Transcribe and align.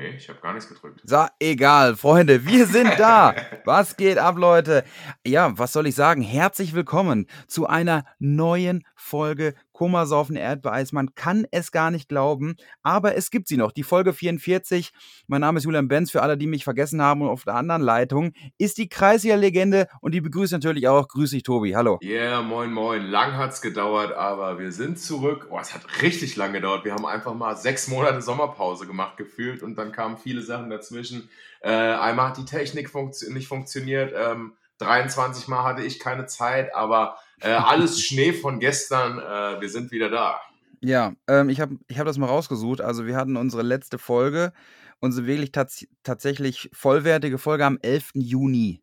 Nee, 0.00 0.14
ich 0.16 0.30
habe 0.30 0.40
gar 0.40 0.54
nichts 0.54 0.66
gedrückt. 0.66 1.02
So, 1.04 1.26
egal, 1.38 1.94
Freunde, 1.94 2.46
wir 2.46 2.64
sind 2.64 2.98
da. 2.98 3.34
was 3.66 3.98
geht 3.98 4.16
ab, 4.16 4.38
Leute? 4.38 4.82
Ja, 5.26 5.58
was 5.58 5.74
soll 5.74 5.86
ich 5.86 5.94
sagen? 5.94 6.22
Herzlich 6.22 6.72
willkommen 6.72 7.26
zu 7.48 7.66
einer 7.66 8.06
neuen 8.18 8.86
Folge 8.94 9.54
Kummersaufen 9.80 10.36
Erdbeereis. 10.36 10.92
Man 10.92 11.14
kann 11.14 11.46
es 11.52 11.72
gar 11.72 11.90
nicht 11.90 12.10
glauben, 12.10 12.56
aber 12.82 13.16
es 13.16 13.30
gibt 13.30 13.48
sie 13.48 13.56
noch. 13.56 13.72
Die 13.72 13.82
Folge 13.82 14.12
44. 14.12 14.92
Mein 15.26 15.40
Name 15.40 15.56
ist 15.56 15.64
Julian 15.64 15.88
Benz. 15.88 16.10
Für 16.10 16.20
alle, 16.20 16.36
die 16.36 16.46
mich 16.46 16.64
vergessen 16.64 17.00
haben 17.00 17.22
und 17.22 17.30
auf 17.30 17.44
der 17.44 17.54
anderen 17.54 17.80
Leitung 17.80 18.34
ist 18.58 18.76
die 18.76 18.90
Kreisliga-Legende 18.90 19.88
und 20.02 20.12
die 20.12 20.20
begrüßt 20.20 20.52
natürlich 20.52 20.86
auch. 20.86 21.08
Grüß 21.08 21.30
dich, 21.30 21.44
Tobi. 21.44 21.74
Hallo. 21.74 21.98
Ja, 22.02 22.10
yeah, 22.10 22.42
moin, 22.42 22.70
moin. 22.70 23.06
Lang 23.06 23.38
hat 23.38 23.52
es 23.52 23.62
gedauert, 23.62 24.12
aber 24.12 24.58
wir 24.58 24.70
sind 24.70 25.00
zurück. 25.00 25.46
Oh, 25.48 25.58
es 25.58 25.72
hat 25.72 26.02
richtig 26.02 26.36
lang 26.36 26.52
gedauert. 26.52 26.84
Wir 26.84 26.92
haben 26.92 27.06
einfach 27.06 27.32
mal 27.32 27.56
sechs 27.56 27.88
Monate 27.88 28.20
Sommerpause 28.20 28.86
gemacht, 28.86 29.16
gefühlt, 29.16 29.62
und 29.62 29.76
dann 29.76 29.92
kamen 29.92 30.18
viele 30.18 30.42
Sachen 30.42 30.68
dazwischen. 30.68 31.30
Äh, 31.62 31.70
einmal 31.70 32.28
hat 32.28 32.36
die 32.36 32.44
Technik 32.44 32.90
funktio 32.90 33.32
nicht 33.32 33.48
funktioniert. 33.48 34.12
Ähm, 34.14 34.52
23 34.76 35.48
Mal 35.48 35.64
hatte 35.64 35.82
ich 35.82 35.98
keine 35.98 36.26
Zeit, 36.26 36.74
aber 36.74 37.16
äh, 37.40 37.50
alles 37.50 38.00
Schnee 38.00 38.32
von 38.32 38.60
gestern. 38.60 39.18
Äh, 39.18 39.60
wir 39.60 39.68
sind 39.68 39.90
wieder 39.90 40.10
da. 40.10 40.40
Ja, 40.80 41.12
ähm, 41.28 41.48
ich 41.48 41.60
habe 41.60 41.76
ich 41.88 41.98
hab 41.98 42.06
das 42.06 42.18
mal 42.18 42.26
rausgesucht. 42.26 42.80
Also 42.80 43.06
wir 43.06 43.16
hatten 43.16 43.36
unsere 43.36 43.62
letzte 43.62 43.98
Folge, 43.98 44.52
unsere 45.00 45.26
wirklich 45.26 45.52
tats 45.52 45.86
tatsächlich 46.02 46.70
vollwertige 46.72 47.38
Folge 47.38 47.66
am 47.66 47.78
11. 47.82 48.12
Juni. 48.14 48.82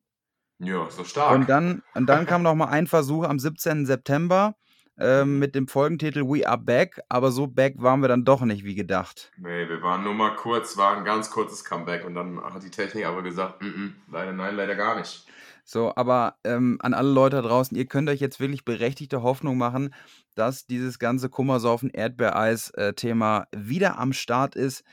Ja, 0.59 0.89
so 0.89 1.03
stark. 1.03 1.35
Und 1.35 1.49
dann, 1.49 1.83
und 1.93 2.07
dann 2.07 2.25
kam 2.25 2.41
noch 2.41 2.55
mal 2.55 2.69
ein 2.69 2.87
Versuch 2.87 3.23
am 3.23 3.39
17. 3.39 3.85
September 3.85 4.55
ähm, 4.99 5.39
mit 5.39 5.55
dem 5.55 5.67
Folgentitel 5.67 6.21
We 6.21 6.47
Are 6.47 6.57
Back, 6.57 6.99
aber 7.09 7.31
so 7.31 7.47
back 7.47 7.75
waren 7.77 8.01
wir 8.01 8.07
dann 8.07 8.25
doch 8.25 8.41
nicht 8.41 8.63
wie 8.63 8.75
gedacht. 8.75 9.31
Nee, 9.37 9.69
wir 9.69 9.81
waren 9.83 10.03
nur 10.03 10.13
mal 10.13 10.35
kurz, 10.35 10.77
war 10.77 10.97
ein 10.97 11.05
ganz 11.05 11.29
kurzes 11.29 11.63
Comeback 11.63 12.05
und 12.05 12.15
dann 12.15 12.41
hat 12.43 12.63
die 12.63 12.71
Technik 12.71 13.05
aber 13.05 13.21
gesagt, 13.21 13.61
mm 13.61 13.65
-mm, 13.65 13.91
leider 14.11 14.33
nein, 14.33 14.55
leider 14.55 14.75
gar 14.75 14.97
nicht. 14.97 15.27
So, 15.69 15.91
aber 15.97 16.35
ähm, 16.45 16.77
an 16.79 16.93
alle 16.93 17.09
Leute 17.09 17.35
da 17.35 17.41
draußen, 17.41 17.75
ihr 17.75 17.87
könnt 17.87 18.07
euch 18.09 18.21
jetzt 18.21 18.39
wirklich 18.39 18.63
berechtigte 18.63 19.21
Hoffnung 19.21 19.57
machen, 19.57 19.93
dass 20.33 20.65
dieses 20.65 20.97
ganze 20.97 21.27
Kummersaufen 21.27 21.89
Erdbeereis-Thema 21.89 23.47
äh, 23.51 23.57
wieder 23.57 23.99
am 23.99 24.13
Start 24.13 24.55
ist. 24.55 24.85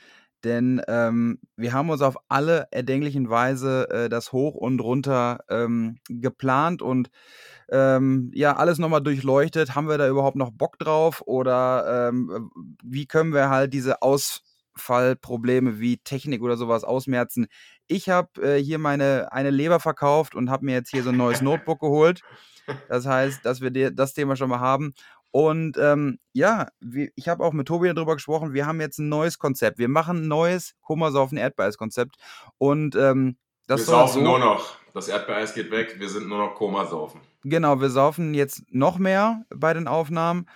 Denn 0.43 0.81
ähm, 0.89 1.39
wir 1.55 1.71
haben 1.71 1.89
uns 1.89 2.01
auf 2.01 2.17
alle 2.27 2.67
erdenklichen 2.71 3.29
Weise 3.29 3.89
äh, 3.89 4.09
das 4.09 4.33
hoch 4.33 4.53
und 4.53 4.81
runter 4.81 5.39
ähm, 5.49 5.97
geplant 6.09 6.81
und 6.81 7.09
ähm, 7.69 8.29
ja, 8.33 8.57
alles 8.57 8.77
nochmal 8.77 9.01
durchleuchtet. 9.01 9.75
Haben 9.75 9.87
wir 9.87 9.97
da 9.97 10.09
überhaupt 10.09 10.35
noch 10.35 10.51
Bock 10.51 10.77
drauf? 10.77 11.23
Oder 11.25 12.09
ähm, 12.09 12.51
wie 12.83 13.05
können 13.05 13.33
wir 13.33 13.49
halt 13.49 13.73
diese 13.73 14.01
Ausfallprobleme 14.75 15.79
wie 15.79 15.97
Technik 15.97 16.41
oder 16.41 16.57
sowas 16.57 16.83
ausmerzen? 16.83 17.47
Ich 17.87 18.09
habe 18.09 18.41
äh, 18.41 18.61
hier 18.61 18.79
meine 18.79 19.31
eine 19.31 19.49
Leber 19.49 19.79
verkauft 19.79 20.35
und 20.35 20.49
habe 20.49 20.65
mir 20.65 20.73
jetzt 20.73 20.91
hier 20.91 21.03
so 21.03 21.09
ein 21.09 21.17
neues 21.17 21.41
Notebook 21.41 21.79
geholt. 21.79 22.21
Das 22.89 23.05
heißt, 23.05 23.45
dass 23.45 23.61
wir 23.61 23.91
das 23.91 24.13
Thema 24.13 24.35
schon 24.35 24.49
mal 24.49 24.59
haben. 24.59 24.93
Und 25.31 25.77
ähm, 25.77 26.17
ja, 26.33 26.67
wie, 26.79 27.11
ich 27.15 27.27
habe 27.27 27.43
auch 27.43 27.53
mit 27.53 27.67
Tobi 27.67 27.93
darüber 27.93 28.15
gesprochen. 28.15 28.53
Wir 28.53 28.65
haben 28.65 28.79
jetzt 28.79 28.99
ein 28.99 29.09
neues 29.09 29.37
Konzept. 29.37 29.77
Wir 29.77 29.89
machen 29.89 30.23
ein 30.23 30.27
neues 30.27 30.75
Kummersaufen 30.81 31.37
Erdbeereis-Konzept. 31.37 32.15
Und 32.57 32.95
ähm, 32.95 33.37
das 33.67 33.81
wir 33.81 33.85
saufen 33.85 34.13
so, 34.13 34.21
nur 34.21 34.39
noch. 34.39 34.77
Das 34.93 35.09
Erdbeereis 35.09 35.53
geht 35.53 35.71
weg. 35.71 35.95
Wir 35.99 36.07
sind 36.07 36.29
nur 36.29 36.37
noch 36.37 36.55
Komasaufen. 36.55 37.19
Genau, 37.43 37.81
wir 37.81 37.89
saufen 37.89 38.33
jetzt 38.33 38.63
noch 38.71 38.97
mehr 38.97 39.43
bei 39.53 39.73
den 39.73 39.87
Aufnahmen. 39.87 40.47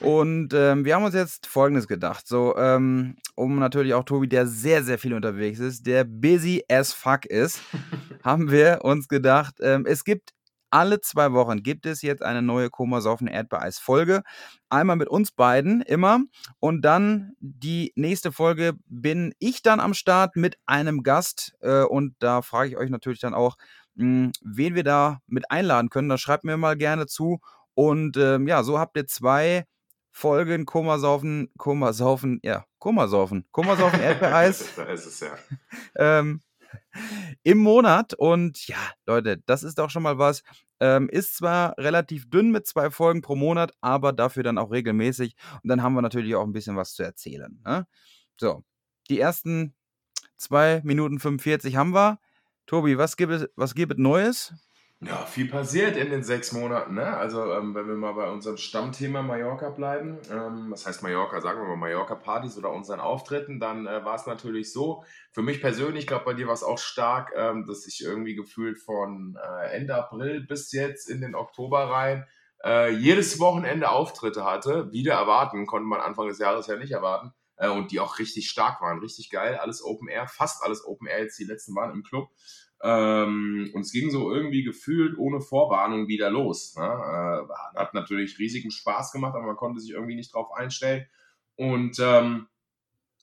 Und 0.00 0.54
ähm, 0.54 0.84
wir 0.84 0.94
haben 0.94 1.04
uns 1.04 1.14
jetzt 1.14 1.46
Folgendes 1.46 1.88
gedacht. 1.88 2.28
So, 2.28 2.56
ähm, 2.56 3.16
um 3.34 3.58
natürlich 3.58 3.94
auch 3.94 4.04
Tobi, 4.04 4.28
der 4.28 4.46
sehr, 4.46 4.84
sehr 4.84 4.98
viel 4.98 5.14
unterwegs 5.14 5.58
ist, 5.58 5.86
der 5.86 6.04
busy 6.04 6.64
as 6.70 6.92
fuck 6.92 7.26
ist, 7.26 7.60
haben 8.22 8.50
wir 8.50 8.80
uns 8.82 9.08
gedacht, 9.08 9.56
ähm, 9.60 9.84
es 9.84 10.04
gibt 10.04 10.32
alle 10.70 11.00
zwei 11.00 11.32
Wochen 11.32 11.62
gibt 11.62 11.86
es 11.86 12.02
jetzt 12.02 12.22
eine 12.22 12.42
neue 12.42 12.70
Komasaufen 12.70 13.26
Erdbeereis-Folge. 13.26 14.22
Einmal 14.68 14.96
mit 14.96 15.08
uns 15.08 15.32
beiden 15.32 15.82
immer. 15.82 16.20
Und 16.60 16.82
dann 16.82 17.32
die 17.40 17.92
nächste 17.96 18.32
Folge 18.32 18.74
bin 18.86 19.34
ich 19.38 19.62
dann 19.62 19.80
am 19.80 19.94
Start 19.94 20.36
mit 20.36 20.58
einem 20.66 21.02
Gast. 21.02 21.56
Äh, 21.60 21.82
und 21.82 22.14
da 22.18 22.42
frage 22.42 22.70
ich 22.70 22.76
euch 22.76 22.90
natürlich 22.90 23.20
dann 23.20 23.34
auch, 23.34 23.56
hm, 23.96 24.32
wen 24.42 24.74
wir 24.74 24.84
da 24.84 25.20
mit 25.26 25.50
einladen 25.50 25.90
können. 25.90 26.08
Da 26.08 26.18
schreibt 26.18 26.44
mir 26.44 26.56
mal 26.56 26.76
gerne 26.76 27.06
zu. 27.06 27.40
Und 27.74 28.16
ähm, 28.16 28.48
ja, 28.48 28.62
so 28.62 28.78
habt 28.78 28.96
ihr 28.96 29.06
zwei 29.06 29.64
Folgen 30.10 30.66
Komasaufen, 30.66 31.48
Komasaufen, 31.58 32.40
ja, 32.42 32.64
Komasaufen, 32.78 33.46
Komasaufen 33.52 34.00
Erdbeereis. 34.00 34.74
da 34.76 34.84
ist 34.84 35.06
es 35.06 35.20
ja. 35.20 35.30
ähm, 35.96 36.40
im 37.42 37.58
Monat. 37.58 38.14
Und 38.14 38.66
ja, 38.66 38.78
Leute, 39.06 39.38
das 39.46 39.62
ist 39.62 39.80
auch 39.80 39.90
schon 39.90 40.02
mal 40.02 40.18
was. 40.18 40.42
Ähm, 40.80 41.08
ist 41.08 41.36
zwar 41.36 41.76
relativ 41.78 42.30
dünn 42.30 42.50
mit 42.50 42.66
zwei 42.66 42.90
Folgen 42.90 43.20
pro 43.20 43.34
Monat, 43.34 43.72
aber 43.80 44.12
dafür 44.12 44.42
dann 44.42 44.58
auch 44.58 44.70
regelmäßig. 44.70 45.34
Und 45.62 45.68
dann 45.68 45.82
haben 45.82 45.94
wir 45.94 46.02
natürlich 46.02 46.34
auch 46.36 46.44
ein 46.44 46.52
bisschen 46.52 46.76
was 46.76 46.94
zu 46.94 47.02
erzählen. 47.02 47.60
Ne? 47.64 47.86
So, 48.36 48.64
die 49.10 49.18
ersten 49.18 49.74
zwei 50.36 50.80
Minuten 50.84 51.18
45 51.18 51.76
haben 51.76 51.94
wir. 51.94 52.18
Tobi, 52.66 52.98
was 52.98 53.16
gibt 53.16 53.32
es, 53.32 53.48
was 53.56 53.74
gibt 53.74 53.92
es 53.92 53.98
Neues? 53.98 54.54
Ja, 55.00 55.24
viel 55.26 55.48
passiert 55.48 55.96
in 55.96 56.10
den 56.10 56.24
sechs 56.24 56.50
Monaten. 56.50 56.94
Ne? 56.94 57.06
Also, 57.06 57.52
ähm, 57.52 57.72
wenn 57.76 57.86
wir 57.86 57.94
mal 57.94 58.14
bei 58.14 58.28
unserem 58.30 58.56
Stammthema 58.56 59.22
Mallorca 59.22 59.70
bleiben, 59.70 60.18
ähm, 60.28 60.72
was 60.72 60.86
heißt 60.86 61.04
Mallorca, 61.04 61.40
sagen 61.40 61.60
wir 61.60 61.68
mal 61.68 61.76
Mallorca-Partys 61.76 62.58
oder 62.58 62.72
unseren 62.72 62.98
Auftritten, 62.98 63.60
dann 63.60 63.86
äh, 63.86 64.04
war 64.04 64.16
es 64.16 64.26
natürlich 64.26 64.72
so, 64.72 65.04
für 65.30 65.42
mich 65.42 65.60
persönlich, 65.60 66.00
ich 66.00 66.06
glaube, 66.08 66.24
bei 66.24 66.34
dir 66.34 66.48
war 66.48 66.54
es 66.54 66.64
auch 66.64 66.78
stark, 66.78 67.32
ähm, 67.36 67.64
dass 67.64 67.86
ich 67.86 68.02
irgendwie 68.02 68.34
gefühlt 68.34 68.80
von 68.80 69.38
äh, 69.40 69.76
Ende 69.76 69.94
April 69.94 70.40
bis 70.40 70.72
jetzt 70.72 71.08
in 71.08 71.20
den 71.20 71.36
Oktober 71.36 71.90
rein 71.90 72.26
äh, 72.64 72.90
jedes 72.90 73.38
Wochenende 73.38 73.90
Auftritte 73.90 74.44
hatte. 74.44 74.90
Wieder 74.90 75.14
erwarten, 75.14 75.66
konnte 75.66 75.86
man 75.86 76.00
Anfang 76.00 76.26
des 76.26 76.38
Jahres 76.38 76.66
ja 76.66 76.76
nicht 76.76 76.90
erwarten. 76.90 77.32
Äh, 77.56 77.68
und 77.68 77.92
die 77.92 78.00
auch 78.00 78.18
richtig 78.18 78.48
stark 78.50 78.80
waren, 78.80 78.98
richtig 78.98 79.30
geil. 79.30 79.56
Alles 79.56 79.84
Open 79.84 80.08
Air, 80.08 80.26
fast 80.28 80.64
alles 80.64 80.84
Open 80.84 81.06
Air, 81.06 81.22
jetzt 81.22 81.38
die 81.38 81.44
letzten 81.44 81.74
waren 81.74 81.92
im 81.92 82.02
Club. 82.02 82.30
Ähm, 82.82 83.70
und 83.74 83.80
es 83.80 83.92
ging 83.92 84.10
so 84.10 84.32
irgendwie 84.32 84.62
gefühlt 84.62 85.18
ohne 85.18 85.40
Vorwarnung 85.40 86.06
wieder 86.06 86.30
los. 86.30 86.76
Ne? 86.76 86.84
Äh, 86.84 87.78
hat 87.78 87.94
natürlich 87.94 88.38
riesigen 88.38 88.70
Spaß 88.70 89.12
gemacht, 89.12 89.34
aber 89.34 89.46
man 89.46 89.56
konnte 89.56 89.80
sich 89.80 89.90
irgendwie 89.90 90.14
nicht 90.14 90.32
drauf 90.32 90.52
einstellen. 90.52 91.06
Und 91.56 91.98
ähm, 91.98 92.46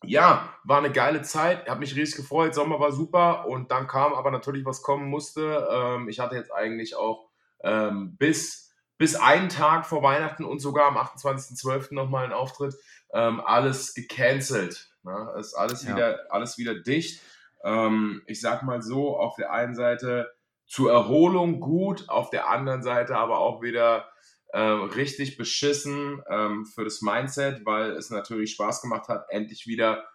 ja, 0.04 0.54
war 0.64 0.80
eine 0.80 0.92
geile 0.92 1.22
Zeit, 1.22 1.68
habe 1.70 1.80
mich 1.80 1.96
riesig 1.96 2.18
gefreut, 2.18 2.54
Sommer 2.54 2.80
war 2.80 2.92
super 2.92 3.48
und 3.48 3.72
dann 3.72 3.88
kam 3.88 4.14
aber 4.14 4.30
natürlich, 4.30 4.66
was 4.66 4.82
kommen 4.82 5.10
musste. 5.10 5.68
Ähm, 5.72 6.10
ich 6.10 6.20
hatte 6.20 6.36
jetzt 6.36 6.52
eigentlich 6.52 6.96
auch 6.96 7.30
ähm, 7.64 8.18
bis, 8.18 8.74
bis 8.98 9.16
einen 9.16 9.50
Tag 9.50 9.86
vor 9.86 10.04
Weihnachten 10.04 10.44
und 10.44 10.60
sogar 10.60 10.88
am 10.88 10.98
28.12. 10.98 11.94
nochmal 11.94 12.26
einen 12.26 12.34
Auftritt, 12.34 12.76
ähm, 13.14 13.40
alles 13.40 13.94
gecancelt. 13.94 14.92
Ne? 15.04 15.34
Ist 15.40 15.54
alles, 15.54 15.84
ja. 15.84 15.96
wieder, 15.96 16.20
alles 16.30 16.58
wieder 16.58 16.76
dicht 16.76 17.22
ähm, 17.66 18.22
ich 18.28 18.40
sag 18.40 18.64
mal 18.64 18.81
so, 18.81 19.18
auf 19.18 19.36
der 19.36 19.52
einen 19.52 19.76
Seite 19.76 20.31
zur 20.66 20.92
Erholung 20.92 21.59
gut, 21.59 22.08
auf 22.08 22.30
der 22.30 22.50
anderen 22.50 22.84
Seite 22.84 23.18
aber 23.18 23.40
auch 23.40 23.62
wieder 23.62 24.09
ähm, 24.53 24.84
richtig 24.84 25.38
beschissen 25.38 26.22
ähm, 26.30 26.66
für 26.66 26.84
das 26.84 27.02
Mindset, 27.02 27.66
weil 27.66 27.92
es 27.92 28.09
natürlich 28.09 28.52
Spaß 28.52 28.81
gemacht 28.81 29.09
hat, 29.09 29.25
endlich 29.30 29.68
wieder, 29.68 30.06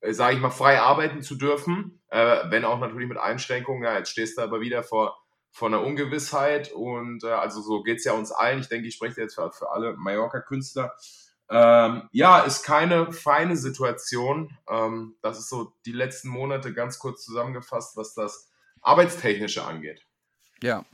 äh, 0.00 0.12
sage 0.12 0.36
ich 0.36 0.40
mal, 0.40 0.50
frei 0.50 0.80
arbeiten 0.80 1.22
zu 1.22 1.36
dürfen, 1.36 2.02
äh, 2.08 2.42
wenn 2.50 2.64
auch 2.64 2.78
natürlich 2.78 3.08
mit 3.08 3.18
Einschränkungen. 3.18 3.84
Ja, 3.84 3.96
jetzt 3.96 4.10
stehst 4.10 4.36
du 4.36 4.42
aber 4.42 4.60
wieder 4.60 4.82
vor, 4.82 5.16
vor 5.50 5.68
einer 5.68 5.82
Ungewissheit 5.82 6.72
und 6.72 7.24
äh, 7.24 7.28
also 7.28 7.62
so 7.62 7.82
geht 7.82 7.98
es 7.98 8.04
ja 8.04 8.12
uns 8.12 8.32
allen. 8.32 8.60
Ich 8.60 8.68
denke, 8.68 8.88
ich 8.88 8.94
spreche 8.94 9.22
jetzt 9.22 9.36
für, 9.36 9.50
für 9.50 9.70
alle 9.70 9.96
Mallorca-Künstler. 9.96 10.94
Ähm, 11.48 12.08
ja, 12.12 12.40
ist 12.40 12.64
keine 12.64 13.12
feine 13.12 13.56
Situation. 13.56 14.56
Ähm, 14.68 15.16
das 15.22 15.38
ist 15.38 15.48
so 15.48 15.72
die 15.84 15.92
letzten 15.92 16.28
Monate 16.28 16.74
ganz 16.74 16.98
kurz 16.98 17.24
zusammengefasst, 17.24 17.96
was 17.96 18.14
das 18.14 18.50
Arbeitstechnische 18.80 19.64
angeht. 19.64 20.04
Ja, 20.62 20.84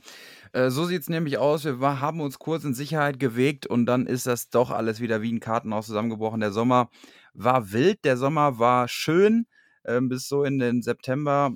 äh, 0.51 0.69
so 0.69 0.85
sieht 0.85 1.01
es 1.01 1.09
nämlich 1.09 1.37
aus. 1.37 1.65
Wir 1.65 2.01
haben 2.01 2.21
uns 2.21 2.37
kurz 2.37 2.63
in 2.63 2.73
Sicherheit 2.73 3.19
gewegt 3.19 3.65
und 3.65 3.85
dann 3.85 4.05
ist 4.05 4.27
das 4.27 4.49
doch 4.49 4.71
alles 4.71 4.99
wieder 4.99 5.21
wie 5.21 5.31
ein 5.31 5.39
Kartenhaus 5.39 5.87
zusammengebrochen. 5.87 6.41
Der 6.41 6.51
Sommer 6.51 6.89
war 7.33 7.71
wild, 7.71 8.05
der 8.05 8.17
Sommer 8.17 8.59
war 8.59 8.87
schön 8.87 9.47
äh, 9.83 9.99
bis 10.01 10.27
so 10.27 10.43
in 10.43 10.59
den 10.59 10.81
September, 10.81 11.51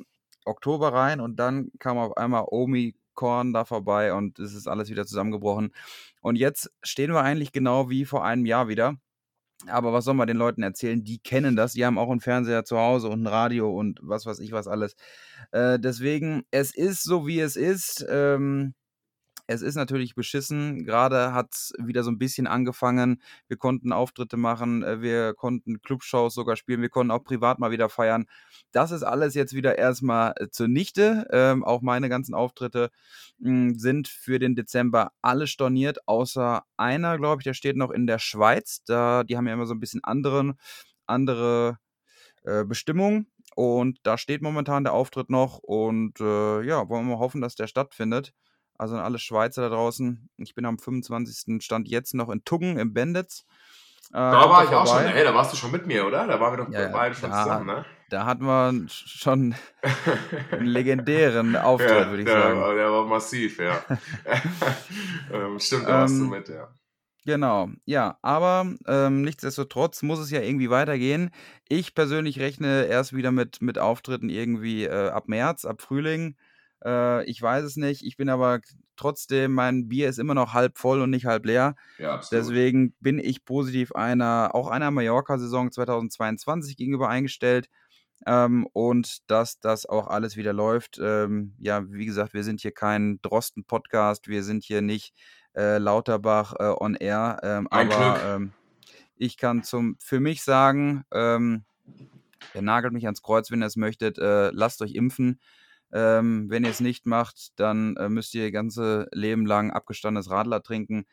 Oktober 0.45 0.93
rein 0.93 1.19
und 1.19 1.37
dann 1.37 1.71
kam 1.79 1.97
auf 1.97 2.17
einmal 2.17 2.45
Omi 2.47 2.95
Korn 3.17 3.51
da 3.51 3.65
vorbei 3.65 4.13
und 4.13 4.39
es 4.39 4.53
ist 4.53 4.69
alles 4.69 4.89
wieder 4.89 5.05
zusammengebrochen. 5.05 5.73
Und 6.21 6.37
jetzt 6.37 6.71
stehen 6.83 7.11
wir 7.11 7.21
eigentlich 7.21 7.51
genau 7.51 7.89
wie 7.89 8.05
vor 8.05 8.23
einem 8.23 8.45
Jahr 8.45 8.69
wieder. 8.69 8.95
Aber 9.65 9.91
was 9.91 10.05
soll 10.05 10.13
man 10.13 10.27
den 10.27 10.37
Leuten 10.37 10.61
erzählen? 10.63 11.03
Die 11.03 11.17
kennen 11.19 11.55
das. 11.55 11.73
Die 11.73 11.83
haben 11.83 11.97
auch 11.97 12.11
einen 12.11 12.21
Fernseher 12.21 12.63
zu 12.63 12.77
Hause 12.77 13.09
und 13.09 13.23
ein 13.23 13.27
Radio 13.27 13.75
und 13.75 13.99
was 14.03 14.25
weiß 14.25 14.39
ich 14.39 14.51
was 14.51 14.67
alles. 14.67 14.95
Äh, 15.51 15.79
deswegen, 15.79 16.43
es 16.51 16.75
ist 16.75 17.03
so, 17.03 17.25
wie 17.27 17.39
es 17.39 17.55
ist. 17.55 18.05
Ähm, 18.07 18.75
es 19.47 19.61
ist 19.61 19.75
natürlich 19.75 20.13
beschissen. 20.13 20.85
Gerade 20.85 21.33
hat 21.33 21.53
es 21.53 21.73
wieder 21.79 22.03
so 22.03 22.11
ein 22.11 22.17
bisschen 22.19 22.47
angefangen. 22.47 23.21
Wir 23.47 23.57
konnten 23.57 23.93
Auftritte 23.93 24.37
machen, 24.37 24.83
äh, 24.83 25.01
wir 25.01 25.33
konnten 25.33 25.81
Clubshows 25.81 26.33
sogar 26.33 26.57
spielen, 26.57 26.81
wir 26.81 26.89
konnten 26.89 27.11
auch 27.11 27.23
privat 27.23 27.57
mal 27.59 27.71
wieder 27.71 27.89
feiern. 27.89 28.25
Das 28.71 28.91
ist 28.91 29.03
alles 29.03 29.33
jetzt 29.33 29.53
wieder 29.53 29.77
erstmal 29.77 30.33
äh, 30.37 30.49
zunichte. 30.49 31.27
Ähm, 31.31 31.63
auch 31.63 31.81
meine 31.81 32.09
ganzen 32.09 32.35
Auftritte 32.35 32.89
mh, 33.39 33.49
hm, 33.49 33.75
sind 33.79 34.07
für 34.09 34.37
den 34.39 34.55
Dezember 34.55 35.11
alle 35.21 35.47
storniert, 35.47 36.07
außer 36.07 36.63
einer, 36.75 37.17
glaube 37.17 37.41
ich, 37.41 37.45
der 37.45 37.53
steht 37.53 37.77
noch 37.77 37.91
in 37.91 38.05
der 38.05 38.19
Schweiz. 38.19 38.83
Da, 38.85 39.23
die 39.23 39.37
haben 39.37 39.47
ja 39.47 39.53
immer 39.53 39.65
so 39.65 39.73
ein 39.73 39.79
bisschen 39.79 40.03
anderen, 40.03 40.55
andere 41.05 41.79
äh, 42.43 42.65
Bestimmungen. 42.65 43.31
Und 43.55 43.99
da 44.03 44.17
steht 44.17 44.41
momentan 44.41 44.83
der 44.83 44.93
Auftritt 44.93 45.29
noch. 45.29 45.59
Und 45.59 46.19
äh, 46.19 46.61
ja, 46.63 46.89
wollen 46.89 47.07
wir 47.07 47.15
mal 47.15 47.19
hoffen, 47.19 47.41
dass 47.41 47.55
der 47.55 47.67
stattfindet. 47.67 48.33
Also 48.77 48.95
an 48.95 49.01
alle 49.01 49.19
Schweizer 49.19 49.63
da 49.63 49.75
draußen. 49.75 50.29
Ich 50.37 50.53
bin 50.55 50.65
am 50.65 50.77
25. 50.77 51.63
Stand 51.63 51.87
jetzt 51.87 52.13
noch 52.13 52.29
in 52.29 52.43
Tuggen 52.43 52.77
im 52.77 52.93
Benditz. 52.93 53.45
Äh, 54.11 54.13
da 54.13 54.49
war 54.49 54.63
ich 54.63 54.69
auch 54.69 54.87
schon. 54.87 55.05
Hey, 55.05 55.23
da 55.23 55.33
warst 55.33 55.51
du 55.51 55.57
schon 55.57 55.71
mit 55.71 55.85
mir, 55.85 56.05
oder? 56.05 56.27
Da 56.27 56.39
waren 56.39 56.57
wir 56.57 56.65
doch 56.65 56.71
ja, 56.71 56.87
beide 56.89 57.15
schon 57.15 57.29
da, 57.29 57.43
zusammen, 57.43 57.65
ne? 57.65 57.85
Da 58.09 58.25
hatten 58.25 58.45
wir 58.45 58.87
schon 58.87 59.55
einen 60.51 60.65
legendären 60.65 61.55
Auftritt, 61.57 61.89
ja, 61.89 62.09
würde 62.09 62.21
ich 62.21 62.25
der, 62.25 62.41
sagen. 62.41 62.75
Der 62.77 62.91
war 62.91 63.05
massiv, 63.05 63.59
ja. 63.59 63.83
ähm, 65.33 65.59
stimmt, 65.59 65.87
da 65.87 66.01
warst 66.01 66.17
du 66.17 66.23
ähm, 66.23 66.29
mit, 66.29 66.47
ja. 66.47 66.69
Genau, 67.25 67.67
ja, 67.83 68.17
aber 68.21 68.73
ähm, 68.87 69.23
nichtsdestotrotz 69.23 70.01
muss 70.01 70.19
es 70.19 70.31
ja 70.31 70.39
irgendwie 70.39 70.69
weitergehen. 70.69 71.31
Ich 71.67 71.93
persönlich 71.93 72.39
rechne 72.39 72.85
erst 72.85 73.13
wieder 73.13 73.33
mit, 73.33 73.61
mit 73.61 73.77
Auftritten 73.77 74.29
irgendwie 74.29 74.85
äh, 74.85 75.09
ab 75.09 75.27
März, 75.27 75.65
ab 75.65 75.81
Frühling. 75.81 76.37
Äh, 76.83 77.25
ich 77.25 77.41
weiß 77.41 77.63
es 77.63 77.77
nicht. 77.77 78.03
Ich 78.03 78.17
bin 78.17 78.29
aber 78.29 78.59
trotzdem, 78.95 79.53
mein 79.53 79.87
Bier 79.87 80.09
ist 80.09 80.19
immer 80.19 80.33
noch 80.33 80.53
halb 80.53 80.77
voll 80.77 81.01
und 81.01 81.09
nicht 81.09 81.25
halb 81.25 81.45
leer. 81.45 81.75
Ja. 81.97 82.21
Deswegen 82.31 82.93
bin 82.99 83.19
ich 83.19 83.45
positiv 83.45 83.91
einer, 83.93 84.51
auch 84.53 84.67
einer 84.67 84.91
Mallorca-Saison 84.91 85.71
2022 85.71 86.77
gegenüber 86.77 87.09
eingestellt. 87.09 87.69
Ähm, 88.25 88.67
und 88.73 89.29
dass 89.29 89.59
das 89.59 89.85
auch 89.85 90.07
alles 90.07 90.35
wieder 90.37 90.51
läuft. 90.53 90.99
Ähm, 91.01 91.53
ja, 91.59 91.83
wie 91.91 92.05
gesagt, 92.05 92.33
wir 92.33 92.43
sind 92.43 92.61
hier 92.61 92.71
kein 92.71 93.19
Drosten-Podcast, 93.21 94.27
wir 94.27 94.43
sind 94.43 94.63
hier 94.63 94.81
nicht 94.81 95.13
äh, 95.55 95.77
Lauterbach 95.77 96.53
äh, 96.59 96.73
on 96.79 96.95
Air, 96.95 97.39
ähm, 97.43 97.67
aber 97.69 98.19
ähm, 98.23 98.53
ich 99.17 99.37
kann 99.37 99.63
zum 99.63 99.97
für 99.99 100.19
mich 100.19 100.43
sagen, 100.43 101.03
ähm, 101.11 101.63
ihr 102.53 102.61
nagelt 102.61 102.93
mich 102.93 103.05
ans 103.05 103.21
Kreuz, 103.21 103.51
wenn 103.51 103.61
ihr 103.61 103.67
es 103.67 103.75
möchtet, 103.75 104.17
äh, 104.17 104.49
lasst 104.49 104.81
euch 104.81 104.93
impfen. 104.93 105.39
Ähm, 105.93 106.47
wenn 106.49 106.65
ihr 106.65 106.71
es 106.71 106.79
nicht 106.79 107.05
macht, 107.05 107.59
dann 107.59 107.95
äh, 107.95 108.09
müsst 108.09 108.33
ihr 108.33 108.45
ihr 108.45 108.51
ganze 108.51 109.07
Leben 109.11 109.45
lang 109.45 109.71
abgestandenes 109.71 110.29
Radler 110.29 110.61
trinken. 110.61 111.05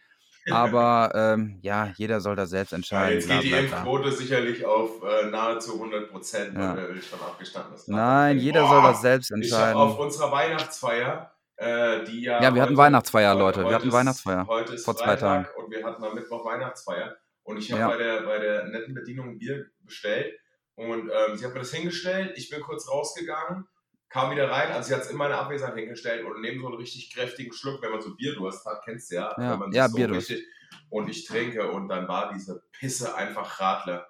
Aber 0.50 1.12
ähm, 1.14 1.58
ja, 1.62 1.92
jeder 1.96 2.20
soll 2.20 2.36
da 2.36 2.46
selbst 2.46 2.72
entscheiden. 2.72 3.18
Jetzt 3.18 3.28
geht 3.28 3.42
die 3.44 3.52
Impfquote 3.52 4.12
sicherlich 4.12 4.64
auf 4.64 5.02
äh, 5.02 5.30
nahezu 5.30 5.74
100 5.74 6.10
Prozent, 6.10 6.54
ja. 6.54 6.76
weil 6.76 7.00
schon 7.00 7.20
abgestandenes 7.20 7.88
Radler 7.88 7.96
Nein, 7.96 8.38
jeder 8.38 8.62
Boah, 8.62 8.68
soll 8.68 8.82
das 8.82 9.00
selbst 9.00 9.30
entscheiden. 9.30 9.76
Auf 9.76 9.98
unserer 9.98 10.32
Weihnachtsfeier, 10.32 11.32
äh, 11.56 12.04
die 12.04 12.22
ja. 12.22 12.42
Ja, 12.42 12.54
wir 12.54 12.62
hatten 12.62 12.76
Weihnachtsfeier, 12.76 13.34
Leute. 13.34 13.64
wir 13.64 13.74
hatten 13.74 13.88
ist, 13.88 13.94
Weihnachtsfeier. 13.94 14.46
Heute 14.48 14.74
ist 14.74 14.84
vor 14.84 14.94
Freitag 14.94 15.18
zwei 15.18 15.26
Tagen. 15.26 15.48
Und 15.56 15.70
wir 15.70 15.84
hatten 15.84 16.04
am 16.04 16.14
Mittwoch 16.14 16.44
Weihnachtsfeier. 16.44 17.16
Und 17.44 17.58
ich 17.58 17.70
habe 17.70 17.80
ja. 17.80 17.88
bei, 17.88 17.96
der, 17.96 18.22
bei 18.22 18.38
der 18.38 18.64
netten 18.68 18.94
Bedienung 18.94 19.30
ein 19.30 19.38
Bier 19.38 19.66
bestellt. 19.80 20.34
Und 20.74 21.10
ähm, 21.10 21.36
sie 21.36 21.44
hat 21.44 21.52
mir 21.52 21.60
das 21.60 21.72
hingestellt. 21.72 22.32
Ich 22.36 22.50
bin 22.50 22.60
kurz 22.60 22.88
rausgegangen 22.90 23.68
kam 24.14 24.30
wieder 24.30 24.48
rein, 24.48 24.70
also 24.70 24.86
sie 24.86 24.94
hat 24.94 25.02
es 25.02 25.10
in 25.10 25.16
meiner 25.16 25.38
Abwesenheit 25.38 25.74
hingestellt 25.74 26.24
und 26.24 26.40
neben 26.40 26.60
so 26.60 26.68
einen 26.68 26.76
richtig 26.76 27.12
kräftigen 27.12 27.52
Schluck, 27.52 27.82
wenn 27.82 27.90
man 27.90 28.00
so 28.00 28.14
Bierdurst 28.14 28.64
hat, 28.64 28.84
kennst 28.84 29.10
du 29.10 29.16
ja, 29.16 29.34
ja 29.36 29.50
wenn 29.50 29.58
man 29.58 29.72
ja, 29.72 29.88
so 29.88 29.96
Bierdurst. 29.96 30.30
Richtig, 30.30 30.46
und 30.88 31.08
ich 31.08 31.26
trinke 31.26 31.68
und 31.68 31.88
dann 31.88 32.06
war 32.06 32.32
diese 32.32 32.62
Pisse 32.70 33.16
einfach 33.16 33.58
Radler. 33.58 34.06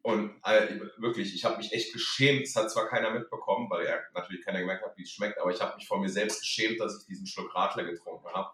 Und 0.00 0.30
äh, 0.42 0.80
wirklich, 0.96 1.34
ich 1.34 1.44
habe 1.44 1.58
mich 1.58 1.70
echt 1.74 1.92
geschämt. 1.92 2.44
Es 2.44 2.56
hat 2.56 2.70
zwar 2.70 2.88
keiner 2.88 3.10
mitbekommen, 3.10 3.68
weil 3.68 3.84
ja 3.84 3.96
natürlich 4.14 4.42
keiner 4.42 4.60
gemerkt 4.60 4.86
hat, 4.86 4.96
wie 4.96 5.02
es 5.02 5.10
schmeckt, 5.10 5.38
aber 5.38 5.50
ich 5.50 5.60
habe 5.60 5.76
mich 5.76 5.86
vor 5.86 6.00
mir 6.00 6.08
selbst 6.08 6.40
geschämt, 6.40 6.80
dass 6.80 7.02
ich 7.02 7.06
diesen 7.06 7.26
Schluck 7.26 7.54
Radler 7.54 7.84
getrunken 7.84 8.28
habe. 8.32 8.50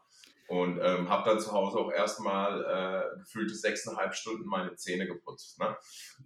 Und 0.49 0.81
ähm, 0.81 1.11
habe 1.11 1.29
dann 1.29 1.41
zu 1.41 1.53
Hause 1.53 1.79
auch 1.79 1.93
erstmal 1.93 2.65
äh, 2.65 3.19
gefühlte 3.19 3.55
sechseinhalb 3.55 4.15
Stunden 4.15 4.49
meine 4.49 4.75
Zähne 4.77 5.07
geputzt. 5.07 5.61
Ne? 5.61 5.77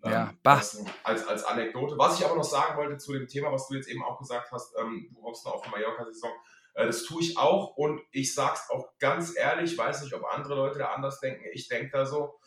Ähm, 0.05 0.13
ja, 0.13 0.33
das, 0.45 0.85
als, 1.03 1.27
als 1.27 1.43
Anekdote. 1.43 1.99
Was 1.99 2.21
ich 2.21 2.25
aber 2.25 2.37
noch 2.37 2.45
sagen 2.45 2.77
wollte 2.77 2.99
zu 2.99 3.13
dem 3.15 3.27
Thema, 3.27 3.51
was 3.51 3.67
du 3.67 3.75
jetzt 3.75 3.89
eben 3.89 4.05
auch 4.05 4.19
gesagt 4.19 4.53
hast, 4.53 4.77
ähm, 4.79 5.11
du 5.13 5.23
hoffst 5.25 5.45
noch 5.45 5.55
auf 5.55 5.63
die 5.63 5.71
Mallorca-Saison. 5.71 6.31
Äh, 6.75 6.87
das 6.87 7.03
tue 7.03 7.21
ich 7.21 7.37
auch 7.37 7.77
und 7.77 8.01
ich 8.13 8.33
sage 8.33 8.55
es 8.55 8.71
auch 8.71 8.97
ganz 9.01 9.37
ehrlich, 9.37 9.73
ich 9.73 9.79
weiß 9.79 10.03
nicht, 10.03 10.15
ob 10.15 10.25
andere 10.33 10.55
Leute 10.55 10.79
da 10.79 10.93
anders 10.93 11.19
denken. 11.19 11.45
Ich 11.53 11.67
denke 11.67 11.91
da 11.91 12.07
so, 12.07 12.39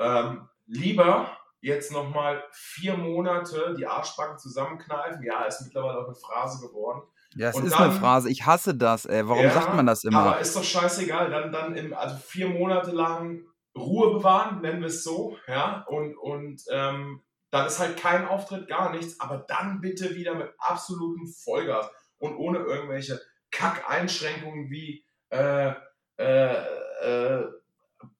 ähm, 0.00 0.48
lieber 0.66 1.30
jetzt 1.60 1.92
nochmal 1.92 2.42
vier 2.50 2.96
Monate 2.96 3.76
die 3.78 3.86
Arschbacken 3.86 4.38
zusammenkneifen. 4.38 5.22
Ja, 5.22 5.44
ist 5.44 5.62
mittlerweile 5.62 6.00
auch 6.00 6.06
eine 6.06 6.16
Phrase 6.16 6.66
geworden 6.66 7.02
ja, 7.34 7.50
es 7.50 7.56
und 7.56 7.66
ist 7.66 7.74
dann, 7.74 7.90
eine 7.90 7.98
Phrase. 7.98 8.30
Ich 8.30 8.46
hasse 8.46 8.74
das, 8.74 9.06
ey. 9.06 9.28
Warum 9.28 9.44
ja, 9.44 9.50
sagt 9.50 9.74
man 9.74 9.86
das 9.86 10.04
immer? 10.04 10.20
Aber 10.20 10.40
ist 10.40 10.56
doch 10.56 10.64
scheißegal. 10.64 11.30
Dann, 11.30 11.52
dann 11.52 11.76
im, 11.76 11.94
also 11.94 12.16
vier 12.16 12.48
Monate 12.48 12.90
lang 12.90 13.42
Ruhe 13.76 14.14
bewahren, 14.14 14.60
nennen 14.60 14.80
wir 14.80 14.88
es 14.88 15.04
so, 15.04 15.36
ja. 15.46 15.84
Und, 15.88 16.16
und 16.16 16.62
ähm, 16.70 17.22
dann 17.50 17.66
ist 17.66 17.78
halt 17.78 17.96
kein 17.96 18.26
Auftritt, 18.26 18.68
gar 18.68 18.92
nichts. 18.92 19.20
Aber 19.20 19.44
dann 19.48 19.80
bitte 19.80 20.14
wieder 20.14 20.34
mit 20.34 20.52
absolutem 20.58 21.26
Vollgas 21.28 21.88
und 22.18 22.36
ohne 22.36 22.58
irgendwelche 22.58 23.20
Kack-Einschränkungen 23.50 24.70
wie 24.70 25.04
äh, 25.30 25.72
äh, 26.18 26.64
äh, 27.02 27.44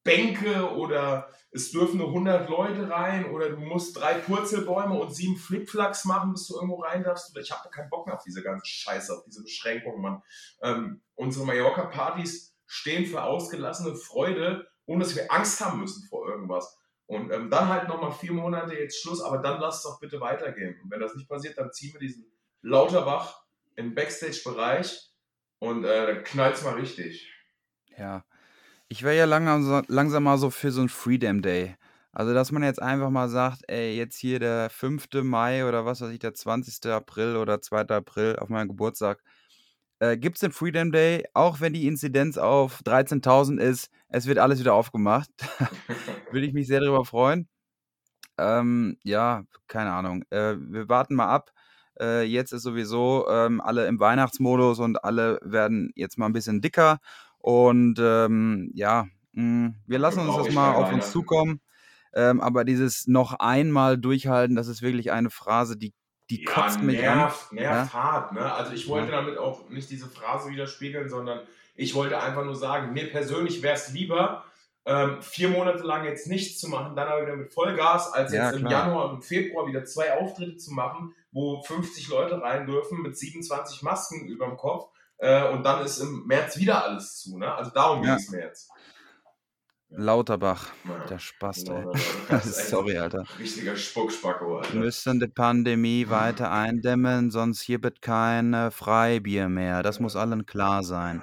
Bänke 0.02 0.74
oder 0.74 1.30
es 1.50 1.70
dürfen 1.72 1.98
nur 1.98 2.08
100 2.08 2.48
Leute 2.48 2.88
rein 2.90 3.30
oder 3.30 3.50
du 3.50 3.56
musst 3.58 3.96
drei 3.96 4.14
Purzelbäume 4.14 4.98
und 4.98 5.14
sieben 5.14 5.36
Flipflacks 5.36 6.04
machen, 6.04 6.32
bis 6.32 6.46
du 6.46 6.54
irgendwo 6.54 6.80
rein 6.80 7.02
darfst. 7.02 7.36
Ich 7.36 7.50
habe 7.50 7.68
keinen 7.70 7.90
Bock 7.90 8.06
mehr 8.06 8.16
auf 8.16 8.22
diese 8.22 8.42
ganze 8.42 8.66
Scheiße, 8.66 9.12
auf 9.12 9.24
diese 9.24 9.42
Beschränkungen, 9.42 10.00
Mann. 10.00 10.22
Ähm, 10.62 11.02
unsere 11.14 11.44
Mallorca-Partys 11.44 12.56
stehen 12.66 13.06
für 13.06 13.22
ausgelassene 13.22 13.94
Freude, 13.94 14.68
ohne 14.86 15.04
dass 15.04 15.16
wir 15.16 15.30
Angst 15.30 15.60
haben 15.60 15.80
müssen 15.80 16.06
vor 16.08 16.28
irgendwas. 16.28 16.78
Und 17.06 17.32
ähm, 17.32 17.50
dann 17.50 17.68
halt 17.68 17.88
nochmal 17.88 18.12
vier 18.12 18.32
Monate 18.32 18.74
jetzt 18.74 19.02
Schluss, 19.02 19.20
aber 19.20 19.38
dann 19.38 19.60
lass 19.60 19.78
es 19.78 19.82
doch 19.82 19.98
bitte 19.98 20.20
weitergehen. 20.20 20.80
Und 20.82 20.90
wenn 20.90 21.00
das 21.00 21.14
nicht 21.16 21.28
passiert, 21.28 21.58
dann 21.58 21.72
ziehen 21.72 21.92
wir 21.92 22.00
diesen 22.00 22.30
Lauterbach 22.62 23.42
im 23.74 23.94
Backstage-Bereich 23.94 25.10
und 25.58 25.84
äh, 25.84 26.06
dann 26.06 26.24
knallt 26.24 26.62
mal 26.62 26.74
richtig. 26.74 27.28
Ja, 27.98 28.24
ich 28.90 29.04
wäre 29.04 29.16
ja 29.16 29.24
langsam, 29.24 29.84
langsam 29.86 30.24
mal 30.24 30.36
so 30.36 30.50
für 30.50 30.72
so 30.72 30.82
ein 30.82 30.88
Freedom 30.88 31.42
Day. 31.42 31.76
Also, 32.12 32.34
dass 32.34 32.50
man 32.50 32.64
jetzt 32.64 32.82
einfach 32.82 33.08
mal 33.08 33.28
sagt, 33.28 33.62
ey, 33.68 33.96
jetzt 33.96 34.16
hier 34.16 34.40
der 34.40 34.68
5. 34.68 35.06
Mai 35.22 35.64
oder 35.64 35.86
was 35.86 36.00
weiß 36.00 36.10
ich, 36.10 36.18
der 36.18 36.34
20. 36.34 36.90
April 36.90 37.36
oder 37.36 37.60
2. 37.60 37.82
April 37.82 38.36
auf 38.36 38.48
meinem 38.48 38.66
Geburtstag, 38.66 39.22
äh, 40.00 40.16
gibt 40.16 40.36
es 40.36 40.40
den 40.40 40.50
Freedom 40.50 40.90
Day, 40.90 41.24
auch 41.34 41.60
wenn 41.60 41.72
die 41.72 41.86
Inzidenz 41.86 42.36
auf 42.36 42.82
13.000 42.82 43.60
ist, 43.60 43.90
es 44.08 44.26
wird 44.26 44.38
alles 44.38 44.58
wieder 44.58 44.74
aufgemacht. 44.74 45.30
Würde 46.32 46.46
ich 46.46 46.52
mich 46.52 46.66
sehr 46.66 46.80
darüber 46.80 47.04
freuen. 47.04 47.48
Ähm, 48.38 48.98
ja, 49.04 49.44
keine 49.68 49.92
Ahnung. 49.92 50.24
Äh, 50.30 50.56
wir 50.58 50.88
warten 50.88 51.14
mal 51.14 51.28
ab. 51.28 51.52
Äh, 52.00 52.22
jetzt 52.24 52.52
ist 52.52 52.62
sowieso 52.62 53.28
ähm, 53.30 53.60
alle 53.60 53.86
im 53.86 54.00
Weihnachtsmodus 54.00 54.80
und 54.80 55.04
alle 55.04 55.38
werden 55.42 55.92
jetzt 55.94 56.18
mal 56.18 56.26
ein 56.26 56.32
bisschen 56.32 56.60
dicker 56.60 56.98
und 57.40 57.98
ähm, 57.98 58.70
ja, 58.74 59.06
mh, 59.32 59.42
hm, 59.42 59.74
wir 59.86 59.98
lassen 59.98 60.20
uns 60.20 60.36
das 60.36 60.54
mal 60.54 60.74
auf 60.74 60.92
uns 60.92 61.10
zukommen. 61.10 61.60
Ähm, 62.12 62.40
aber 62.40 62.64
dieses 62.64 63.06
noch 63.06 63.34
einmal 63.38 63.96
durchhalten, 63.96 64.56
das 64.56 64.68
ist 64.68 64.82
wirklich 64.82 65.12
eine 65.12 65.30
Phrase, 65.30 65.76
die, 65.76 65.94
die 66.28 66.44
ja, 66.44 66.50
kotzt 66.50 66.82
mich 66.82 67.00
nervt, 67.00 67.50
an. 67.50 67.56
Nervt 67.56 67.92
ja? 67.94 68.02
hart, 68.02 68.32
ne? 68.32 68.52
Also 68.52 68.72
ich 68.72 68.88
wollte 68.88 69.12
ja. 69.12 69.20
damit 69.20 69.38
auch 69.38 69.68
nicht 69.68 69.88
diese 69.90 70.08
Phrase 70.08 70.50
widerspiegeln, 70.50 71.08
sondern 71.08 71.40
ich 71.76 71.94
wollte 71.94 72.20
einfach 72.20 72.44
nur 72.44 72.56
sagen, 72.56 72.92
mir 72.92 73.08
persönlich 73.10 73.62
wäre 73.62 73.74
es 73.74 73.92
lieber, 73.92 74.44
ähm, 74.86 75.22
vier 75.22 75.50
Monate 75.50 75.84
lang 75.84 76.04
jetzt 76.04 76.26
nichts 76.26 76.58
zu 76.58 76.68
machen, 76.68 76.96
dann 76.96 77.06
aber 77.06 77.22
wieder 77.22 77.36
mit 77.36 77.52
Vollgas, 77.52 78.12
als 78.12 78.32
jetzt 78.32 78.56
im 78.56 78.66
Januar 78.66 79.10
und 79.10 79.16
im 79.16 79.22
Februar 79.22 79.66
wieder 79.66 79.84
zwei 79.84 80.18
Auftritte 80.18 80.56
zu 80.56 80.72
machen, 80.72 81.14
wo 81.30 81.62
50 81.62 82.08
Leute 82.08 82.42
rein 82.42 82.66
dürfen 82.66 83.02
mit 83.02 83.16
27 83.16 83.82
Masken 83.82 84.26
über 84.26 84.46
dem 84.46 84.56
Kopf 84.56 84.90
äh, 85.20 85.48
und 85.50 85.62
dann 85.62 85.84
ist 85.84 85.98
im 85.98 86.26
März 86.26 86.56
wieder 86.56 86.84
alles 86.84 87.18
zu. 87.18 87.38
Ne? 87.38 87.52
Also 87.52 87.70
darum 87.70 88.02
ja. 88.02 88.16
ging 88.16 88.24
es 88.24 88.30
mir 88.30 88.40
jetzt. 88.40 88.70
Lauterbach, 89.92 90.68
ja. 90.88 91.04
der 91.06 91.18
Spaß, 91.18 91.64
ey. 91.64 91.84
Sorry, 92.42 92.96
Alter. 92.96 93.24
Richtiger 93.38 93.74
Spuckspacko, 93.74 94.58
Alter. 94.58 94.72
Wir 94.72 94.80
müssen 94.80 95.18
die 95.18 95.26
Pandemie 95.26 96.08
weiter 96.08 96.52
eindämmen, 96.52 97.30
sonst 97.32 97.60
hier 97.62 97.82
wird 97.82 98.00
kein 98.00 98.70
Freibier 98.70 99.48
mehr. 99.48 99.82
Das 99.82 99.98
muss 99.98 100.14
allen 100.14 100.46
klar 100.46 100.84
sein. 100.84 101.22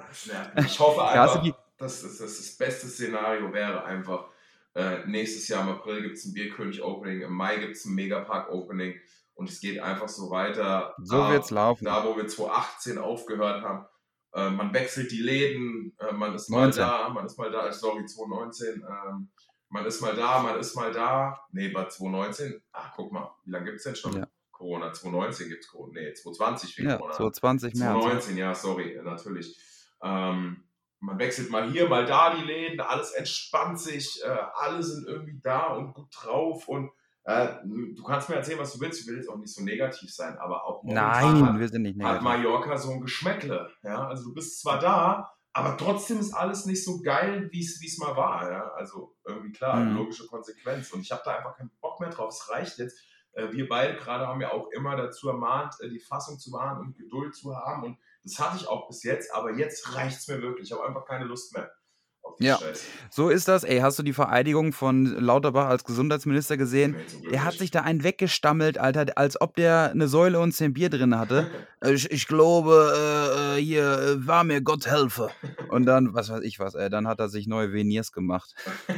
Ich 0.56 0.78
hoffe 0.78 1.02
einfach, 1.08 1.42
dass 1.78 2.02
das, 2.02 2.18
das, 2.18 2.36
das 2.36 2.56
beste 2.58 2.88
Szenario 2.88 3.52
wäre 3.54 3.84
einfach, 3.84 4.26
äh, 4.74 4.98
nächstes 5.06 5.48
Jahr 5.48 5.62
im 5.62 5.70
April 5.70 6.02
gibt 6.02 6.18
es 6.18 6.26
ein 6.26 6.34
Bierkönig-Opening, 6.34 7.22
im 7.22 7.32
Mai 7.32 7.56
gibt 7.56 7.74
es 7.74 7.86
ein 7.86 7.94
Megapark-Opening 7.94 8.94
und 9.38 9.48
es 9.48 9.60
geht 9.60 9.78
einfach 9.78 10.08
so 10.08 10.30
weiter. 10.30 10.94
So 11.00 11.16
da, 11.16 11.30
wird's 11.30 11.50
laufen. 11.50 11.84
Da, 11.84 12.04
wo 12.04 12.16
wir 12.16 12.26
2018 12.26 12.98
aufgehört 12.98 13.62
haben. 13.62 13.86
äh, 14.34 14.50
man 14.50 14.74
wechselt 14.74 15.12
die 15.12 15.22
Läden, 15.22 15.96
äh, 16.00 16.12
man 16.12 16.34
ist 16.34 16.50
mal 16.50 16.62
19. 16.62 16.82
da, 16.82 17.08
man 17.08 17.24
ist 17.24 17.38
mal 17.38 17.50
da, 17.50 17.72
sorry, 17.72 18.04
2019, 18.04 18.82
ähm, 18.82 19.30
man 19.68 19.86
ist 19.86 20.00
mal 20.00 20.16
da, 20.16 20.42
man 20.42 20.58
ist 20.58 20.74
mal 20.74 20.92
da. 20.92 21.40
Nee, 21.52 21.68
bei 21.68 21.86
2019, 21.86 22.60
ach 22.72 22.92
guck 22.96 23.12
mal, 23.12 23.32
wie 23.44 23.52
lange 23.52 23.66
gibt 23.66 23.76
es 23.76 23.84
denn 23.84 23.94
schon? 23.94 24.16
Ja. 24.16 24.26
Corona, 24.50 24.92
2019 24.92 25.48
gibt 25.48 25.64
es 25.64 25.70
Corona, 25.70 25.92
nee, 26.00 26.12
2020 26.12 26.74
fing 26.74 26.88
ja, 26.88 26.96
Corona. 26.96 27.14
2020 27.14 27.74
März. 27.74 27.92
2019, 27.92 28.36
ja, 28.36 28.54
sorry, 28.56 29.00
natürlich. 29.04 29.56
Ähm, 30.02 30.64
man 30.98 31.18
wechselt 31.20 31.50
mal 31.50 31.70
hier, 31.70 31.88
mal 31.88 32.06
da 32.06 32.34
die 32.34 32.42
Läden, 32.42 32.80
alles 32.80 33.12
entspannt 33.12 33.78
sich, 33.78 34.20
äh, 34.24 34.36
alle 34.54 34.82
sind 34.82 35.06
irgendwie 35.06 35.38
da 35.40 35.74
und 35.74 35.94
gut 35.94 36.08
drauf 36.10 36.66
und 36.66 36.90
äh, 37.28 37.48
du 37.62 38.02
kannst 38.02 38.30
mir 38.30 38.36
erzählen, 38.36 38.58
was 38.58 38.72
du 38.72 38.80
willst, 38.80 39.02
ich 39.02 39.06
will 39.06 39.16
jetzt 39.16 39.28
auch 39.28 39.36
nicht 39.36 39.54
so 39.54 39.62
negativ 39.62 40.10
sein, 40.10 40.38
aber 40.38 40.64
auch 40.64 40.82
Nein, 40.82 41.44
hat, 41.44 41.58
wir 41.58 41.68
sind 41.68 41.82
nicht 41.82 41.98
negativ. 41.98 42.16
hat 42.16 42.22
Mallorca 42.22 42.78
so 42.78 42.90
ein 42.90 43.02
Geschmäckle, 43.02 43.70
ja, 43.82 44.08
also 44.08 44.24
du 44.24 44.34
bist 44.34 44.62
zwar 44.62 44.78
da, 44.78 45.30
aber 45.52 45.76
trotzdem 45.76 46.20
ist 46.20 46.32
alles 46.32 46.64
nicht 46.64 46.82
so 46.82 47.02
geil, 47.02 47.50
wie 47.52 47.60
es 47.60 47.98
mal 47.98 48.16
war, 48.16 48.50
ja, 48.50 48.68
also 48.72 49.14
irgendwie 49.26 49.52
klar, 49.52 49.76
mhm. 49.76 49.98
logische 49.98 50.26
Konsequenz 50.26 50.90
und 50.92 51.02
ich 51.02 51.12
habe 51.12 51.20
da 51.22 51.36
einfach 51.36 51.54
keinen 51.54 51.70
Bock 51.82 52.00
mehr 52.00 52.08
drauf, 52.08 52.32
es 52.32 52.48
reicht 52.48 52.78
jetzt, 52.78 52.98
äh, 53.32 53.52
wir 53.52 53.68
beide 53.68 53.98
gerade 53.98 54.26
haben 54.26 54.40
ja 54.40 54.50
auch 54.50 54.70
immer 54.70 54.96
dazu 54.96 55.28
ermahnt, 55.28 55.74
äh, 55.80 55.90
die 55.90 56.00
Fassung 56.00 56.38
zu 56.38 56.50
wahren 56.52 56.80
und 56.80 56.96
Geduld 56.96 57.34
zu 57.36 57.54
haben 57.54 57.84
und 57.84 57.98
das 58.24 58.38
hatte 58.38 58.56
ich 58.56 58.68
auch 58.68 58.88
bis 58.88 59.02
jetzt, 59.02 59.34
aber 59.34 59.52
jetzt 59.52 59.94
reicht 59.94 60.18
es 60.18 60.28
mir 60.28 60.40
wirklich. 60.42 60.70
Ich 60.70 60.72
habe 60.72 60.86
einfach 60.86 61.04
keine 61.04 61.24
Lust 61.24 61.54
mehr. 61.54 61.70
Ja, 62.38 62.58
so 63.10 63.30
ist 63.30 63.48
das. 63.48 63.64
Ey, 63.64 63.78
hast 63.78 63.98
du 63.98 64.02
die 64.02 64.12
Vereidigung 64.12 64.72
von 64.72 65.06
Lauterbach 65.06 65.68
als 65.68 65.84
Gesundheitsminister 65.84 66.56
gesehen? 66.56 66.96
Der 67.30 67.44
hat 67.44 67.54
sich 67.54 67.70
da 67.70 67.82
einen 67.82 68.04
weggestammelt, 68.04 68.78
Alter, 68.78 69.06
als 69.16 69.40
ob 69.40 69.56
der 69.56 69.90
eine 69.90 70.08
Säule 70.08 70.40
und 70.40 70.52
zehn 70.52 70.72
Bier 70.72 70.90
drin 70.90 71.18
hatte. 71.18 71.50
ich, 71.84 72.10
ich, 72.10 72.26
glaube, 72.26 72.92
äh, 72.94 73.58
äh 73.58 73.62
hier 73.62 73.98
äh, 73.98 74.26
war 74.26 74.44
mir 74.44 74.60
Gott 74.60 74.86
helfe. 74.86 75.30
Und 75.68 75.86
dann, 75.86 76.14
was 76.14 76.30
weiß 76.30 76.42
ich 76.42 76.58
was, 76.58 76.74
ey, 76.74 76.90
dann 76.90 77.08
hat 77.08 77.20
er 77.20 77.28
sich 77.28 77.46
neue 77.46 77.72
Veneers 77.72 78.12
gemacht. 78.12 78.54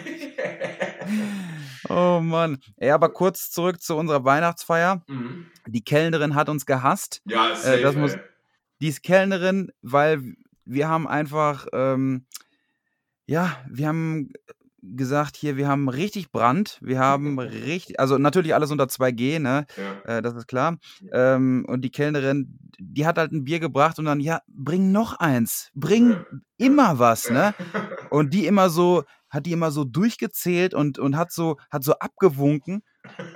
oh 1.88 2.20
Mann. 2.20 2.58
Ey, 2.76 2.90
aber 2.90 3.10
kurz 3.10 3.50
zurück 3.50 3.80
zu 3.80 3.96
unserer 3.96 4.25
Weihnachtsfeier. 4.25 5.02
Mhm. 5.06 5.46
Die 5.66 5.82
Kellnerin 5.82 6.34
hat 6.34 6.49
uns 6.49 6.66
gehasst. 6.66 7.22
Ja, 7.25 7.54
safe, 7.54 7.78
äh, 7.78 7.82
das 7.82 7.96
muss, 7.96 8.16
die 8.80 8.88
ist 8.88 9.02
Kellnerin, 9.02 9.72
weil 9.82 10.34
wir 10.64 10.88
haben 10.88 11.08
einfach, 11.08 11.66
ähm, 11.72 12.26
ja, 13.30 13.56
wir 13.68 13.87
haben 13.87 14.32
gesagt, 14.82 15.37
hier, 15.37 15.56
wir 15.56 15.68
haben 15.68 15.88
richtig 15.88 16.32
Brand, 16.32 16.80
wir 16.82 16.99
haben 16.99 17.38
richtig, 17.38 18.00
also 18.00 18.18
natürlich 18.18 18.56
alles 18.56 18.72
unter 18.72 18.87
2G, 18.87 19.38
ne? 19.38 19.66
Ja. 19.76 20.16
Äh, 20.16 20.22
das 20.22 20.34
ist 20.34 20.49
klar. 20.49 20.78
Ähm, 21.12 21.64
und 21.68 21.82
die 21.82 21.90
Kellnerin, 21.90 22.58
die 22.80 23.06
hat 23.06 23.18
halt 23.18 23.30
ein 23.30 23.44
Bier 23.44 23.60
gebracht 23.60 24.00
und 24.00 24.06
dann, 24.06 24.18
ja, 24.18 24.40
bring 24.49 24.90
noch 24.90 25.20
eins, 25.20 25.70
bring 25.75 26.10
ja. 26.10 26.25
immer 26.56 26.99
was, 26.99 27.30
ne? 27.30 27.54
Und 28.10 28.34
die 28.34 28.46
immer 28.46 28.70
so, 28.70 29.04
hat 29.28 29.46
die 29.46 29.52
immer 29.52 29.70
so 29.70 29.84
durchgezählt 29.84 30.75
und, 30.75 30.99
und 30.99 31.16
hat 31.16 31.30
so, 31.30 31.58
hat 31.70 31.84
so 31.84 31.92
abgewunken. 31.92 32.82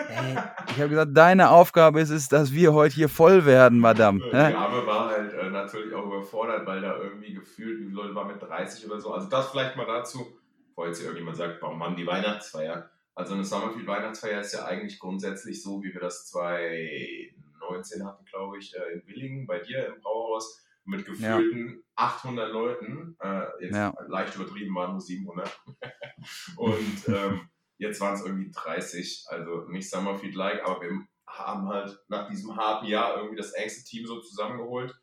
Ey, 0.09 0.37
ich 0.71 0.79
habe 0.81 0.89
gesagt, 0.89 1.17
deine 1.17 1.51
Aufgabe 1.51 2.01
ist 2.01 2.11
es, 2.11 2.27
dass 2.27 2.53
wir 2.53 2.73
heute 2.73 2.97
hier 2.97 3.09
voll 3.09 3.47
werden, 3.47 3.79
Madame. 3.79 4.19
Die 4.19 4.35
Arme 4.35 4.85
war 4.85 5.11
halt 5.11 5.33
äh, 5.33 5.34
natürlich 5.65 5.95
auch 5.95 6.07
überfordert, 6.07 6.67
weil 6.67 6.81
da 6.81 6.97
irgendwie 6.97 7.35
gefühlt, 7.35 7.81
wie 7.81 7.93
Leute 7.93 8.15
waren 8.15 8.29
mit 8.29 8.43
30 8.43 8.87
oder 8.87 9.01
so. 9.01 9.13
Also 9.13 9.29
das 9.29 9.51
vielleicht 9.51 9.77
mal 9.77 9.87
dazu, 9.87 10.27
bevor 10.69 10.87
jetzt 10.87 11.01
irgendjemand 11.01 11.37
sagt, 11.37 11.63
warum 11.63 11.83
haben 11.83 11.97
die 11.97 12.07
Weihnachtsfeier? 12.07 12.91
Also 13.15 13.35
eine 13.35 13.45
Summerfield 13.45 13.87
Weihnachtsfeier 13.87 14.41
ist 14.41 14.55
ja 14.55 14.65
eigentlich 14.65 14.99
grundsätzlich 14.99 15.63
so, 15.63 15.83
wie 15.83 15.95
wir 15.95 16.01
das 16.01 16.27
2019 16.29 18.05
hatten, 18.05 18.25
glaube 18.25 18.59
ich, 18.59 18.75
äh, 18.75 18.95
in 18.95 19.07
Willingen 19.07 19.47
bei 19.47 19.61
dir 19.61 19.87
im 19.87 20.01
Brauhaus 20.01 20.65
mit 20.85 21.07
gefühlten 21.07 21.77
ja. 21.77 21.83
800 21.95 22.53
Leuten. 22.53 23.17
Äh, 23.21 23.65
jetzt 23.65 23.77
ja. 23.77 23.95
leicht 24.09 24.35
übertrieben 24.35 24.75
waren 24.75 24.93
nur 24.93 25.01
700. 25.01 25.49
Und 26.57 27.09
ähm, 27.09 27.49
jetzt 27.79 28.01
waren 28.01 28.15
es 28.15 28.27
irgendwie 28.27 28.51
30. 28.51 29.27
Also 29.29 29.69
nicht 29.69 29.89
Summerfield-like, 29.89 30.65
aber 30.65 30.81
wir 30.83 31.07
haben 31.27 31.69
halt 31.69 31.99
nach 32.09 32.29
diesem 32.29 32.57
harten 32.57 32.87
Jahr 32.87 33.17
irgendwie 33.17 33.37
das 33.37 33.53
engste 33.53 33.85
Team 33.85 34.07
so 34.07 34.21
zusammengeholt 34.21 34.95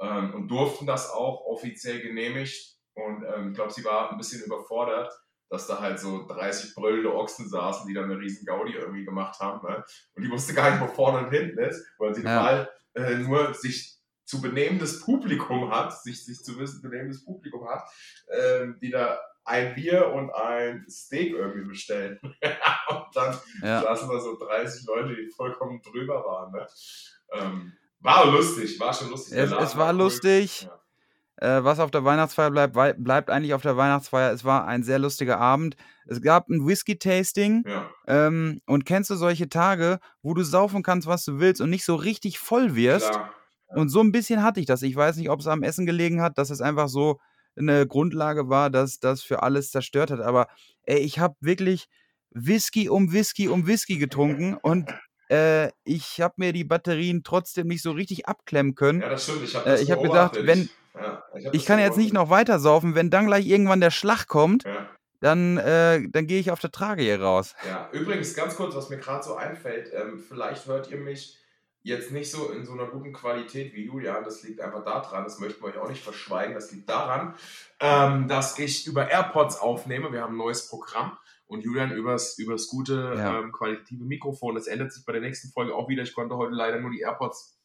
ähm, 0.00 0.34
und 0.34 0.48
durften 0.48 0.86
das 0.86 1.10
auch 1.10 1.44
offiziell 1.46 2.00
genehmigt. 2.00 2.76
Und 2.94 3.24
ähm, 3.24 3.50
ich 3.50 3.54
glaube, 3.54 3.72
sie 3.72 3.84
war 3.84 4.10
ein 4.10 4.18
bisschen 4.18 4.42
überfordert, 4.44 5.12
dass 5.48 5.66
da 5.66 5.80
halt 5.80 6.00
so 6.00 6.26
30 6.26 6.74
brüllende 6.74 7.14
Ochsen 7.14 7.48
saßen, 7.48 7.86
die 7.86 7.94
dann 7.94 8.10
eine 8.10 8.18
riesen 8.18 8.46
Gaudi 8.46 8.72
irgendwie 8.72 9.04
gemacht 9.04 9.38
haben. 9.38 9.66
Ne? 9.66 9.84
Und 10.14 10.22
die 10.22 10.30
wusste 10.30 10.54
gar 10.54 10.70
nicht, 10.70 10.80
wo 10.80 10.92
vorne 10.92 11.26
und 11.26 11.30
hinten 11.32 11.58
ist, 11.58 11.86
weil 11.98 12.14
sie 12.14 12.22
ja. 12.22 12.42
mal 12.42 12.70
äh, 12.94 13.16
nur 13.16 13.54
sich 13.54 13.96
zu 14.24 14.42
benehmendes 14.42 15.00
Publikum 15.00 15.70
hat, 15.70 16.02
sich, 16.02 16.24
sich 16.24 16.42
zu 16.42 16.58
wissen 16.58 16.82
benehmendes 16.82 17.24
Publikum 17.24 17.68
hat, 17.68 17.88
äh, 18.26 18.66
die 18.80 18.90
da 18.90 19.20
ein 19.44 19.74
Bier 19.76 20.08
und 20.12 20.34
ein 20.34 20.84
Steak 20.90 21.32
irgendwie 21.32 21.68
bestellen. 21.68 22.18
und 22.88 23.06
dann 23.14 23.38
ja. 23.62 23.82
saßen 23.82 24.08
da 24.08 24.18
so 24.18 24.36
30 24.36 24.84
Leute, 24.86 25.14
die 25.14 25.30
vollkommen 25.30 25.80
drüber 25.82 26.24
waren. 26.24 26.52
Ne? 26.52 26.66
Ähm, 27.32 27.72
war 28.00 28.26
lustig, 28.26 28.78
war 28.78 28.92
schon 28.92 29.10
lustig. 29.10 29.36
Es, 29.36 29.52
es 29.52 29.76
war 29.76 29.92
lustig. 29.92 30.62
Ja. 30.62 31.58
Äh, 31.58 31.64
was 31.64 31.80
auf 31.80 31.90
der 31.90 32.04
Weihnachtsfeier 32.04 32.50
bleibt, 32.50 33.02
bleibt 33.02 33.30
eigentlich 33.30 33.52
auf 33.52 33.62
der 33.62 33.76
Weihnachtsfeier. 33.76 34.32
Es 34.32 34.44
war 34.44 34.66
ein 34.66 34.82
sehr 34.82 34.98
lustiger 34.98 35.38
Abend. 35.38 35.76
Es 36.06 36.22
gab 36.22 36.48
ein 36.48 36.66
Whisky-Tasting. 36.66 37.64
Ja. 37.66 37.90
Ähm, 38.06 38.60
und 38.66 38.86
kennst 38.86 39.10
du 39.10 39.16
solche 39.16 39.48
Tage, 39.48 39.98
wo 40.22 40.32
du 40.32 40.42
saufen 40.42 40.82
kannst, 40.82 41.06
was 41.06 41.24
du 41.24 41.38
willst 41.38 41.60
und 41.60 41.70
nicht 41.70 41.84
so 41.84 41.94
richtig 41.94 42.38
voll 42.38 42.74
wirst? 42.74 43.10
Klar. 43.10 43.32
Und 43.68 43.88
so 43.88 44.00
ein 44.00 44.12
bisschen 44.12 44.42
hatte 44.42 44.60
ich 44.60 44.66
das. 44.66 44.82
Ich 44.82 44.96
weiß 44.96 45.16
nicht, 45.16 45.28
ob 45.28 45.40
es 45.40 45.46
am 45.46 45.62
Essen 45.62 45.86
gelegen 45.86 46.22
hat, 46.22 46.38
dass 46.38 46.50
es 46.50 46.60
einfach 46.60 46.88
so 46.88 47.20
eine 47.58 47.86
Grundlage 47.86 48.48
war, 48.48 48.70
dass 48.70 49.00
das 49.00 49.22
für 49.22 49.42
alles 49.42 49.70
zerstört 49.70 50.10
hat. 50.10 50.20
Aber 50.20 50.46
ey, 50.84 50.98
ich 50.98 51.18
habe 51.18 51.34
wirklich 51.40 51.88
Whisky 52.30 52.88
um 52.88 53.12
Whisky 53.12 53.48
um 53.48 53.66
Whisky 53.66 53.98
getrunken 53.98 54.54
und 54.54 54.94
äh, 55.30 55.70
ich 55.84 56.20
habe 56.20 56.34
mir 56.36 56.52
die 56.52 56.64
Batterien 56.64 57.22
trotzdem 57.24 57.68
nicht 57.68 57.82
so 57.82 57.92
richtig 57.92 58.28
abklemmen 58.28 58.74
können. 58.74 59.00
Ja, 59.00 59.08
das 59.08 59.24
stimmt. 59.24 59.44
Ich 59.44 59.54
habe 59.54 59.70
äh, 59.70 59.86
hab 59.86 60.02
gesagt, 60.02 60.46
wenn 60.46 60.68
ja, 60.94 61.22
ich, 61.34 61.46
hab 61.46 61.54
ich 61.54 61.66
kann 61.66 61.78
jetzt 61.78 61.98
nicht 61.98 62.12
noch 62.12 62.30
weiter 62.30 62.58
saufen, 62.58 62.94
wenn 62.94 63.10
dann 63.10 63.26
gleich 63.26 63.46
irgendwann 63.46 63.80
der 63.80 63.90
Schlag 63.90 64.26
kommt. 64.26 64.64
Ja. 64.64 64.88
Dann, 65.20 65.56
äh, 65.56 66.02
dann 66.10 66.26
gehe 66.26 66.38
ich 66.38 66.50
auf 66.50 66.60
der 66.60 66.70
Trage 66.70 67.02
hier 67.02 67.20
raus. 67.20 67.54
Ja, 67.66 67.88
übrigens 67.90 68.34
ganz 68.34 68.54
kurz, 68.54 68.74
was 68.74 68.90
mir 68.90 68.98
gerade 68.98 69.24
so 69.24 69.34
einfällt, 69.34 69.90
ähm, 69.94 70.18
vielleicht 70.18 70.66
hört 70.66 70.90
ihr 70.90 70.98
mich 70.98 71.38
jetzt 71.82 72.10
nicht 72.10 72.30
so 72.30 72.50
in 72.50 72.66
so 72.66 72.72
einer 72.72 72.86
guten 72.86 73.12
Qualität 73.12 73.72
wie 73.72 73.86
Julian. 73.86 74.24
Das 74.24 74.42
liegt 74.42 74.60
einfach 74.60 74.84
daran, 74.84 75.24
das 75.24 75.38
möchten 75.38 75.62
wir 75.62 75.68
euch 75.68 75.78
auch 75.78 75.88
nicht 75.88 76.02
verschweigen. 76.02 76.54
Das 76.54 76.70
liegt 76.70 76.88
daran, 76.88 77.34
ähm, 77.80 78.28
dass 78.28 78.58
ich 78.58 78.86
über 78.86 79.08
AirPods 79.08 79.58
aufnehme. 79.58 80.12
Wir 80.12 80.22
haben 80.22 80.34
ein 80.34 80.38
neues 80.38 80.68
Programm 80.68 81.16
und 81.46 81.62
Julian 81.62 81.92
übers, 81.92 82.38
übers 82.38 82.68
gute 82.68 83.14
ja. 83.16 83.38
ähm, 83.38 83.52
qualitative 83.52 84.04
Mikrofon. 84.04 84.54
Das 84.54 84.66
ändert 84.66 84.92
sich 84.92 85.04
bei 85.04 85.12
der 85.12 85.22
nächsten 85.22 85.50
Folge 85.52 85.74
auch 85.74 85.88
wieder. 85.88 86.02
Ich 86.02 86.14
konnte 86.14 86.36
heute 86.36 86.54
leider 86.54 86.80
nur 86.80 86.90
die 86.90 87.00
AirPods 87.00 87.58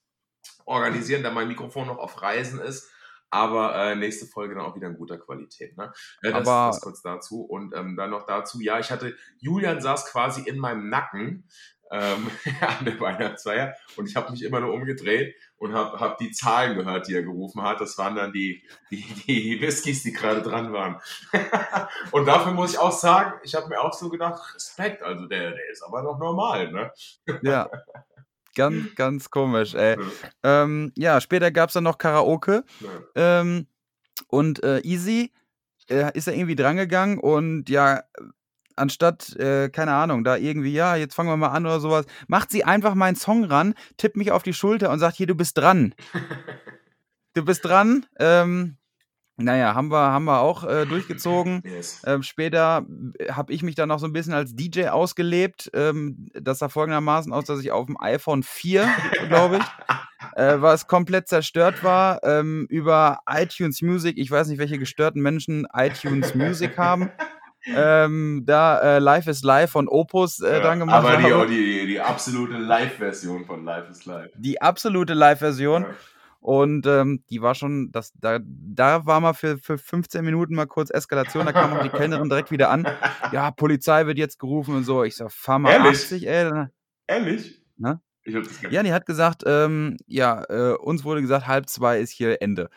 organisieren, 0.66 1.24
da 1.24 1.32
mein 1.32 1.48
Mikrofon 1.48 1.88
noch 1.88 1.98
auf 1.98 2.22
Reisen 2.22 2.60
ist. 2.60 2.90
Aber 3.34 3.74
äh, 3.76 3.96
nächste 3.96 4.26
Folge 4.26 4.56
dann 4.56 4.66
auch 4.66 4.76
wieder 4.76 4.88
in 4.88 4.98
guter 4.98 5.18
Qualität. 5.18 5.78
Ne? 5.78 5.94
Äh, 6.22 6.32
das, 6.32 6.48
Aber 6.48 6.68
das 6.68 6.82
kurz 6.82 7.02
dazu. 7.02 7.44
Und 7.44 7.74
ähm, 7.74 7.96
dann 7.96 8.10
noch 8.10 8.26
dazu, 8.26 8.60
ja, 8.60 8.78
ich 8.78 8.92
hatte, 8.92 9.16
Julian 9.40 9.82
saß 9.82 10.12
quasi 10.12 10.42
in 10.42 10.60
meinem 10.60 10.90
Nacken 10.90 11.48
ähm, 11.92 12.32
an 12.62 12.86
der 12.86 13.00
Weihnachtsfeier 13.00 13.76
und 13.98 14.08
ich 14.08 14.16
habe 14.16 14.32
mich 14.32 14.44
immer 14.44 14.62
nur 14.62 14.74
umgedreht 14.74 15.36
und 15.58 15.74
habe 15.74 16.00
hab 16.00 16.18
die 16.18 16.32
Zahlen 16.32 16.76
gehört, 16.76 17.08
die 17.08 17.14
er 17.14 17.24
gerufen 17.24 17.62
hat. 17.62 17.82
Das 17.82 17.98
waren 17.98 18.16
dann 18.16 18.32
die, 18.32 18.64
die, 18.90 19.04
die 19.28 19.62
Whiskys, 19.62 20.04
die 20.04 20.14
gerade 20.14 20.42
dran 20.42 20.74
waren. 20.74 21.00
und 22.12 22.26
dafür 22.26 22.54
muss 22.54 22.74
ich 22.74 22.80
auch 22.80 22.92
sagen, 22.92 23.40
ich 23.44 23.54
habe 23.54 23.68
mir 23.68 23.82
auch 23.82 23.94
so 23.94 24.10
gedacht, 24.10 24.56
Respekt, 24.56 25.04
also 25.04 25.28
der, 25.28 25.52
der 25.52 25.70
ist 25.70 25.84
aber 25.84 26.02
noch 26.02 26.18
normal, 26.18 26.72
ne? 26.72 26.92
ja. 27.44 27.70
Ganz, 28.54 28.96
ganz 28.96 29.30
komisch, 29.30 29.76
ey. 29.76 29.98
Ja, 30.44 30.64
ähm, 30.64 30.92
ja 30.98 31.22
später 31.22 31.52
gab 31.52 31.70
es 31.70 31.74
dann 31.74 31.86
noch 31.86 31.98
Karaoke. 31.98 32.66
Ja. 33.16 33.40
Ähm, 33.42 33.68
und 34.28 34.62
äh, 34.64 34.80
Easy 34.80 35.32
äh, 35.90 36.12
ist 36.18 36.28
er 36.28 36.34
irgendwie 36.34 36.56
drangegangen 36.56 37.18
und 37.18 37.70
ja, 37.70 38.04
anstatt, 38.76 39.36
äh, 39.38 39.70
keine 39.70 39.94
Ahnung, 39.94 40.24
da 40.24 40.38
irgendwie, 40.38 40.74
ja, 40.74 40.96
jetzt 40.96 41.16
fangen 41.16 41.30
wir 41.30 41.38
mal 41.38 41.50
an 41.50 41.66
oder 41.66 41.80
sowas, 41.80 42.06
macht 42.28 42.52
sie 42.52 42.64
einfach 42.64 42.96
meinen 42.96 43.16
Song 43.16 43.44
ran, 43.44 43.74
tippt 43.98 44.18
mich 44.18 44.32
auf 44.32 44.44
die 44.44 44.54
Schulter 44.54 44.92
und 44.92 45.00
sagt, 45.00 45.18
hier, 45.18 45.28
du 45.28 45.36
bist 45.36 45.58
dran. 45.58 45.94
du 47.34 47.46
bist 47.46 47.66
dran. 47.66 48.06
Ähm, 48.20 48.78
naja, 49.44 49.76
haben 49.76 49.90
wir, 49.90 50.12
haben 50.12 50.26
wir 50.26 50.40
auch 50.40 50.64
äh, 50.64 50.86
durchgezogen. 50.86 51.64
Yes. 51.72 52.02
Ähm, 52.06 52.22
später 52.22 52.86
äh, 53.18 53.32
habe 53.32 53.54
ich 53.54 53.64
mich 53.64 53.76
dann 53.76 53.90
noch 53.90 54.00
so 54.00 54.06
ein 54.06 54.14
bisschen 54.14 54.34
als 54.34 54.56
DJ 54.56 54.88
ausgelebt. 54.88 55.70
Ähm, 55.74 56.28
das 56.34 56.60
sah 56.60 56.70
folgendermaßen 56.70 57.32
aus, 57.32 57.46
dass 57.46 57.62
ich 57.62 57.72
auf 57.72 57.86
dem 57.86 58.00
iPhone 58.00 58.44
4, 58.44 58.90
glaube 59.28 59.58
ich, 59.58 60.36
äh, 60.36 60.58
was 60.62 60.88
komplett 60.88 61.30
zerstört 61.30 61.84
war, 61.84 62.24
ähm, 62.24 62.66
über 62.70 63.20
iTunes 63.30 63.82
Music, 63.82 64.18
ich 64.18 64.30
weiß 64.30 64.48
nicht, 64.48 64.60
welche 64.60 64.80
gestörten 64.80 65.22
Menschen 65.22 65.66
iTunes 65.74 66.36
Music 66.36 66.78
haben, 66.78 67.10
ähm, 67.66 68.44
da 68.46 68.80
äh, 68.80 69.00
Life 69.00 69.30
is 69.30 69.44
Live 69.44 69.72
von 69.72 69.88
Opus 69.88 70.40
äh, 70.40 70.52
ja, 70.52 70.60
dann 70.62 70.80
gemacht 70.80 71.06
aber 71.06 71.18
die, 71.46 71.56
die, 71.56 71.88
die, 71.88 72.02
absolute 72.02 72.58
Live-Version 72.58 73.46
von 73.46 73.64
Life 73.64 73.92
is 73.92 74.06
Live. 74.06 74.32
Die 74.36 74.62
absolute 74.62 75.14
Live-Version. 75.14 75.84
Ja. 75.84 75.90
Und 76.40 76.88
ähm, 76.88 77.24
die 77.30 77.44
war 77.44 77.54
schon, 77.54 77.92
das, 77.92 78.14
da, 78.16 78.40
da 78.44 79.06
war 79.06 79.20
mal 79.20 79.34
für, 79.34 79.60
für 79.60 79.78
15 79.78 80.26
Minuten 80.26 80.56
mal 80.56 80.66
kurz 80.66 80.90
Eskalation, 80.90 81.46
da 81.46 81.52
kam 81.52 81.72
auch 81.72 81.84
die 81.84 81.90
Kellnerin 81.90 82.30
direkt 82.30 82.50
wieder 82.50 82.70
an. 82.70 82.88
Ja, 83.32 83.52
Polizei 83.52 84.08
wird 84.08 84.18
jetzt 84.18 84.40
gerufen 84.40 84.76
und 84.76 84.84
so. 84.84 85.04
Ich 85.04 85.16
so, 85.16 85.30
fahr 85.30 85.60
mal 85.60 85.72
Ehrlich? 85.72 86.02
80, 86.02 86.28
ey. 86.28 86.68
Ehrlich? 87.08 87.62
Na? 87.78 88.02
Ja, 88.70 88.84
die 88.84 88.92
hat 88.92 89.06
gesagt, 89.06 89.44
ähm, 89.46 89.98
ja, 90.06 90.44
äh, 90.50 90.74
uns 90.74 91.04
wurde 91.04 91.22
gesagt, 91.22 91.48
halb 91.48 91.70
zwei 91.70 92.00
ist 92.00 92.12
hier 92.12 92.42
Ende. 92.42 92.70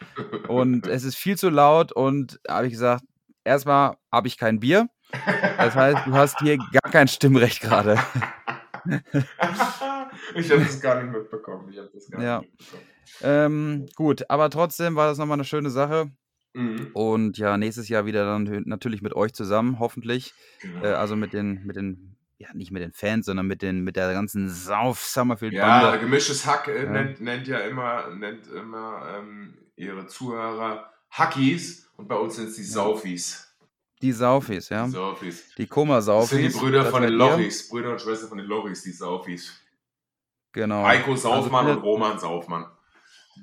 Und 0.48 0.86
es 0.86 1.04
ist 1.04 1.16
viel 1.16 1.36
zu 1.36 1.50
laut 1.50 1.92
und 1.92 2.40
habe 2.48 2.66
ich 2.66 2.72
gesagt, 2.72 3.04
erstmal 3.44 3.96
habe 4.10 4.28
ich 4.28 4.38
kein 4.38 4.60
Bier. 4.60 4.88
Das 5.58 5.74
heißt, 5.76 5.98
du 6.06 6.14
hast 6.14 6.38
hier 6.40 6.56
gar 6.58 6.90
kein 6.90 7.08
Stimmrecht 7.08 7.60
gerade. 7.60 7.98
ich 10.34 10.50
habe 10.50 10.60
das 10.64 10.80
gar 10.80 11.02
nicht 11.02 11.12
mitbekommen. 11.16 11.68
Ich 11.70 11.78
habe 11.78 11.90
das 11.92 12.10
gar 12.10 12.22
Ja. 12.22 12.38
nicht 12.40 12.50
mitbekommen. 12.50 12.82
Ähm, 13.22 13.86
gut, 13.94 14.28
aber 14.28 14.50
trotzdem 14.50 14.96
war 14.96 15.06
das 15.06 15.18
nochmal 15.18 15.36
eine 15.36 15.44
schöne 15.44 15.70
Sache. 15.70 16.10
Mhm. 16.54 16.90
Und 16.92 17.38
ja, 17.38 17.56
nächstes 17.56 17.88
Jahr 17.88 18.06
wieder 18.06 18.24
dann 18.24 18.62
natürlich 18.66 19.02
mit 19.02 19.14
euch 19.14 19.32
zusammen, 19.34 19.78
hoffentlich. 19.78 20.32
Genau. 20.60 20.84
Äh, 20.84 20.88
also 20.92 21.16
mit 21.16 21.32
den, 21.32 21.64
mit 21.64 21.76
den, 21.76 22.16
ja, 22.38 22.48
nicht 22.54 22.70
mit 22.70 22.82
den 22.82 22.92
Fans, 22.92 23.26
sondern 23.26 23.46
mit 23.46 23.62
den, 23.62 23.82
mit 23.82 23.96
der 23.96 24.12
ganzen 24.12 24.46
Ja, 24.46 24.52
Sauf-Summerfield-Bande. 24.52 25.98
gemischtes 26.00 26.46
Hack 26.46 26.68
äh, 26.68 26.84
Ja. 26.84 26.90
nennt, 26.90 27.20
nennt 27.20 27.46
ja 27.48 27.58
immer, 27.58 28.10
nennt 28.14 28.46
immer 28.48 29.16
ähm, 29.18 29.58
ihre 29.76 30.06
Zuhörer 30.06 30.90
Hackies 31.16 31.88
und 31.96 32.08
bei 32.08 32.16
uns 32.16 32.36
sind 32.36 32.48
es 32.48 32.56
die 32.56 32.62
Ja. 32.62 32.68
Saufis. 32.68 33.40
Die 34.02 34.12
Saufis, 34.12 34.68
ja. 34.68 34.84
Die 34.86 34.90
Saufis. 34.90 35.36
Die 35.36 35.40
Das 35.48 35.56
sind 35.56 35.68
Koma-Saufis. 35.70 36.52
die 36.52 36.58
Brüder 36.58 36.82
das 36.82 36.90
von 36.90 37.02
den. 37.02 37.12
Lochis, 37.12 37.68
Brüder 37.68 37.92
und 37.92 38.00
Schwestern 38.00 38.28
von 38.28 38.38
den 38.38 38.46
Lochis, 38.46 38.82
die 38.82 38.90
Saufis. 38.92 39.52
Genau. 40.52 40.84
Heiko 40.84 41.12
Also 41.12 41.28
Saufmann 41.28 41.66
und 41.66 41.72
findet, 41.72 41.84
Roman 41.84 42.18
Saufmann. 42.18 42.66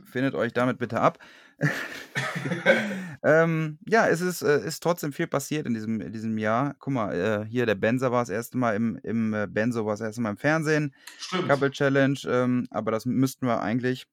findet 0.06 0.36
euch 0.36 0.54
damit 0.54 0.78
bitte 0.78 1.00
ab. 1.00 1.20
ähm, 3.24 3.80
ja, 3.88 4.08
es 4.08 4.22
ist, 4.22 4.42
äh, 4.42 4.66
ist 4.66 4.82
trotzdem 4.82 5.14
viel 5.14 5.28
passiert 5.28 5.66
in 5.68 5.74
diesem, 5.74 6.02
in 6.02 6.12
diesem 6.12 6.38
Jahr. 6.38 6.76
Guck 6.80 6.94
mal, 6.94 7.14
äh, 7.14 7.46
hier 7.50 7.66
der 7.66 7.76
Benzer 7.76 8.12
war 8.12 8.22
das 8.22 8.30
erste 8.30 8.58
Mal 8.58 8.76
im, 8.76 8.98
im 9.04 9.34
äh, 9.34 9.48
Benzo 9.48 9.86
war 9.86 9.94
das 9.94 10.02
erste 10.02 10.22
Mal 10.22 10.32
im 10.32 10.38
Fernsehen. 10.38 10.94
Stimmt. 11.18 11.48
Couple 11.48 11.72
Challenge, 11.72 12.20
ähm, 12.28 12.68
aber 12.72 12.92
das 12.92 13.06
müssten 13.06 13.46
wir 13.48 13.62
eigentlich, 13.62 14.08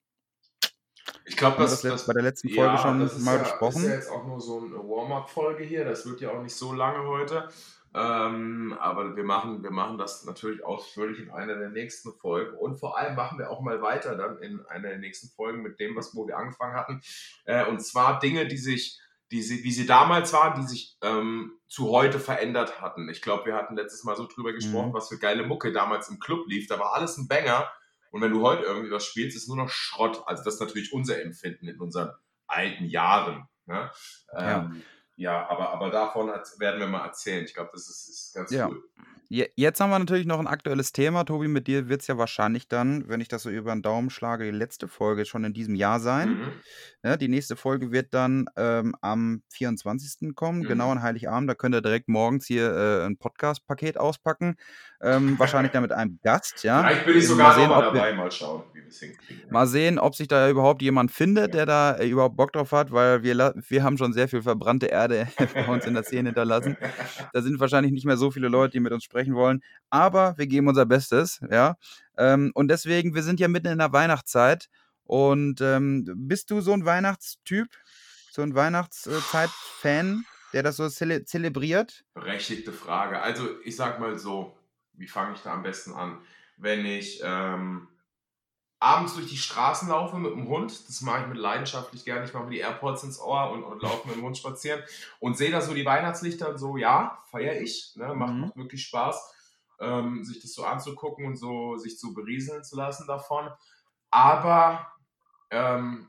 Ich 1.28 1.37
glaube, 1.37 1.56
das, 1.58 1.80
das 1.82 1.82
das, 1.82 2.06
bei 2.06 2.12
der 2.14 2.23
letzten 2.23 2.49
Folge 2.49 2.73
ja, 2.75 2.78
schon 2.78 3.00
das 3.00 3.16
ist 3.16 3.25
mal 3.25 3.37
ja, 3.37 3.42
ist 3.42 3.49
ja 3.49 3.56
besprochen. 3.56 3.85
jetzt 3.85 4.11
auch 4.11 4.26
nur 4.26 4.40
so 4.40 4.58
eine 4.61 4.76
Warm-up-Folge 4.76 5.64
hier. 5.64 5.85
Das 5.85 6.06
wird 6.06 6.20
ja 6.20 6.30
auch 6.30 6.42
nicht 6.42 6.54
so 6.54 6.73
lange 6.73 7.06
heute. 7.06 7.49
Ähm, 7.94 8.76
aber 8.78 9.16
wir 9.16 9.25
machen, 9.25 9.62
wir 9.62 9.70
machen 9.70 9.97
das 9.99 10.25
natürlich 10.25 10.62
ausführlich 10.64 11.20
in 11.20 11.30
einer 11.30 11.54
der 11.56 11.70
nächsten 11.70 12.12
Folgen. 12.12 12.56
Und 12.56 12.76
vor 12.78 12.99
allem 12.99 13.14
machen 13.16 13.38
wir 13.38 13.50
auch 13.50 13.61
mal 13.61 13.80
weiter 13.80 14.14
dann 14.16 14.38
in 14.38 14.64
einer 14.66 14.88
der 14.88 14.99
nächsten 14.99 15.28
Folgen 15.28 15.62
mit 15.62 15.80
dem, 15.80 15.97
was 15.97 16.14
wo 16.14 16.26
wir 16.26 16.37
angefangen 16.37 16.75
hatten. 16.75 17.00
Äh, 17.44 17.64
und 17.66 17.80
zwar 17.80 18.18
Dinge, 18.18 18.47
die 18.47 18.58
sich, 18.58 19.00
die 19.30 19.42
sie, 19.42 19.64
wie 19.64 19.73
sie 19.73 19.87
damals 19.87 20.32
waren, 20.32 20.61
die 20.61 20.66
sich 20.66 20.97
ähm, 21.02 21.52
zu 21.66 21.90
heute 21.90 22.18
verändert 22.20 22.80
hatten. 22.80 23.08
Ich 23.08 23.23
glaube, 23.23 23.47
wir 23.47 23.54
hatten 23.54 23.76
letztes 23.76 24.04
Mal 24.04 24.16
so 24.16 24.26
drüber 24.26 24.52
gesprochen, 24.52 24.90
Mhm. 24.90 24.94
was 24.94 25.08
für 25.08 25.18
geile 25.18 25.47
Mucke 25.47 25.73
damals 25.73 26.08
im 26.08 26.18
Club 26.20 26.47
lief. 26.47 26.66
Da 26.68 26.78
war 26.78 26.94
alles 26.94 27.16
ein 27.16 27.26
Banger. 27.28 27.70
Und 28.11 28.23
wenn 28.23 28.33
du 28.33 28.43
heute 28.43 28.62
irgendwie 28.62 28.91
was 28.91 29.05
spielst, 29.05 29.37
ist 29.37 29.49
nur 29.49 29.57
noch 29.57 29.71
Schrott. 29.71 30.23
Also 30.27 30.45
das 30.45 30.55
ist 30.55 30.61
natürlich 30.61 30.93
unser 30.93 31.21
Empfinden 31.21 31.69
in 31.69 31.81
unseren 31.81 32.11
alten 32.47 32.85
Jahren. 32.87 33.49
Ne? 33.67 33.91
Ja. 34.33 34.61
Ähm, 34.65 34.83
ja, 35.17 35.49
aber, 35.49 35.71
aber 35.71 35.91
davon 35.91 36.29
werden 36.29 36.81
wir 36.81 36.87
mal 36.87 37.05
erzählen. 37.05 37.45
Ich 37.45 37.55
glaube, 37.55 37.71
das 37.73 37.88
ist, 37.88 38.09
ist 38.09 38.35
ganz 38.35 38.50
Ja. 38.50 38.69
cool. 38.69 38.83
Je- 39.30 39.50
Jetzt 39.56 39.78
haben 39.80 39.90
wir 39.90 39.99
natürlich 39.99 40.25
noch 40.26 40.38
ein 40.38 40.47
aktuelles 40.47 40.92
Thema. 40.92 41.25
Tobi, 41.25 41.49
mit 41.49 41.66
dir 41.66 41.88
wird 41.90 42.00
es 42.00 42.06
ja 42.06 42.16
wahrscheinlich 42.16 42.66
dann, 42.66 43.08
wenn 43.08 43.20
ich 43.20 43.28
das 43.28 43.42
so 43.42 43.50
über 43.50 43.73
den 43.73 43.82
Daumen 43.82 44.08
schlage, 44.08 44.44
die 44.50 44.56
letzte 44.56 44.88
Folge 44.88 45.26
schon 45.26 45.44
in 45.44 45.52
diesem 45.52 45.75
Jahr 45.75 46.00
sein. 46.00 46.30
Mhm. 46.30 46.52
Ja, 47.04 47.16
die 47.18 47.28
nächste 47.28 47.54
Folge 47.54 47.92
wird 47.92 48.14
dann 48.14 48.47
ähm, 48.56 48.94
am 49.02 49.42
24. 49.52 50.35
kommen, 50.35 50.62
genau 50.62 50.87
Mhm. 50.87 50.92
an 50.92 51.02
Heiligabend. 51.02 51.50
Da 51.50 51.54
könnt 51.54 51.75
ihr 51.75 51.82
direkt 51.82 52.08
morgens 52.08 52.47
hier 52.47 52.73
äh, 52.75 53.04
ein 53.06 53.18
Podcast-Paket 53.18 53.99
auspacken. 53.99 54.56
Ähm, 55.02 55.38
wahrscheinlich 55.38 55.73
dann 55.73 55.82
mit 55.82 55.92
einem 55.92 56.18
Gast, 56.23 56.64
ja. 56.64 56.82
Vielleicht 56.82 57.04
bin 57.04 57.16
ich 57.18 57.25
Mal 57.25 57.28
sogar 57.28 57.54
sehen, 57.54 57.68
noch 57.68 57.76
mal 57.76 57.88
ob 57.88 57.94
wir- 57.94 58.00
dabei. 58.00 58.14
Mal 58.14 58.30
schauen, 58.32 58.62
wie 58.73 58.80
wir 58.80 58.88
es 58.88 58.99
hinkriegen. 58.99 59.50
Mal 59.50 59.66
sehen, 59.66 59.99
ob 59.99 60.14
sich 60.14 60.28
da 60.28 60.49
überhaupt 60.49 60.80
jemand 60.80 61.11
findet, 61.12 61.52
der 61.52 61.66
da 61.66 61.92
äh, 61.97 62.08
überhaupt 62.08 62.37
Bock 62.37 62.52
drauf 62.54 62.73
hat, 62.73 62.92
weil 62.92 63.23
wir, 63.23 63.35
la- 63.35 63.52
wir 63.68 63.82
haben 63.85 63.98
schon 63.98 64.14
sehr 64.14 64.26
viel 64.26 64.40
verbrannte 64.40 64.87
Erde 64.87 65.29
bei 65.55 65.66
uns 65.68 65.85
in 65.85 65.92
der 65.92 66.03
Szene 66.05 66.31
hinterlassen. 66.31 66.79
Da 67.35 67.42
sind 67.42 67.61
wahrscheinlich 67.61 67.92
nicht 67.92 68.07
mehr 68.07 68.16
so 68.16 68.31
viele 68.31 68.48
Leute, 68.48 68.72
die 68.72 68.81
mit 68.81 68.92
uns 68.92 69.05
sprechen 69.05 69.17
wollen, 69.26 69.62
aber 69.90 70.37
wir 70.38 70.46
geben 70.46 70.68
unser 70.68 70.87
Bestes, 70.87 71.40
ja. 71.50 71.76
Ähm, 72.16 72.50
und 72.54 72.68
deswegen, 72.68 73.14
wir 73.14 73.22
sind 73.22 73.40
ja 73.40 73.48
mitten 73.48 73.68
in 73.68 73.78
der 73.78 73.92
Weihnachtszeit. 73.92 74.68
Und 75.04 75.62
ähm, 75.62 76.04
bist 76.14 76.50
du 76.50 76.61
so 76.61 76.72
ein 76.72 76.85
Weihnachtstyp, 76.85 77.68
so 78.31 78.42
ein 78.42 78.54
Weihnachtszeit-Fan, 78.54 80.24
der 80.52 80.62
das 80.62 80.76
so 80.76 80.88
zele 80.88 81.24
zelebriert? 81.24 82.04
Berechtigte 82.12 82.72
Frage. 82.72 83.22
Also, 83.22 83.48
ich 83.64 83.74
sag 83.74 84.00
mal 84.00 84.18
so, 84.18 84.59
wie 84.92 85.09
fange 85.09 85.35
ich 85.35 85.40
da 85.40 85.54
am 85.54 85.62
besten 85.62 85.94
an? 85.94 86.18
Wenn 86.59 86.85
ich 86.85 87.20
ähm, 87.24 87.88
abends 88.81 89.14
durch 89.14 89.27
die 89.27 89.37
Straßen 89.37 89.88
laufe 89.88 90.17
mit 90.17 90.33
dem 90.33 90.49
Hund, 90.49 90.88
das 90.88 91.01
mache 91.01 91.23
ich 91.23 91.27
mit 91.27 91.37
leidenschaftlich 91.38 92.05
gerne, 92.05 92.25
ich 92.25 92.33
mache 92.33 92.45
mir 92.45 92.51
die 92.51 92.59
AirPods 92.59 93.03
ins 93.03 93.21
Ohr 93.21 93.51
und, 93.51 93.64
und 93.64 93.83
laufe 93.83 94.07
mit 94.07 94.17
dem 94.17 94.23
Hund 94.23 94.38
spazieren 94.38 94.83
und 95.19 95.37
sehe 95.37 95.51
da 95.51 95.61
so 95.61 95.75
die 95.75 95.85
Weihnachtslichter 95.85 96.51
und 96.51 96.59
so, 96.59 96.77
ja, 96.77 97.19
feiere 97.31 97.61
ich, 97.61 97.93
ne? 97.97 98.14
macht, 98.14 98.35
Mhm. 98.35 98.41
macht 98.41 98.57
wirklich 98.57 98.85
Spaß, 98.85 99.35
ähm, 99.81 100.25
sich 100.25 100.41
das 100.41 100.55
so 100.55 100.64
anzugucken 100.64 101.27
und 101.27 101.37
so 101.37 101.77
sich 101.77 101.99
so 101.99 102.12
berieseln 102.12 102.64
zu 102.64 102.77
lassen 102.77 103.07
davon. 103.07 103.49
Aber 104.11 104.93
ähm, 105.51 106.09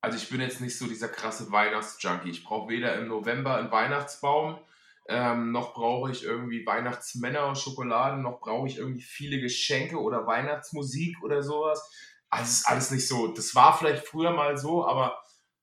also 0.00 0.18
ich 0.18 0.28
bin 0.28 0.40
jetzt 0.40 0.60
nicht 0.60 0.78
so 0.78 0.86
dieser 0.86 1.08
krasse 1.08 1.50
Weihnachtsjunkie. 1.50 2.30
Ich 2.30 2.44
brauche 2.44 2.68
weder 2.68 2.94
im 2.96 3.08
November 3.08 3.56
einen 3.56 3.72
Weihnachtsbaum, 3.72 4.58
ähm, 5.08 5.52
noch 5.52 5.74
brauche 5.74 6.10
ich 6.10 6.24
irgendwie 6.24 6.66
Weihnachtsmänner 6.66 7.46
und 7.46 7.58
Schokoladen, 7.58 8.22
noch 8.22 8.40
brauche 8.40 8.66
ich 8.66 8.78
irgendwie 8.78 9.02
viele 9.02 9.40
Geschenke 9.40 10.00
oder 10.00 10.26
Weihnachtsmusik 10.26 11.22
oder 11.22 11.42
sowas. 11.42 11.90
Also 12.28 12.44
es 12.44 12.58
ist 12.58 12.66
alles 12.66 12.90
nicht 12.90 13.06
so. 13.06 13.28
Das 13.28 13.54
war 13.54 13.76
vielleicht 13.76 14.06
früher 14.06 14.32
mal 14.32 14.56
so, 14.58 14.86
aber 14.86 15.22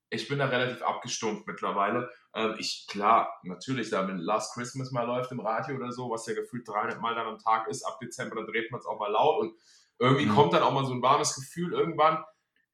ich 0.10 0.27
bin 0.27 0.39
da 0.39 0.45
relativ 0.45 0.82
abgestumpft 0.84 1.47
mittlerweile. 1.47 2.10
Ähm, 2.36 2.56
ich, 2.58 2.86
klar, 2.88 3.34
natürlich, 3.43 3.89
da 3.89 4.08
wenn 4.08 4.17
Last 4.17 4.53
Christmas 4.53 4.91
mal 4.91 5.06
läuft 5.06 5.32
im 5.32 5.39
Radio 5.39 5.75
oder 5.75 5.91
so, 5.91 6.10
was 6.10 6.25
ja 6.25 6.34
gefühlt 6.34 6.67
300 6.67 7.01
Mal 7.01 7.15
dann 7.15 7.27
am 7.27 7.39
Tag 7.39 7.67
ist, 7.67 7.84
ab 7.84 7.99
Dezember, 7.99 8.36
dann 8.36 8.47
dreht 8.47 8.71
man 8.71 8.79
es 8.79 8.86
auch 8.86 8.99
mal 8.99 9.12
laut 9.12 9.41
und 9.41 9.56
irgendwie 9.99 10.25
Mhm. 10.25 10.36
kommt 10.36 10.53
dann 10.53 10.63
auch 10.63 10.71
mal 10.73 10.86
so 10.86 10.93
ein 10.93 11.01
warmes 11.01 11.36
Gefühl 11.36 11.73
irgendwann. 11.73 12.23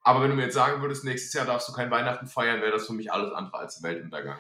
Aber 0.02 0.22
wenn 0.22 0.30
du 0.30 0.36
mir 0.36 0.44
jetzt 0.44 0.54
sagen 0.54 0.82
würdest, 0.82 1.04
nächstes 1.04 1.34
Jahr 1.34 1.46
darfst 1.46 1.68
du 1.68 1.74
kein 1.74 1.92
Weihnachten 1.92 2.28
feiern, 2.28 2.62
wäre 2.62 2.72
das 2.72 2.88
für 2.88 2.94
mich 2.94 3.12
alles 3.12 3.34
andere 3.34 3.58
als 3.58 3.84
Weltuntergang. 3.84 4.40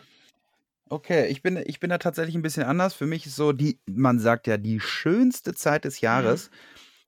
Okay, 0.89 1.27
ich 1.27 1.43
bin, 1.43 1.57
ich 1.65 1.79
bin 1.79 1.91
da 1.91 1.99
tatsächlich 1.99 2.35
ein 2.35 2.41
bisschen 2.41 2.63
anders. 2.63 2.93
Für 2.95 3.05
mich 3.05 3.25
ist 3.27 3.35
so 3.35 3.51
die, 3.51 3.79
man 3.87 4.19
sagt 4.19 4.47
ja, 4.47 4.57
die 4.57 4.79
schönste 4.79 5.53
Zeit 5.53 5.85
des 5.85 6.01
Jahres. 6.01 6.49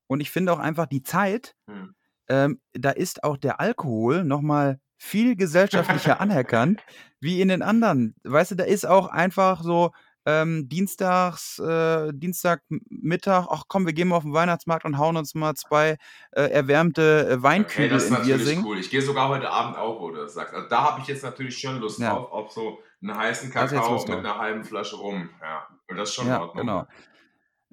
Und 0.08 0.22
ich 0.22 0.30
finde 0.32 0.54
auch 0.54 0.60
einfach 0.60 0.86
die 0.86 1.02
Zeit, 1.04 1.56
Hm. 1.68 1.96
ähm, 2.30 2.62
da 2.74 2.92
ist 2.92 3.24
auch 3.24 3.38
der 3.38 3.60
Alkohol 3.60 4.24
nochmal 4.24 4.80
viel 4.98 5.36
gesellschaftlicher 5.36 6.20
anerkannt, 6.22 6.84
wie 7.20 7.42
in 7.42 7.48
den 7.48 7.62
anderen. 7.64 8.16
Weißt 8.24 8.52
du, 8.52 8.56
da 8.56 8.64
ist 8.66 8.86
auch 8.86 9.08
einfach 9.08 9.64
so 9.64 9.92
ähm, 10.28 10.70
dienstags, 10.70 11.58
äh, 11.60 12.12
Dienstagmittag, 12.14 13.48
ach 13.50 13.64
komm, 13.68 13.88
wir 13.88 13.94
gehen 13.94 14.10
mal 14.10 14.18
auf 14.18 14.24
den 14.24 14.34
Weihnachtsmarkt 14.34 14.86
und 14.86 15.00
hauen 15.00 15.18
uns 15.18 15.34
mal 15.34 15.56
zwei 15.56 15.98
äh, 16.32 16.44
erwärmte 16.44 17.28
äh, 17.28 17.30
Hey, 17.32 17.42
Weinkügel 17.42 17.90
das 17.90 18.04
ist 18.04 18.10
in 18.10 18.14
natürlich 18.16 18.40
Wirsing. 18.40 18.64
cool. 18.64 18.80
Ich 18.80 18.90
gehe 18.92 19.02
sogar 19.02 19.30
heute 19.30 19.50
Abend 19.50 19.78
auch, 19.78 20.00
wo 20.00 20.12
du 20.12 20.18
das 20.22 20.34
sagst. 20.36 20.54
Also 20.54 20.68
da 20.70 20.84
habe 20.84 21.02
ich 21.02 21.08
jetzt 21.08 21.24
natürlich 21.24 21.58
schon 21.58 21.80
Lust 21.80 22.00
Ja. 22.00 22.12
drauf, 22.12 22.32
auf 22.32 22.52
so 22.52 22.80
einen 23.02 23.18
heißen 23.18 23.52
Kakao 23.52 24.06
mit 24.08 24.20
einer 24.20 24.38
halben 24.38 24.64
Flasche 24.64 24.96
rum. 24.98 25.30
Ja, 25.42 25.68
und 25.88 25.98
das 25.98 26.10
ist 26.10 26.16
schon 26.16 26.30
in 26.30 26.36
Ja, 26.36 26.40
Ordnung. 26.40 26.66
genau. 26.66 26.88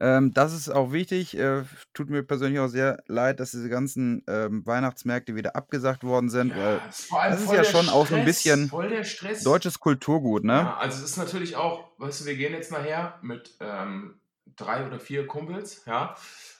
Ähm, 0.00 0.32
das 0.34 0.54
ist 0.54 0.68
auch 0.70 0.92
wichtig. 0.92 1.36
Äh, 1.38 1.64
tut 1.94 2.10
mir 2.10 2.22
persönlich 2.24 2.60
auch 2.60 2.68
sehr 2.68 3.02
leid, 3.08 3.40
dass 3.40 3.52
diese 3.52 3.68
ganzen 3.70 4.24
ähm, 4.28 4.66
Weihnachtsmärkte 4.66 5.36
wieder 5.36 5.56
abgesagt 5.56 6.04
worden 6.04 6.30
sind, 6.30 6.54
Ja, 6.54 6.80
allem 7.10 7.36
das 7.36 7.42
ist 7.42 7.52
ja 7.52 7.64
schon 7.64 7.88
auch 7.90 8.06
so 8.06 8.16
ein 8.16 8.24
Stress, 8.24 8.24
bisschen 8.24 8.70
Voll 8.70 8.88
der 8.88 9.04
Stress. 9.04 9.40
deutsches 9.40 9.80
Kulturgut, 9.80 10.44
ne? 10.44 10.72
Ja, 10.72 10.76
also 10.76 11.04
es 11.04 11.10
ist 11.12 11.16
natürlich 11.18 11.56
auch, 11.56 11.92
weißt 11.98 12.22
du, 12.22 12.26
wir 12.26 12.36
gehen 12.36 12.52
jetzt 12.54 12.72
nachher 12.72 13.18
mit 13.22 13.56
ähm, 13.60 14.20
drei 14.56 14.86
oder 14.86 15.00
vier 15.00 15.26
Kumpels, 15.26 15.84
ja, 15.86 16.16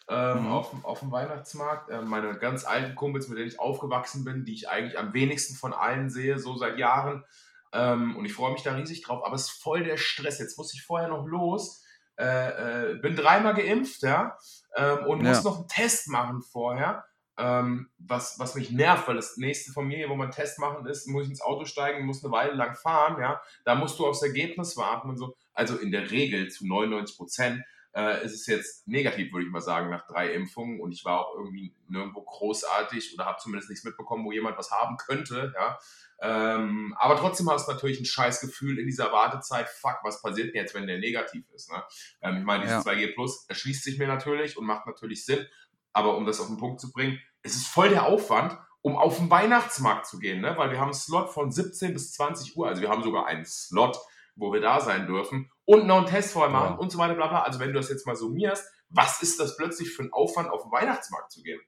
ähm, 0.09 0.39
Mhm. 0.41 0.49
auf, 0.49 0.85
auf 0.85 1.01
dem 1.01 1.11
Weihnachtsmarkt. 1.13 1.91
Ähm, 1.91 2.09
meine 2.09 2.39
ganz 2.39 2.65
alten 2.67 2.95
Kumpels, 2.97 3.29
mit 3.29 3.39
denen 3.39 3.49
ich 3.49 3.61
aufgewachsen 3.61 4.25
bin, 4.25 4.45
die 4.45 4.55
ich 4.55 4.69
eigentlich 4.69 4.99
am 4.99 5.15
wenigsten 5.15 5.55
von 5.57 5.73
allen 5.73 6.11
sehe, 6.11 6.39
so 6.39 6.57
seit 6.57 6.79
Jahren. 6.79 7.25
Ähm, 7.73 8.17
und 8.17 8.25
ich 8.25 8.33
freue 8.33 8.53
mich 8.53 8.63
da 8.63 8.75
riesig 8.75 9.03
drauf, 9.03 9.25
aber 9.25 9.35
es 9.35 9.43
ist 9.43 9.63
voll 9.63 9.85
der 9.85 9.97
Stress. 9.97 10.39
Jetzt 10.39 10.57
muss 10.59 10.75
ich 10.75 10.83
vorher 10.83 11.09
noch 11.09 11.27
los. 11.27 11.85
Äh, 12.19 12.93
äh, 12.93 12.95
bin 12.97 13.15
dreimal 13.15 13.55
geimpft, 13.55 14.03
ja, 14.03 14.37
ähm, 14.75 15.07
und 15.07 15.23
Ja. 15.25 15.29
muss 15.31 15.45
noch 15.45 15.59
einen 15.59 15.69
Test 15.69 16.09
machen 16.09 16.43
vorher. 16.43 17.05
Ähm, 17.37 17.91
was, 17.99 18.41
was 18.41 18.57
mich 18.57 18.73
nervt, 18.73 19.07
weil 19.07 19.15
das 19.15 19.37
nächste 19.37 19.71
von 19.71 19.87
mir, 19.87 20.09
wo 20.09 20.17
man 20.17 20.25
einen 20.27 20.35
Test 20.35 20.59
machen 20.59 20.85
ist, 20.87 21.07
muss 21.07 21.23
ich 21.25 21.31
ins 21.31 21.41
Auto 21.41 21.65
steigen, 21.67 22.05
muss 22.05 22.25
eine 22.25 22.33
Weile 22.33 22.55
lang 22.55 22.75
fahren, 22.75 23.21
ja. 23.21 23.41
Da 23.65 23.77
musst 23.77 23.97
du 24.01 24.07
aufs 24.09 24.23
Ergebnis 24.23 24.77
warten 24.77 25.11
und 25.11 25.17
so. 25.19 25.37
Also 25.55 25.77
in 25.77 25.93
der 25.93 26.11
Regel 26.11 26.51
zu 26.51 26.67
99 26.67 27.17
Prozent. 27.17 27.63
Äh, 27.95 28.25
ist 28.25 28.35
es 28.35 28.47
jetzt 28.47 28.87
negativ, 28.87 29.33
würde 29.33 29.47
ich 29.47 29.53
mal 29.53 29.61
sagen, 29.61 29.91
nach 29.91 30.07
drei 30.07 30.33
Impfungen 30.33 30.81
und 30.81 30.93
ich 30.93 31.05
war 31.05 31.21
auch 31.21 31.35
irgendwie 31.37 31.75
nirgendwo 31.89 32.23
großartig 32.23 33.15
oder 33.15 33.27
habe 33.27 33.39
zumindest 33.41 33.71
nichts 33.71 33.85
mitbekommen, 33.85 34.25
wo 34.25 34.33
jemand 34.33 34.59
was 34.59 34.71
haben 34.71 34.97
könnte, 34.97 35.53
ja. 35.55 35.79
Ähm, 36.21 36.97
aber 36.99 37.17
trotzdem 37.17 37.49
hast 37.49 37.69
du 37.69 37.73
natürlich 37.73 38.01
ein 38.01 38.05
scheiß 38.05 38.41
Gefühl 38.41 38.79
in 38.79 38.87
dieser 38.87 39.13
Wartezeit, 39.13 39.69
fuck, 39.69 40.01
was 40.03 40.21
passiert 40.21 40.49
denn 40.49 40.63
jetzt, 40.63 40.75
wenn 40.75 40.87
der 40.87 40.99
negativ 40.99 41.45
ist, 41.55 41.71
ne? 41.71 41.83
Ähm, 42.23 42.39
ich 42.39 42.45
meine, 42.45 42.65
dieses 42.65 42.85
ja. 42.85 42.93
2G 42.93 43.15
Plus 43.15 43.47
erschließt 43.49 43.85
sich 43.85 43.99
mir 43.99 44.09
natürlich 44.09 44.59
und 44.59 44.67
macht 44.67 44.87
natürlich 44.87 45.25
Sinn, 45.25 45.47
aber 45.93 46.17
um 46.17 46.27
das 46.27 46.41
auf 46.41 46.49
den 46.49 46.59
Punkt 46.59 46.81
zu 46.81 46.93
bringen, 46.93 47.21
es 47.43 47.55
ist 47.55 47.69
voll 47.69 47.89
der 47.89 48.07
Aufwand, 48.07 48.59
um 48.83 48.97
auf 48.97 49.19
den 49.19 49.31
Weihnachtsmarkt 49.31 50.07
zu 50.07 50.19
gehen, 50.19 50.41
ne? 50.41 50.55
weil 50.57 50.71
wir 50.71 50.79
haben 50.79 50.89
einen 50.89 50.95
Slot 50.95 51.31
von 51.31 51.51
17 51.51 51.93
bis 51.93 52.13
20 52.13 52.57
Uhr, 52.57 52.69
also 52.69 52.83
wir 52.83 52.89
haben 52.89 53.03
sogar 53.03 53.27
einen 53.27 53.45
Slot, 53.45 53.99
wo 54.35 54.53
wir 54.53 54.61
da 54.61 54.81
sein 54.81 55.07
dürfen 55.07 55.51
und 55.69 55.87
noch 55.87 55.99
einen 55.99 56.07
Test 56.07 56.33
vorher 56.33 56.51
machen 56.51 56.75
ja. 56.75 56.79
und 56.79 56.91
so 56.91 56.97
weiter, 56.97 57.15
bla 57.15 57.27
bla. 57.27 57.43
Also 57.43 57.61
wenn 57.61 57.69
du 57.69 57.75
das 57.75 57.91
jetzt 57.91 58.07
mal 58.07 58.17
summierst, 58.17 58.65
was 58.89 59.21
ist 59.21 59.39
das 59.39 59.59
plötzlich 59.59 59.91
für 59.91 60.03
ein 60.03 60.13
Aufwand, 60.13 60.49
auf 60.49 60.63
den 60.63 60.73
Weihnachtsmarkt 60.73 61.31
zu 61.31 61.43
gehen? 61.43 61.61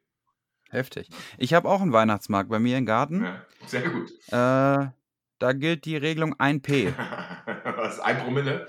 Heftig. 0.71 1.11
Ich 1.37 1.53
habe 1.53 1.69
auch 1.69 1.83
einen 1.83 1.93
Weihnachtsmarkt 1.93 2.49
bei 2.49 2.59
mir 2.59 2.79
im 2.79 2.87
Garten. 2.87 3.25
Ja, 3.25 3.45
sehr 3.67 3.91
gut. 3.91 4.11
Äh, 4.29 4.89
da 5.39 5.53
gilt 5.53 5.85
die 5.85 5.99
Regelung 5.99 6.35
1P. 6.35 6.95
was, 7.77 8.01
ein 8.01 8.19
Promille? 8.21 8.69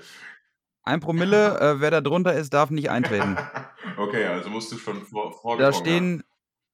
Ein 0.82 1.00
Promille, 1.00 1.58
äh, 1.58 1.80
wer 1.80 1.90
da 1.90 2.02
drunter 2.02 2.34
ist, 2.34 2.52
darf 2.52 2.68
nicht 2.68 2.90
eintreten. 2.90 3.38
okay, 3.96 4.26
also 4.26 4.50
musst 4.50 4.70
du 4.70 4.76
schon 4.76 5.00
vor, 5.00 5.56
Da 5.56 5.72
stehen, 5.72 6.24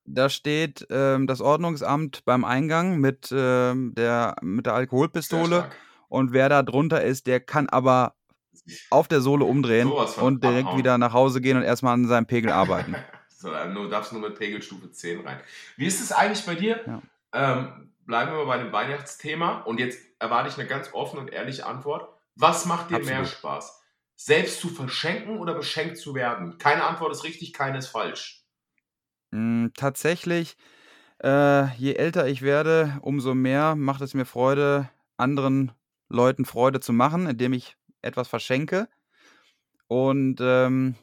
da 0.05 0.29
steht 0.29 0.85
ähm, 0.90 1.29
das 1.29 1.40
Ordnungsamt 1.40 2.25
beim 2.25 2.44
Eingang 2.44 2.99
mit, 2.99 3.29
ähm, 3.31 3.94
der, 3.94 4.35
mit 4.42 4.66
der 4.66 4.75
Alkoholpistole. 4.75 5.71
Und 6.09 6.33
wer 6.33 6.49
da 6.49 6.64
drunter 6.64 7.05
ist, 7.05 7.29
der 7.29 7.38
kann 7.38 7.68
aber 7.68 8.18
auf 8.90 9.09
der 9.09 9.21
Sohle 9.21 9.44
umdrehen 9.44 9.90
und 9.90 10.42
direkt 10.44 10.66
abhauen. 10.66 10.79
wieder 10.79 10.99
nach 10.99 11.12
Hause 11.12 11.40
gehen 11.40 11.57
und 11.57 11.62
erstmal 11.62 11.94
an 11.94 12.07
seinem 12.07 12.27
Pegel 12.27 12.53
arbeiten. 12.53 12.94
so, 13.29 13.51
du 13.51 13.88
darfst 13.88 14.12
nur 14.12 14.23
mit 14.23 14.38
Pegelstufe 14.38 14.90
10 14.90 15.27
rein. 15.27 15.40
Wie 15.77 15.87
ist 15.87 16.01
es 16.01 16.12
eigentlich 16.12 16.44
bei 16.44 16.55
dir? 16.55 16.81
Ja. 16.87 17.03
Ähm, 17.33 17.92
bleiben 18.07 18.33
wir 18.33 18.38
mal 18.38 18.47
bei 18.47 18.59
dem 18.59 18.73
Weihnachtsthema 18.73 19.61
und 19.61 19.79
jetzt 19.79 20.01
erwarte 20.18 20.49
ich 20.49 20.59
eine 20.59 20.66
ganz 20.66 20.92
offene 20.92 21.23
und 21.23 21.33
ehrliche 21.33 21.66
Antwort. 21.66 22.09
Was 22.35 22.66
macht 22.66 22.90
dir 22.90 22.97
Absolut. 22.97 23.18
mehr 23.18 23.25
Spaß? 23.25 23.83
Selbst 24.16 24.61
zu 24.61 24.68
verschenken 24.68 25.38
oder 25.38 25.55
beschenkt 25.55 25.99
zu 25.99 26.14
werden? 26.14 26.59
Keine 26.59 26.85
Antwort 26.85 27.12
ist 27.12 27.25
richtig, 27.25 27.53
keine 27.53 27.79
ist 27.79 27.88
falsch. 27.88 28.44
Mm, 29.31 29.66
tatsächlich, 29.77 30.57
äh, 31.23 31.73
je 31.77 31.94
älter 31.94 32.27
ich 32.27 32.42
werde, 32.42 32.99
umso 33.03 33.35
mehr 33.35 33.77
macht 33.77 34.01
es 34.01 34.14
mir 34.14 34.25
Freude, 34.25 34.88
anderen 35.16 35.73
Leuten 36.09 36.44
Freude 36.44 36.81
zu 36.81 36.92
machen, 36.92 37.27
indem 37.27 37.53
ich 37.53 37.77
etwas 38.03 38.29
verschenke. 38.29 38.89
Und 39.87 40.37
ähm, 40.41 40.97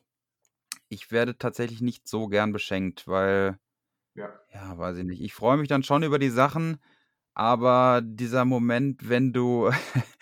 ich 0.90 1.12
werde 1.12 1.38
tatsächlich 1.38 1.82
nicht 1.82 2.08
so 2.08 2.28
gern 2.28 2.52
beschenkt, 2.52 3.08
weil, 3.08 3.58
Ja. 4.14 4.30
ja, 4.54 4.78
weiß 4.78 4.98
ich 4.98 5.04
nicht. 5.06 5.22
Ich 5.22 5.34
freue 5.34 5.58
mich 5.58 5.68
dann 5.68 5.84
schon 5.84 6.04
über 6.04 6.20
die 6.20 6.30
Sachen, 6.30 6.78
aber 7.34 8.02
dieser 8.04 8.46
Moment, 8.46 9.10
wenn 9.10 9.34
du, 9.34 9.72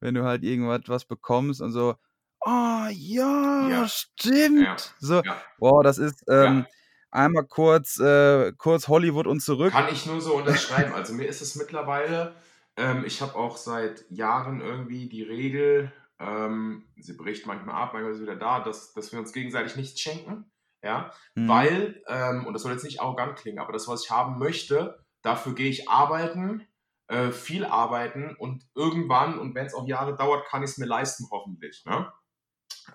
wenn 0.00 0.14
du 0.14 0.24
halt 0.24 0.44
irgendwas 0.44 0.82
was 0.86 1.04
bekommst 1.06 1.60
und 1.62 1.72
so, 1.72 1.94
oh 2.40 2.86
ja, 2.90 3.68
Ja. 3.68 3.88
stimmt. 3.88 4.94
So, 5.00 5.22
ja, 5.22 5.42
wow, 5.58 5.82
das 5.82 5.98
ist, 5.98 6.22
ähm, 6.28 6.66
ja. 6.66 6.66
einmal 7.10 7.46
kurz, 7.46 7.98
äh, 7.98 8.52
kurz 8.58 8.88
Hollywood 8.88 9.26
und 9.26 9.40
zurück. 9.40 9.72
Kann 9.72 9.88
ich 9.90 10.04
nur 10.04 10.20
so 10.20 10.36
unterschreiben. 10.36 10.92
Also 10.92 11.14
mir 11.14 11.26
ist 11.26 11.40
es 11.40 11.56
mittlerweile 11.56 12.34
ähm, 12.76 13.04
ich 13.06 13.20
habe 13.20 13.34
auch 13.36 13.56
seit 13.56 14.04
Jahren 14.10 14.60
irgendwie 14.60 15.08
die 15.08 15.22
Regel, 15.22 15.92
ähm, 16.22 16.86
sie 16.96 17.16
bricht 17.16 17.46
manchmal 17.46 17.74
ab, 17.74 17.92
manchmal 17.92 18.12
ist 18.12 18.18
sie 18.18 18.24
wieder 18.24 18.36
da, 18.36 18.60
dass, 18.60 18.92
dass 18.92 19.12
wir 19.12 19.18
uns 19.18 19.32
gegenseitig 19.32 19.76
nichts 19.76 20.00
schenken. 20.00 20.50
Ja, 20.84 21.12
mhm. 21.36 21.48
weil, 21.48 22.02
ähm, 22.08 22.44
und 22.44 22.54
das 22.54 22.62
soll 22.62 22.72
jetzt 22.72 22.82
nicht 22.82 23.00
arrogant 23.00 23.36
klingen, 23.36 23.60
aber 23.60 23.72
das, 23.72 23.86
was 23.86 24.04
ich 24.04 24.10
haben 24.10 24.38
möchte, 24.38 25.04
dafür 25.22 25.54
gehe 25.54 25.70
ich 25.70 25.88
arbeiten, 25.88 26.66
äh, 27.06 27.30
viel 27.30 27.64
arbeiten 27.64 28.34
und 28.36 28.66
irgendwann, 28.74 29.38
und 29.38 29.54
wenn 29.54 29.66
es 29.66 29.74
auch 29.74 29.86
Jahre 29.86 30.16
dauert, 30.16 30.46
kann 30.46 30.64
ich 30.64 30.70
es 30.70 30.78
mir 30.78 30.86
leisten, 30.86 31.28
hoffentlich. 31.30 31.84
Ne? 31.84 32.12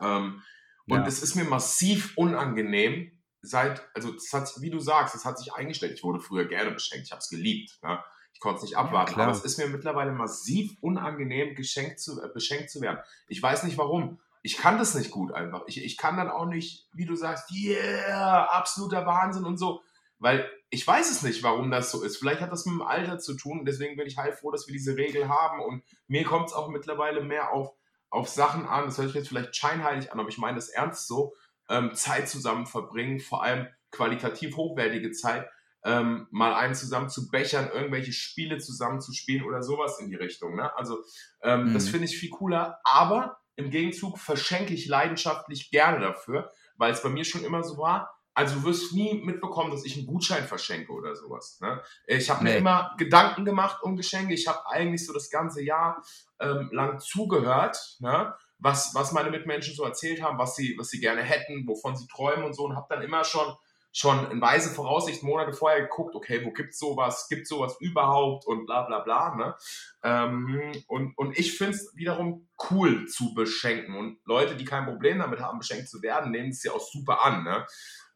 Ähm, 0.01 0.43
und 0.87 0.99
ja. 0.99 1.07
es 1.07 1.23
ist 1.23 1.35
mir 1.35 1.45
massiv 1.45 2.17
unangenehm, 2.17 3.23
seit, 3.41 3.89
also 3.93 4.11
das 4.11 4.33
hat, 4.33 4.51
wie 4.59 4.69
du 4.69 4.79
sagst, 4.79 5.15
es 5.15 5.23
hat 5.23 5.39
sich 5.39 5.53
eingestellt. 5.53 5.93
Ich 5.93 6.03
wurde 6.03 6.19
früher 6.19 6.45
gerne 6.45 6.71
beschenkt, 6.71 7.05
ich 7.05 7.11
habe 7.11 7.19
es 7.19 7.29
geliebt. 7.29 7.79
Ne? 7.83 8.03
Ich 8.37 8.41
konnte 8.41 8.57
es 8.57 8.63
nicht 8.65 8.77
abwarten. 8.77 9.17
Ja, 9.17 9.23
aber 9.25 9.31
es 9.31 9.43
ist 9.43 9.57
mir 9.57 9.65
mittlerweile 9.65 10.11
massiv 10.11 10.77
unangenehm, 10.81 11.55
geschenkt 11.55 11.99
zu, 11.99 12.21
äh, 12.21 12.29
beschenkt 12.31 12.69
zu 12.69 12.81
werden. 12.81 12.99
Ich 13.27 13.41
weiß 13.41 13.63
nicht 13.63 13.79
warum. 13.79 14.19
Ich 14.43 14.57
kann 14.57 14.77
das 14.77 14.93
nicht 14.93 15.09
gut 15.09 15.33
einfach. 15.33 15.63
Ich, 15.65 15.83
ich 15.83 15.97
kann 15.97 16.17
dann 16.17 16.29
auch 16.29 16.45
nicht, 16.45 16.87
wie 16.93 17.07
du 17.07 17.15
sagst, 17.15 17.51
yeah, 17.51 18.45
absoluter 18.45 19.07
Wahnsinn 19.07 19.43
und 19.43 19.57
so. 19.57 19.81
Weil 20.19 20.47
ich 20.69 20.85
weiß 20.85 21.09
es 21.09 21.23
nicht, 21.23 21.41
warum 21.41 21.71
das 21.71 21.89
so 21.89 22.03
ist. 22.03 22.17
Vielleicht 22.17 22.41
hat 22.41 22.51
das 22.51 22.67
mit 22.67 22.75
dem 22.75 22.83
Alter 22.83 23.17
zu 23.17 23.33
tun. 23.33 23.65
Deswegen 23.65 23.97
bin 23.97 24.05
ich 24.05 24.17
heilfroh, 24.17 24.51
dass 24.51 24.67
wir 24.67 24.73
diese 24.73 24.95
Regel 24.97 25.27
haben. 25.29 25.59
Und 25.59 25.83
mir 26.07 26.23
kommt 26.23 26.49
es 26.49 26.53
auch 26.53 26.69
mittlerweile 26.69 27.23
mehr 27.23 27.51
auf, 27.51 27.73
auf 28.11 28.29
Sachen 28.29 28.67
an. 28.67 28.85
Das 28.85 28.99
hört 28.99 29.07
sich 29.07 29.15
jetzt 29.15 29.29
vielleicht 29.29 29.55
scheinheilig 29.55 30.11
an, 30.11 30.19
aber 30.19 30.29
ich 30.29 30.37
meine 30.37 30.57
das 30.57 30.69
ernst 30.69 31.07
so. 31.07 31.33
Ähm, 31.69 31.95
Zeit 31.95 32.29
zusammen 32.29 32.67
verbringen, 32.67 33.19
vor 33.19 33.41
allem 33.41 33.67
qualitativ 33.89 34.55
hochwertige 34.57 35.11
Zeit 35.11 35.49
ähm, 35.83 36.27
mal 36.31 36.53
einen 36.53 36.75
zusammen 36.75 37.09
zu 37.09 37.29
bechern, 37.29 37.69
irgendwelche 37.73 38.11
Spiele 38.11 38.57
zusammen 38.57 38.99
zu 38.99 39.13
spielen 39.13 39.43
oder 39.43 39.61
sowas 39.61 39.99
in 39.99 40.09
die 40.09 40.15
Richtung. 40.15 40.55
Ne? 40.55 40.75
Also 40.75 41.03
ähm, 41.41 41.69
mhm. 41.69 41.73
das 41.73 41.89
finde 41.89 42.05
ich 42.05 42.17
viel 42.17 42.29
cooler, 42.29 42.79
aber 42.83 43.39
im 43.55 43.69
Gegenzug 43.69 44.19
verschenke 44.19 44.73
ich 44.73 44.87
leidenschaftlich 44.87 45.71
gerne 45.71 45.99
dafür, 45.99 46.51
weil 46.75 46.91
es 46.91 47.01
bei 47.01 47.09
mir 47.09 47.25
schon 47.25 47.43
immer 47.43 47.63
so 47.63 47.77
war. 47.77 48.13
Also 48.33 48.59
du 48.59 48.65
wirst 48.65 48.93
nie 48.93 49.15
mitbekommen, 49.23 49.71
dass 49.71 49.83
ich 49.83 49.97
einen 49.97 50.05
Gutschein 50.05 50.45
verschenke 50.45 50.91
oder 50.91 51.15
sowas. 51.15 51.57
Ne? 51.59 51.81
Ich 52.05 52.29
habe 52.29 52.43
nee. 52.43 52.51
mir 52.51 52.57
immer 52.57 52.93
Gedanken 52.97 53.45
gemacht 53.45 53.81
um 53.81 53.95
Geschenke. 53.95 54.35
Ich 54.35 54.47
habe 54.47 54.67
eigentlich 54.67 55.03
so 55.07 55.11
das 55.11 55.31
ganze 55.31 55.63
Jahr 55.63 56.03
ähm, 56.39 56.69
lang 56.71 56.99
zugehört, 56.99 57.97
ne? 57.99 58.35
was, 58.59 58.93
was 58.93 59.11
meine 59.11 59.31
Mitmenschen 59.31 59.73
so 59.73 59.83
erzählt 59.83 60.21
haben, 60.21 60.37
was 60.37 60.55
sie, 60.55 60.75
was 60.77 60.89
sie 60.89 60.99
gerne 60.99 61.23
hätten, 61.23 61.67
wovon 61.67 61.95
sie 61.95 62.07
träumen 62.07 62.45
und 62.45 62.53
so 62.53 62.65
und 62.65 62.75
habe 62.75 62.87
dann 62.89 63.01
immer 63.01 63.23
schon 63.23 63.55
schon 63.97 64.29
in 64.29 64.39
weise 64.39 64.69
Voraussicht 64.69 65.23
Monate 65.23 65.53
vorher 65.53 65.81
geguckt, 65.81 66.15
okay, 66.15 66.45
wo 66.45 66.51
gibt 66.51 66.69
es 66.69 66.79
sowas, 66.79 67.27
gibt 67.29 67.47
sowas 67.47 67.77
überhaupt 67.79 68.45
und 68.45 68.67
bla 68.67 68.83
bla 68.83 68.99
bla. 68.99 69.35
Ne? 69.35 69.55
Ähm, 70.03 70.83
und, 70.87 71.17
und 71.17 71.37
ich 71.37 71.57
finde 71.57 71.73
es 71.73 71.91
wiederum 71.95 72.47
cool 72.69 73.07
zu 73.07 73.33
beschenken. 73.33 73.95
Und 73.95 74.19
Leute, 74.25 74.55
die 74.55 74.65
kein 74.65 74.85
Problem 74.85 75.17
damit 75.17 75.39
haben, 75.39 75.57
beschenkt 75.57 75.89
zu 75.89 76.03
werden, 76.03 76.31
nehmen 76.31 76.49
es 76.49 76.63
ja 76.63 76.73
auch 76.73 76.79
super 76.79 77.25
an. 77.25 77.43
Ne? 77.43 77.65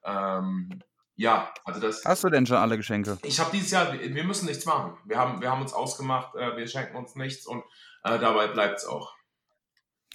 Ähm, 0.04 0.84
ja, 1.16 1.52
also 1.66 1.80
das. 1.80 2.06
Hast 2.06 2.24
du 2.24 2.30
denn 2.30 2.46
schon 2.46 2.58
alle 2.58 2.78
Geschenke? 2.78 3.18
Ich 3.24 3.40
habe 3.40 3.50
dieses 3.52 3.72
Jahr, 3.72 3.92
wir 3.92 4.24
müssen 4.24 4.46
nichts 4.46 4.66
machen. 4.66 4.98
Wir 5.06 5.18
haben, 5.18 5.42
wir 5.42 5.50
haben 5.50 5.64
uns 5.64 5.74
ausgemacht, 5.74 6.36
äh, 6.36 6.56
wir 6.58 6.68
schenken 6.68 6.96
uns 6.96 7.16
nichts 7.16 7.48
und 7.48 7.64
äh, 8.04 8.20
dabei 8.20 8.48
bleibt 8.48 8.78
es 8.80 8.86
auch. 8.86 9.16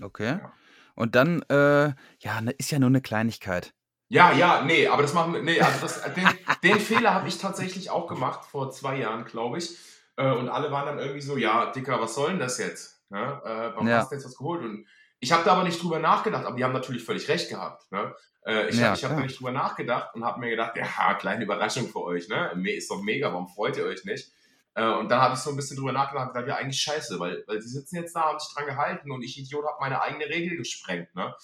Okay. 0.00 0.38
Ja. 0.40 0.52
Und 0.94 1.16
dann, 1.16 1.42
äh, 1.42 1.92
ja, 2.20 2.40
ne, 2.40 2.52
ist 2.52 2.70
ja 2.70 2.78
nur 2.78 2.88
eine 2.88 3.02
Kleinigkeit. 3.02 3.74
Ja, 4.08 4.32
ja, 4.32 4.62
nee, 4.62 4.86
aber 4.86 5.02
das 5.02 5.14
machen 5.14 5.34
wir, 5.34 5.42
nee, 5.42 5.60
also 5.60 5.80
das, 5.80 6.02
den, 6.14 6.28
den 6.62 6.78
Fehler 6.78 7.12
habe 7.12 7.28
ich 7.28 7.38
tatsächlich 7.38 7.90
auch 7.90 8.06
gemacht, 8.06 8.44
vor 8.44 8.70
zwei 8.70 8.98
Jahren, 8.98 9.24
glaube 9.24 9.58
ich. 9.58 9.76
Äh, 10.16 10.30
und 10.30 10.48
alle 10.48 10.70
waren 10.70 10.86
dann 10.86 10.98
irgendwie 10.98 11.20
so, 11.20 11.36
ja, 11.36 11.72
Dicker, 11.72 12.00
was 12.00 12.14
soll 12.14 12.30
denn 12.30 12.38
das 12.38 12.58
jetzt? 12.58 13.02
Ne? 13.10 13.18
Äh, 13.44 13.74
warum 13.74 13.88
ja. 13.88 13.98
hast 13.98 14.12
du 14.12 14.14
jetzt 14.14 14.24
was 14.24 14.36
geholt? 14.36 14.62
Und 14.62 14.86
ich 15.18 15.32
habe 15.32 15.44
da 15.44 15.52
aber 15.52 15.64
nicht 15.64 15.82
drüber 15.82 15.98
nachgedacht, 15.98 16.44
aber 16.44 16.56
die 16.56 16.62
haben 16.62 16.72
natürlich 16.72 17.04
völlig 17.04 17.28
recht 17.28 17.48
gehabt. 17.48 17.90
Ne? 17.90 18.14
Äh, 18.44 18.68
ich 18.68 18.76
ja, 18.76 18.90
habe 18.90 19.02
hab 19.02 19.16
da 19.16 19.20
nicht 19.20 19.40
drüber 19.40 19.50
nachgedacht 19.50 20.14
und 20.14 20.24
habe 20.24 20.38
mir 20.38 20.50
gedacht, 20.50 20.76
ja, 20.76 21.14
kleine 21.18 21.42
Überraschung 21.42 21.88
für 21.88 22.02
euch, 22.02 22.28
ne? 22.28 22.52
Ist 22.76 22.90
doch 22.90 23.02
mega, 23.02 23.32
warum 23.32 23.48
freut 23.48 23.76
ihr 23.76 23.84
euch 23.84 24.04
nicht? 24.04 24.30
Äh, 24.74 24.86
und 24.86 25.10
dann 25.10 25.20
habe 25.20 25.34
ich 25.34 25.40
so 25.40 25.50
ein 25.50 25.56
bisschen 25.56 25.76
drüber 25.76 25.92
nachgedacht 25.92 26.28
und 26.28 26.32
gesagt, 26.32 26.48
ja, 26.48 26.54
eigentlich 26.54 26.80
scheiße, 26.80 27.18
weil, 27.18 27.42
weil 27.48 27.58
die 27.58 27.66
sitzen 27.66 27.96
jetzt 27.96 28.14
da, 28.14 28.22
haben 28.22 28.38
sich 28.38 28.54
dran 28.54 28.66
gehalten 28.66 29.10
und 29.10 29.22
ich, 29.22 29.36
Idiot, 29.36 29.66
habe 29.66 29.78
meine 29.80 30.00
eigene 30.00 30.26
Regel 30.26 30.56
gesprengt. 30.56 31.12
Ne? 31.16 31.34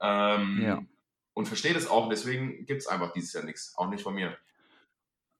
Ähm, 0.00 0.60
ja 0.62 0.82
und 1.34 1.46
verstehe 1.46 1.74
das 1.74 1.88
auch. 1.88 2.08
Deswegen 2.08 2.66
gibt 2.66 2.82
es 2.82 2.86
einfach 2.86 3.12
dieses 3.12 3.32
Jahr 3.32 3.44
nichts. 3.44 3.74
Auch 3.76 3.88
nicht 3.88 4.02
von 4.02 4.14
mir. 4.14 4.36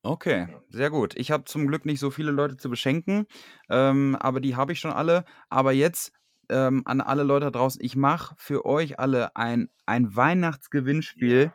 Okay, 0.04 0.48
sehr 0.68 0.90
gut. 0.90 1.14
Ich 1.16 1.30
habe 1.30 1.44
zum 1.44 1.66
Glück 1.68 1.86
nicht 1.86 2.00
so 2.00 2.10
viele 2.10 2.32
Leute 2.32 2.56
zu 2.56 2.68
beschenken, 2.68 3.26
ähm, 3.70 4.16
aber 4.18 4.40
die 4.40 4.56
habe 4.56 4.72
ich 4.72 4.80
schon 4.80 4.90
alle. 4.90 5.24
Aber 5.48 5.72
jetzt 5.72 6.12
ähm, 6.48 6.82
an 6.86 7.00
alle 7.00 7.22
Leute 7.22 7.46
da 7.46 7.50
draußen, 7.52 7.82
ich 7.84 7.94
mache 7.94 8.34
für 8.36 8.66
euch 8.66 8.98
alle 8.98 9.36
ein, 9.36 9.70
ein 9.86 10.14
Weihnachtsgewinnspiel. 10.14 11.52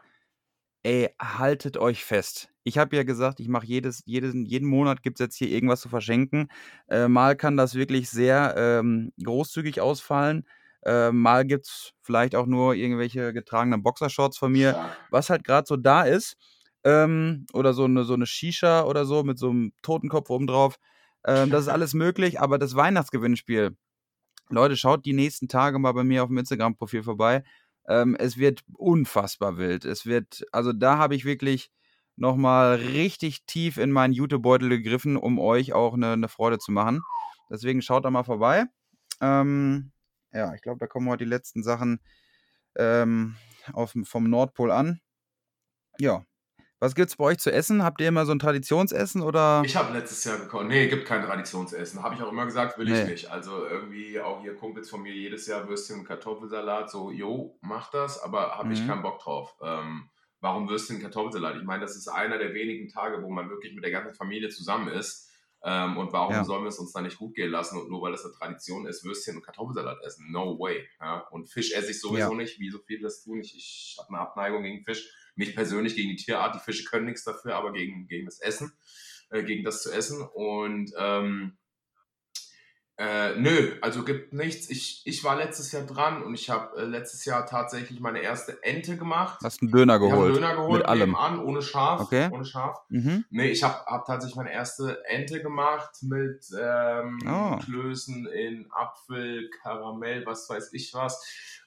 Ey, 0.83 1.09
haltet 1.19 1.77
euch 1.77 2.05
fest. 2.05 2.49
Ich 2.63 2.77
habe 2.77 2.95
ja 2.95 3.03
gesagt, 3.03 3.41
ich 3.41 3.49
mache 3.49 3.65
jedes, 3.65 4.03
jedes, 4.05 4.33
jeden 4.33 4.69
Monat 4.69 5.03
gibt 5.03 5.19
es 5.19 5.25
jetzt 5.25 5.35
hier 5.35 5.49
irgendwas 5.49 5.81
zu 5.81 5.89
verschenken. 5.89 6.49
Äh, 6.87 7.09
mal 7.09 7.35
kann 7.35 7.57
das 7.57 7.75
wirklich 7.75 8.09
sehr 8.09 8.55
ähm, 8.57 9.11
großzügig 9.21 9.81
ausfallen. 9.81 10.45
Äh, 10.87 11.11
mal 11.11 11.45
gibt 11.45 11.65
es 11.65 11.91
vielleicht 12.01 12.33
auch 12.33 12.45
nur 12.45 12.73
irgendwelche 12.73 13.33
getragenen 13.33 13.83
Boxershorts 13.83 14.37
von 14.37 14.53
mir, 14.53 14.89
was 15.11 15.29
halt 15.29 15.43
gerade 15.43 15.67
so 15.67 15.75
da 15.75 16.03
ist. 16.03 16.37
Ähm, 16.85 17.45
oder 17.51 17.73
so 17.73 17.83
eine, 17.83 18.05
so 18.05 18.13
eine 18.13 18.25
Shisha 18.25 18.83
oder 18.83 19.05
so 19.05 19.23
mit 19.23 19.37
so 19.37 19.49
einem 19.49 19.73
Totenkopf 19.81 20.29
oben 20.29 20.47
drauf. 20.47 20.77
Ähm, 21.25 21.49
das 21.49 21.63
ist 21.63 21.67
alles 21.73 21.93
möglich, 21.93 22.39
aber 22.39 22.57
das 22.57 22.73
Weihnachtsgewinnspiel, 22.73 23.75
Leute, 24.49 24.77
schaut 24.77 25.05
die 25.05 25.11
nächsten 25.11 25.49
Tage 25.49 25.77
mal 25.77 25.91
bei 25.91 26.05
mir 26.05 26.23
auf 26.23 26.29
dem 26.29 26.37
Instagram-Profil 26.37 27.03
vorbei. 27.03 27.43
Ähm, 27.89 28.15
es 28.17 28.37
wird 28.37 28.61
unfassbar 28.73 29.57
wild. 29.57 29.83
Es 29.83 30.05
wird, 30.05 30.45
also 30.53 30.71
da 30.71 30.97
habe 30.97 31.15
ich 31.15 31.25
wirklich 31.25 31.69
nochmal 32.15 32.75
richtig 32.75 33.45
tief 33.45 33.77
in 33.77 33.91
meinen 33.91 34.13
Jutebeutel 34.13 34.69
gegriffen, 34.69 35.17
um 35.17 35.37
euch 35.37 35.73
auch 35.73 35.95
eine, 35.95 36.13
eine 36.13 36.29
Freude 36.29 36.59
zu 36.59 36.71
machen. 36.71 37.01
Deswegen 37.49 37.81
schaut 37.81 38.05
da 38.05 38.09
mal 38.09 38.23
vorbei. 38.23 38.65
Ähm, 39.19 39.91
ja, 40.33 40.53
ich 40.53 40.61
glaube, 40.61 40.79
da 40.79 40.87
kommen 40.87 41.09
heute 41.09 41.23
die 41.23 41.29
letzten 41.29 41.63
Sachen 41.63 41.99
ähm, 42.77 43.35
auf, 43.73 43.93
vom 44.03 44.29
Nordpol 44.29 44.71
an. 44.71 44.99
Ja. 45.99 46.23
Was 46.79 46.93
gibt 46.93 47.09
es 47.09 47.15
bei 47.15 47.23
euch 47.23 47.39
zu 47.39 47.51
essen? 47.51 47.83
Habt 47.83 48.01
ihr 48.01 48.07
immer 48.07 48.27
so 48.27 48.31
ein 48.31 48.37
Traditionsessen 48.37 49.23
oder? 49.23 49.63
Ich 49.65 49.75
habe 49.75 49.93
letztes 49.93 50.23
Jahr 50.25 50.37
gekocht. 50.37 50.67
Nee, 50.67 50.87
gibt 50.87 51.07
kein 51.07 51.23
Traditionsessen. 51.23 52.03
Habe 52.03 52.13
ich 52.13 52.21
auch 52.21 52.31
immer 52.31 52.45
gesagt, 52.45 52.77
will 52.77 52.85
nee. 52.85 53.01
ich 53.01 53.09
nicht. 53.09 53.31
Also 53.31 53.65
irgendwie 53.65 54.19
auch 54.19 54.41
hier 54.41 54.55
Kumpels 54.55 54.87
von 54.87 55.01
mir 55.01 55.11
jedes 55.11 55.47
Jahr 55.47 55.67
Würstchen 55.67 55.99
und 55.99 56.05
Kartoffelsalat. 56.05 56.91
So, 56.91 57.09
jo, 57.09 57.57
mach 57.61 57.89
das, 57.89 58.21
aber 58.21 58.59
habe 58.59 58.67
mhm. 58.67 58.73
ich 58.73 58.85
keinen 58.85 59.01
Bock 59.01 59.17
drauf. 59.19 59.55
Ähm, 59.59 60.09
warum 60.39 60.69
Würstchen 60.69 60.97
und 60.97 61.01
Kartoffelsalat? 61.01 61.55
Ich 61.55 61.63
meine, 61.63 61.81
das 61.81 61.95
ist 61.95 62.09
einer 62.09 62.37
der 62.37 62.53
wenigen 62.53 62.89
Tage, 62.89 63.23
wo 63.23 63.29
man 63.31 63.49
wirklich 63.49 63.73
mit 63.73 63.83
der 63.83 63.91
ganzen 63.91 64.13
Familie 64.13 64.49
zusammen 64.49 64.89
ist. 64.89 65.26
Ähm, 65.69 65.97
und 65.97 66.13
warum 66.13 66.33
ja. 66.33 66.45
sollen 66.45 66.63
wir 66.63 66.69
es 66.69 66.79
uns 66.79 66.93
da 66.93 67.01
nicht 67.01 67.17
gut 67.17 67.35
gehen 67.35 67.51
lassen? 67.51 67.77
Und 67.77 67.89
nur 67.89 68.01
weil 68.01 68.13
es 68.13 68.23
eine 68.23 68.33
Tradition 68.33 68.87
ist, 68.87 69.03
Würstchen 69.03 69.35
und 69.35 69.43
Kartoffelsalat 69.43 70.01
essen. 70.01 70.31
No 70.31 70.57
way. 70.57 70.87
Ja? 71.01 71.27
Und 71.29 71.49
Fisch 71.49 71.73
esse 71.73 71.91
ich 71.91 71.99
sowieso 71.99 72.31
ja. 72.31 72.37
nicht, 72.37 72.57
wie 72.57 72.69
so 72.69 72.79
viele 72.79 73.01
das 73.01 73.21
tun. 73.21 73.41
Ich, 73.41 73.53
ich 73.53 73.97
habe 73.99 74.07
eine 74.07 74.19
Abneigung 74.19 74.63
gegen 74.63 74.85
Fisch. 74.85 75.11
Nicht 75.35 75.55
persönlich 75.55 75.97
gegen 75.97 76.07
die 76.07 76.15
Tierart. 76.15 76.55
Die 76.55 76.59
Fische 76.59 76.85
können 76.85 77.05
nichts 77.05 77.25
dafür, 77.25 77.55
aber 77.55 77.73
gegen, 77.73 78.07
gegen 78.07 78.25
das 78.25 78.39
Essen, 78.39 78.71
äh, 79.29 79.43
gegen 79.43 79.65
das 79.65 79.83
zu 79.83 79.91
essen. 79.91 80.21
Und 80.21 80.93
ähm, 80.97 81.57
äh, 82.99 83.35
nö, 83.35 83.73
also 83.81 84.03
gibt 84.03 84.33
nichts. 84.33 84.71
Ich, 84.71 85.03
ich 85.05 85.23
war 85.23 85.35
letztes 85.35 85.71
Jahr 85.71 85.83
dran 85.83 86.23
und 86.23 86.33
ich 86.33 86.49
habe 86.49 86.81
äh, 86.81 86.85
letztes 86.85 87.25
Jahr 87.25 87.45
tatsächlich 87.45 87.99
meine 87.99 88.21
erste 88.21 88.63
Ente 88.63 88.97
gemacht. 88.97 89.39
Hast 89.43 89.61
einen 89.61 89.71
Döner 89.71 89.99
geholt? 89.99 90.31
Ich 90.31 90.37
einen 90.37 90.49
Döner 90.49 90.55
geholt, 90.55 90.79
mit 90.79 90.89
allem 90.89 91.15
an, 91.15 91.39
ohne 91.39 91.61
Schaf. 91.61 92.01
Okay. 92.01 92.29
Ohne 92.31 92.43
Schaf. 92.43 92.77
Mhm. 92.89 93.23
Nee, 93.29 93.49
ich 93.49 93.61
habe 93.61 93.85
hab 93.85 94.07
tatsächlich 94.07 94.35
meine 94.35 94.51
erste 94.51 95.05
Ente 95.05 95.43
gemacht 95.43 95.91
mit 96.01 96.43
ähm, 96.59 97.19
oh. 97.27 97.57
Klößen 97.57 98.25
in 98.27 98.67
Apfel, 98.71 99.47
Karamell, 99.61 100.25
was 100.25 100.49
weiß 100.49 100.73
ich 100.73 100.91
was. 100.95 101.23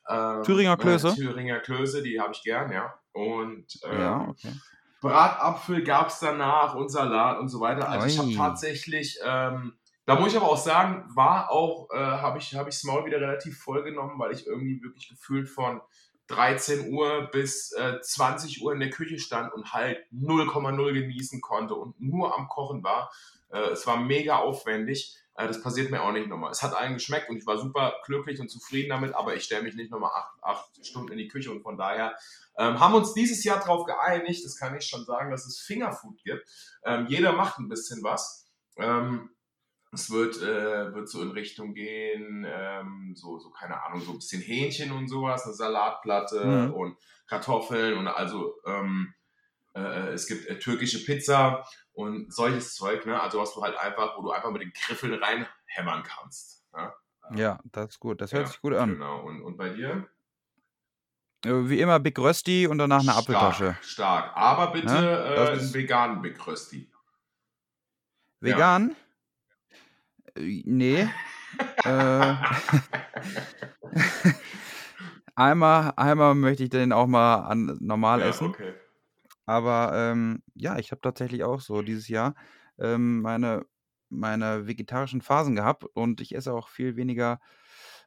Ähm, 0.09 0.43
Thüringer 0.43 0.77
Klöße? 0.77 1.11
Äh, 1.11 1.15
Thüringer 1.15 1.61
Klöße, 1.61 2.03
die 2.03 2.21
habe 2.21 2.33
ich 2.33 2.43
gern, 2.43 2.73
ja. 2.73 2.93
Und 3.13 3.79
ähm, 3.85 4.01
ja, 4.01 4.29
okay. 4.29 4.53
Bratapfel 5.01 5.83
gab 5.85 6.09
es 6.09 6.19
danach 6.19 6.75
und 6.75 6.91
Salat 6.91 7.39
und 7.39 7.49
so 7.49 7.61
weiter. 7.61 7.89
Also 7.89 8.05
Oi. 8.05 8.11
ich 8.11 8.19
habe 8.19 8.35
tatsächlich 8.35 9.19
ähm, 9.25 9.75
da 10.11 10.19
muss 10.19 10.33
ich 10.33 10.37
aber 10.37 10.49
auch 10.49 10.57
sagen, 10.57 11.05
war 11.15 11.53
auch, 11.53 11.89
äh, 11.93 11.97
habe 11.97 12.39
ich 12.39 12.53
hab 12.57 12.69
Maul 12.83 13.07
wieder 13.07 13.21
relativ 13.21 13.63
voll 13.63 13.85
genommen, 13.85 14.19
weil 14.19 14.33
ich 14.33 14.45
irgendwie 14.45 14.83
wirklich 14.83 15.09
gefühlt 15.09 15.49
von 15.49 15.81
13 16.27 16.93
Uhr 16.93 17.29
bis 17.31 17.71
äh, 17.71 18.01
20 18.01 18.61
Uhr 18.61 18.73
in 18.73 18.81
der 18.81 18.91
Küche 18.91 19.21
stand 19.21 19.55
und 19.55 19.73
halt 19.73 20.01
0,0 20.13 20.93
genießen 20.93 21.41
konnte 21.41 21.77
und 21.77 22.01
nur 22.01 22.37
am 22.37 22.49
Kochen 22.49 22.83
war. 22.83 23.13
Äh, 23.51 23.71
es 23.71 23.87
war 23.87 23.99
mega 23.99 24.39
aufwendig. 24.39 25.17
Äh, 25.37 25.47
das 25.47 25.63
passiert 25.63 25.93
mir 25.93 26.03
auch 26.03 26.11
nicht 26.11 26.27
nochmal. 26.27 26.51
Es 26.51 26.65
hat 26.65 26.75
allen 26.75 26.95
geschmeckt 26.95 27.31
und 27.31 27.37
ich 27.37 27.47
war 27.47 27.59
super 27.59 27.95
glücklich 28.05 28.41
und 28.41 28.49
zufrieden 28.49 28.89
damit, 28.89 29.15
aber 29.15 29.37
ich 29.37 29.45
stelle 29.45 29.63
mich 29.63 29.77
nicht 29.77 29.93
nochmal 29.93 30.11
acht, 30.13 30.43
acht 30.43 30.85
Stunden 30.85 31.13
in 31.13 31.19
die 31.19 31.29
Küche 31.29 31.53
und 31.53 31.63
von 31.63 31.79
daher 31.79 32.17
ähm, 32.59 32.81
haben 32.81 32.95
uns 32.95 33.15
dieses 33.15 33.45
Jahr 33.45 33.61
darauf 33.61 33.85
geeinigt, 33.85 34.45
das 34.45 34.57
kann 34.57 34.77
ich 34.77 34.87
schon 34.87 35.05
sagen, 35.05 35.31
dass 35.31 35.47
es 35.47 35.61
Fingerfood 35.61 36.21
gibt. 36.25 36.49
Ähm, 36.85 37.07
jeder 37.09 37.31
macht 37.33 37.61
ein 37.61 37.69
bisschen 37.69 38.03
was. 38.03 38.51
Ähm, 38.77 39.31
es 39.93 40.11
wird, 40.11 40.41
äh, 40.41 40.95
wird 40.95 41.09
so 41.09 41.23
in 41.23 41.31
Richtung 41.33 41.75
gehen, 41.75 42.47
ähm, 42.49 43.15
so, 43.17 43.39
so, 43.39 43.51
keine 43.51 43.83
Ahnung, 43.83 44.01
so 44.01 44.13
ein 44.13 44.19
bisschen 44.19 44.43
Hähnchen 44.43 44.93
und 44.93 45.09
sowas, 45.09 45.45
eine 45.45 45.55
Salatplatte 45.55 46.45
mhm. 46.45 46.75
und 46.75 46.97
Kartoffeln 47.27 47.99
und 47.99 48.09
also 48.09 48.55
ähm, 48.67 49.15
äh, 49.75 50.13
es 50.13 50.27
gibt 50.27 50.47
äh, 50.47 50.59
türkische 50.59 51.05
Pizza 51.05 51.65
und 51.93 52.33
solches 52.33 52.75
Zeug, 52.75 53.07
ne? 53.07 53.21
Also 53.21 53.41
was 53.41 53.55
du 53.55 53.63
halt 53.63 53.77
einfach, 53.79 54.17
wo 54.17 54.23
du 54.23 54.31
einfach 54.31 54.51
mit 54.51 54.63
den 54.63 54.73
Griffeln 54.73 55.15
reinhämmern 55.15 56.03
kannst. 56.03 56.65
Ne? 56.73 56.93
Ja, 57.35 57.61
das 57.65 57.91
ist 57.91 58.01
gut. 58.01 58.21
Das 58.21 58.33
hört 58.33 58.47
ja, 58.47 58.49
sich 58.49 58.61
gut 58.61 58.75
an. 58.75 58.95
Genau. 58.95 59.23
Und, 59.23 59.43
und 59.43 59.57
bei 59.57 59.69
dir? 59.71 60.09
Äh, 61.45 61.69
wie 61.69 61.81
immer 61.81 62.01
Big 62.01 62.19
Rösti 62.19 62.67
und 62.67 62.79
danach 62.79 63.01
eine 63.01 63.13
stark, 63.13 63.19
Apfeltasche. 63.19 63.77
Stark. 63.83 64.37
Aber 64.37 64.73
bitte 64.73 64.93
ja, 64.93 65.35
äh, 65.35 65.51
einen 65.53 65.75
veganen 65.75 66.23
Big 66.23 66.45
Rösti. 66.47 66.91
Vegan? 68.41 68.91
Ja. 68.91 68.97
Äh, 70.37 70.63
nee. 70.65 71.09
äh, 71.85 72.35
einmal, 75.35 75.93
einmal 75.97 76.35
möchte 76.35 76.65
ich 76.65 76.71
den 76.71 76.93
auch 76.93 77.07
mal 77.07 77.37
an, 77.37 77.77
normal 77.81 78.21
ja, 78.21 78.27
essen. 78.27 78.49
Okay. 78.49 78.75
Aber 79.47 79.93
ähm, 79.95 80.43
ja, 80.55 80.79
ich 80.79 80.93
habe 80.93 81.01
tatsächlich 81.01 81.43
auch 81.45 81.61
so 81.61 81.83
dieses 81.83 82.09
Jahr 82.09 82.35
ähm, 82.79 83.21
meine, 83.21 83.67
meine 84.09 84.67
vegetarischen 84.67 85.23
Phasen 85.23 85.57
gehabt 85.57 85.85
und 85.95 86.21
ich 86.21 86.35
esse 86.35 86.53
auch 86.53 86.69
viel 86.69 86.97
weniger 86.97 87.41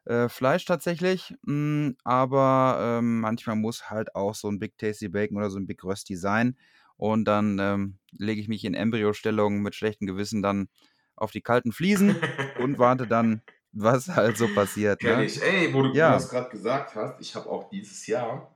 äh, 0.05 0.29
Fleisch 0.29 0.65
tatsächlich. 0.65 1.33
Mh, 1.43 1.87
hm, 1.87 1.97
aber 2.03 2.77
ähm, 2.99 3.19
manchmal 3.21 3.55
muss 3.55 3.89
halt 3.89 4.15
auch 4.15 4.35
so 4.35 4.49
ein 4.49 4.59
Big 4.59 4.77
Tasty 4.77 5.09
Bacon 5.09 5.37
oder 5.37 5.49
so 5.49 5.59
ein 5.59 5.67
Big 5.67 5.83
Rösti 5.83 6.15
sein. 6.15 6.57
Und 6.95 7.25
dann 7.25 7.57
ähm, 7.59 7.97
lege 8.11 8.39
ich 8.39 8.47
mich 8.47 8.63
in 8.65 8.75
Embryo-Stellung 8.75 9.61
mit 9.61 9.75
schlechtem 9.75 10.07
Gewissen 10.07 10.41
dann 10.41 10.69
auf 11.15 11.31
die 11.31 11.41
kalten 11.41 11.71
Fliesen 11.71 12.15
und 12.59 12.79
warte 12.79 13.07
dann, 13.07 13.41
was 13.71 14.09
halt 14.09 14.37
so 14.37 14.47
passiert. 14.47 15.01
Ne? 15.03 15.25
ich. 15.25 15.41
Ey, 15.41 15.73
wo 15.73 15.81
du 15.81 15.93
ja. 15.93 16.11
das 16.11 16.29
gerade 16.29 16.49
gesagt 16.49 16.95
hast, 16.95 17.19
ich 17.19 17.35
habe 17.35 17.49
auch 17.49 17.69
dieses 17.69 18.05
Jahr 18.07 18.55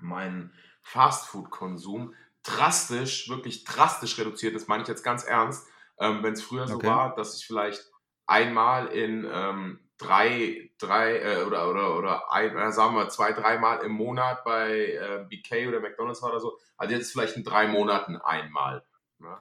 meinen 0.00 0.52
Fastfood-Konsum 0.82 2.14
drastisch, 2.42 3.28
wirklich 3.28 3.64
drastisch 3.64 4.18
reduziert. 4.18 4.54
Das 4.54 4.68
meine 4.68 4.82
ich 4.82 4.88
jetzt 4.88 5.02
ganz 5.02 5.24
ernst. 5.24 5.66
Ähm, 5.98 6.22
Wenn 6.22 6.34
es 6.34 6.42
früher 6.42 6.68
so 6.68 6.76
okay. 6.76 6.86
war, 6.86 7.14
dass 7.14 7.36
ich 7.36 7.46
vielleicht 7.46 7.90
einmal 8.26 8.86
in 8.88 9.26
ähm, 9.30 9.80
drei, 9.98 10.70
drei 10.78 11.18
äh, 11.18 11.42
oder, 11.44 11.70
oder, 11.70 11.96
oder 11.96 12.32
ein, 12.32 12.56
äh, 12.56 12.72
sagen 12.72 12.94
wir 12.94 13.08
zwei, 13.08 13.32
dreimal 13.32 13.84
im 13.84 13.92
Monat 13.92 14.44
bei 14.44 14.92
äh, 14.92 15.24
BK 15.28 15.68
oder 15.68 15.80
McDonalds 15.80 16.22
war 16.22 16.30
oder 16.30 16.40
so, 16.40 16.58
also 16.76 16.94
jetzt 16.94 17.12
vielleicht 17.12 17.36
in 17.36 17.44
drei 17.44 17.66
Monaten 17.66 18.16
einmal. 18.16 18.84
Ne? 19.18 19.36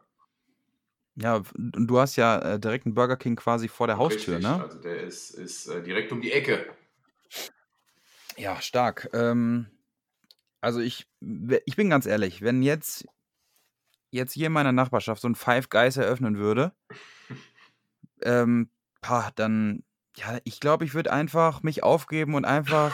Ja, 1.18 1.36
und 1.56 1.88
du 1.88 2.00
hast 2.00 2.18
ja 2.18 2.40
äh, 2.40 2.60
direkt 2.60 2.86
einen 2.86 2.96
Burger 2.96 3.16
King 3.16 3.38
quasi 3.38 3.70
vor 3.70 3.88
der 3.88 3.98
Haustür, 3.98 4.36
Richtig, 4.36 4.52
ne? 4.52 4.62
also 4.62 4.80
der 4.80 5.02
ist, 5.02 5.32
ist 5.32 5.68
äh, 5.68 5.82
direkt 5.82 6.12
um 6.12 6.22
die 6.22 6.32
Ecke. 6.32 6.66
Ja, 8.38 8.60
stark. 8.60 9.10
Ähm, 9.14 9.68
also 10.60 10.82
ich, 10.82 11.08
ich 11.66 11.76
bin 11.78 11.90
ganz 11.90 12.06
ehrlich, 12.06 12.42
wenn 12.42 12.62
jetzt, 12.62 13.06
jetzt 14.12 14.34
hier 14.34 14.48
in 14.48 14.54
meiner 14.54 14.74
Nachbarschaft 14.74 15.22
so 15.22 15.30
ein 15.30 15.36
Five 15.36 15.70
Guys 15.70 15.96
eröffnen 15.96 16.38
würde, 16.38 16.74
ähm, 18.22 18.70
pah, 19.00 19.32
dann, 19.36 19.84
ja, 20.18 20.40
ich 20.44 20.60
glaube, 20.60 20.84
ich 20.84 20.94
würde 20.94 21.14
einfach 21.14 21.64
mich 21.64 21.82
aufgeben 21.82 22.36
und 22.36 22.44
einfach 22.44 22.94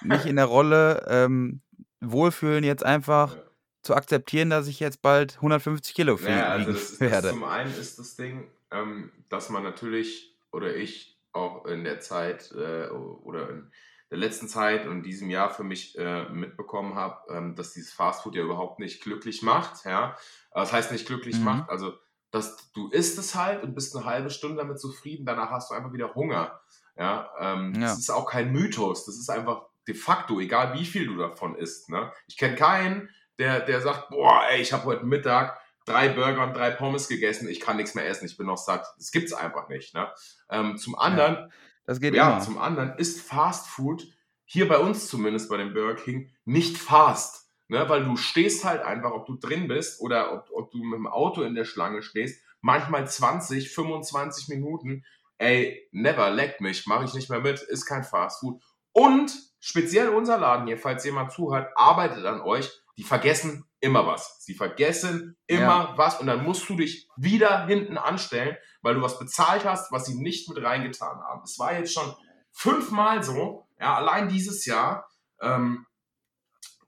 mich 0.00 0.24
in 0.24 0.36
der 0.36 0.46
Rolle 0.46 1.04
ähm, 1.06 1.60
wohlfühlen, 2.00 2.64
jetzt 2.64 2.84
einfach 2.84 3.36
Ja 3.36 3.47
zu 3.88 3.94
akzeptieren, 3.94 4.50
dass 4.50 4.66
ich 4.66 4.80
jetzt 4.80 5.00
bald 5.00 5.36
150 5.36 5.94
Kilo 5.94 6.18
viel 6.18 6.28
ja, 6.28 6.48
also 6.48 6.72
das 6.72 7.00
werde. 7.00 7.22
Das 7.22 7.30
zum 7.30 7.44
einen 7.44 7.74
ist 7.74 7.98
das 7.98 8.16
Ding, 8.16 8.50
ähm, 8.70 9.10
dass 9.30 9.48
man 9.48 9.62
natürlich 9.62 10.36
oder 10.52 10.76
ich 10.76 11.18
auch 11.32 11.64
in 11.64 11.84
der 11.84 12.00
Zeit 12.00 12.52
äh, 12.52 12.88
oder 12.90 13.48
in 13.48 13.70
der 14.10 14.18
letzten 14.18 14.46
Zeit 14.46 14.86
und 14.86 15.04
diesem 15.04 15.30
Jahr 15.30 15.48
für 15.48 15.64
mich 15.64 15.96
äh, 15.96 16.28
mitbekommen 16.28 16.96
habe, 16.96 17.32
ähm, 17.32 17.54
dass 17.56 17.72
dieses 17.72 17.94
Fastfood 17.94 18.34
ja 18.34 18.42
überhaupt 18.42 18.78
nicht 18.78 19.02
glücklich 19.02 19.40
macht. 19.42 19.86
Ja, 19.86 20.18
das 20.52 20.70
heißt 20.70 20.92
nicht 20.92 21.06
glücklich 21.06 21.38
mhm. 21.38 21.44
macht, 21.44 21.70
also 21.70 21.94
dass 22.30 22.70
du 22.72 22.90
isst 22.90 23.18
es 23.18 23.34
halt 23.34 23.62
und 23.62 23.74
bist 23.74 23.96
eine 23.96 24.04
halbe 24.04 24.28
Stunde 24.28 24.58
damit 24.58 24.78
zufrieden, 24.78 25.24
danach 25.24 25.50
hast 25.50 25.70
du 25.70 25.74
einfach 25.74 25.94
wieder 25.94 26.14
Hunger. 26.14 26.60
Ja, 26.94 27.30
ähm, 27.40 27.72
ja. 27.76 27.80
das 27.80 28.00
ist 28.00 28.10
auch 28.10 28.28
kein 28.28 28.52
Mythos, 28.52 29.06
das 29.06 29.16
ist 29.16 29.30
einfach 29.30 29.62
de 29.86 29.94
facto, 29.94 30.40
egal 30.40 30.74
wie 30.74 30.84
viel 30.84 31.06
du 31.06 31.16
davon 31.16 31.54
isst. 31.56 31.88
Ne? 31.88 32.12
Ich 32.26 32.36
kenne 32.36 32.54
keinen, 32.54 33.08
der, 33.38 33.60
der 33.60 33.80
sagt, 33.80 34.10
boah, 34.10 34.42
ey, 34.50 34.60
ich 34.60 34.72
habe 34.72 34.84
heute 34.84 35.06
Mittag 35.06 35.60
drei 35.88 36.08
Burger 36.08 36.44
und 36.44 36.54
drei 36.54 36.70
Pommes 36.70 37.08
gegessen, 37.08 37.48
ich 37.48 37.60
kann 37.60 37.76
nichts 37.76 37.94
mehr 37.94 38.06
essen, 38.06 38.26
ich 38.26 38.36
bin 38.36 38.46
noch 38.46 38.58
satt. 38.58 38.86
Das 38.98 39.10
gibt's 39.10 39.32
einfach 39.32 39.68
nicht. 39.68 39.94
Ne? 39.94 40.08
Ähm, 40.50 40.76
zum 40.76 40.98
anderen, 40.98 41.34
ja, 41.34 41.48
das 41.86 42.00
geht 42.00 42.14
ja, 42.14 42.32
immer. 42.32 42.40
zum 42.40 42.58
anderen 42.58 42.94
ist 42.98 43.22
Fast 43.22 43.68
Food 43.68 44.06
hier 44.44 44.68
bei 44.68 44.78
uns 44.78 45.08
zumindest 45.08 45.50
bei 45.50 45.56
dem 45.56 45.74
Burger 45.74 46.00
King 46.00 46.30
nicht 46.44 46.78
fast. 46.78 47.50
Ne? 47.68 47.88
Weil 47.88 48.04
du 48.04 48.16
stehst 48.16 48.64
halt 48.64 48.82
einfach, 48.82 49.12
ob 49.12 49.26
du 49.26 49.36
drin 49.36 49.68
bist 49.68 50.00
oder 50.00 50.32
ob, 50.32 50.50
ob 50.52 50.70
du 50.70 50.82
mit 50.82 50.98
dem 50.98 51.06
Auto 51.06 51.42
in 51.42 51.54
der 51.54 51.64
Schlange 51.64 52.02
stehst, 52.02 52.42
manchmal 52.60 53.08
20, 53.08 53.70
25 53.70 54.48
Minuten. 54.48 55.04
Ey, 55.38 55.88
never, 55.92 56.30
leck 56.30 56.60
mich, 56.60 56.86
mache 56.86 57.04
ich 57.04 57.14
nicht 57.14 57.30
mehr 57.30 57.40
mit, 57.40 57.60
ist 57.60 57.86
kein 57.86 58.04
Fast 58.04 58.40
Food. 58.40 58.60
Und 58.92 59.32
speziell 59.60 60.08
unser 60.08 60.38
Laden 60.38 60.66
hier, 60.66 60.78
falls 60.78 61.04
jemand 61.04 61.30
zuhört, 61.30 61.70
arbeitet 61.76 62.24
an 62.24 62.40
euch 62.40 62.70
die 62.98 63.04
vergessen 63.04 63.64
immer 63.80 64.06
was. 64.06 64.44
Sie 64.44 64.54
vergessen 64.54 65.36
immer 65.46 65.62
ja. 65.62 65.94
was 65.96 66.20
und 66.20 66.26
dann 66.26 66.44
musst 66.44 66.68
du 66.68 66.76
dich 66.76 67.08
wieder 67.16 67.66
hinten 67.66 67.96
anstellen, 67.96 68.56
weil 68.82 68.96
du 68.96 69.02
was 69.02 69.18
bezahlt 69.20 69.64
hast, 69.64 69.92
was 69.92 70.04
sie 70.06 70.16
nicht 70.16 70.48
mit 70.48 70.62
reingetan 70.62 71.20
haben. 71.20 71.42
Es 71.44 71.58
war 71.58 71.72
jetzt 71.78 71.94
schon 71.94 72.12
fünfmal 72.52 73.22
so, 73.22 73.68
ja, 73.80 73.96
allein 73.96 74.28
dieses 74.28 74.66
Jahr, 74.66 75.08
Ähm, 75.40 75.86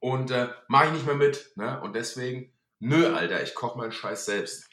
und 0.00 0.30
äh, 0.32 0.48
mache 0.66 0.86
ich 0.86 0.92
nicht 0.92 1.06
mehr 1.06 1.14
mit. 1.14 1.52
Ne? 1.54 1.80
Und 1.82 1.94
deswegen, 1.94 2.52
nö, 2.80 3.14
Alter, 3.14 3.42
ich 3.42 3.54
koche 3.54 3.78
meinen 3.78 3.92
Scheiß 3.92 4.24
selbst. 4.24 4.68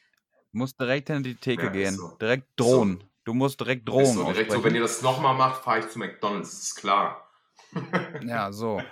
Du 0.52 0.58
musst 0.58 0.80
direkt 0.80 1.10
in 1.10 1.21
die 1.21 1.36
Theke 1.36 1.65
ja, 1.65 1.69
gehen. 1.69 1.93
So. 1.93 2.17
Direkt 2.19 2.47
drohen. 2.56 3.02
So. 3.02 3.08
Du 3.26 3.34
musst 3.34 3.60
direkt 3.60 3.88
drohen. 3.88 4.06
So, 4.06 4.23
direkt 4.32 4.52
so, 4.52 4.63
wenn 4.63 4.73
ihr 4.73 4.82
das 4.82 5.02
nochmal 5.02 5.36
macht, 5.36 5.63
fahre 5.63 5.80
ich 5.80 5.89
zu 5.89 6.00
McDonalds, 6.00 6.54
ist 6.54 6.76
klar. 6.76 7.30
ja, 8.26 8.52
so. 8.52 8.82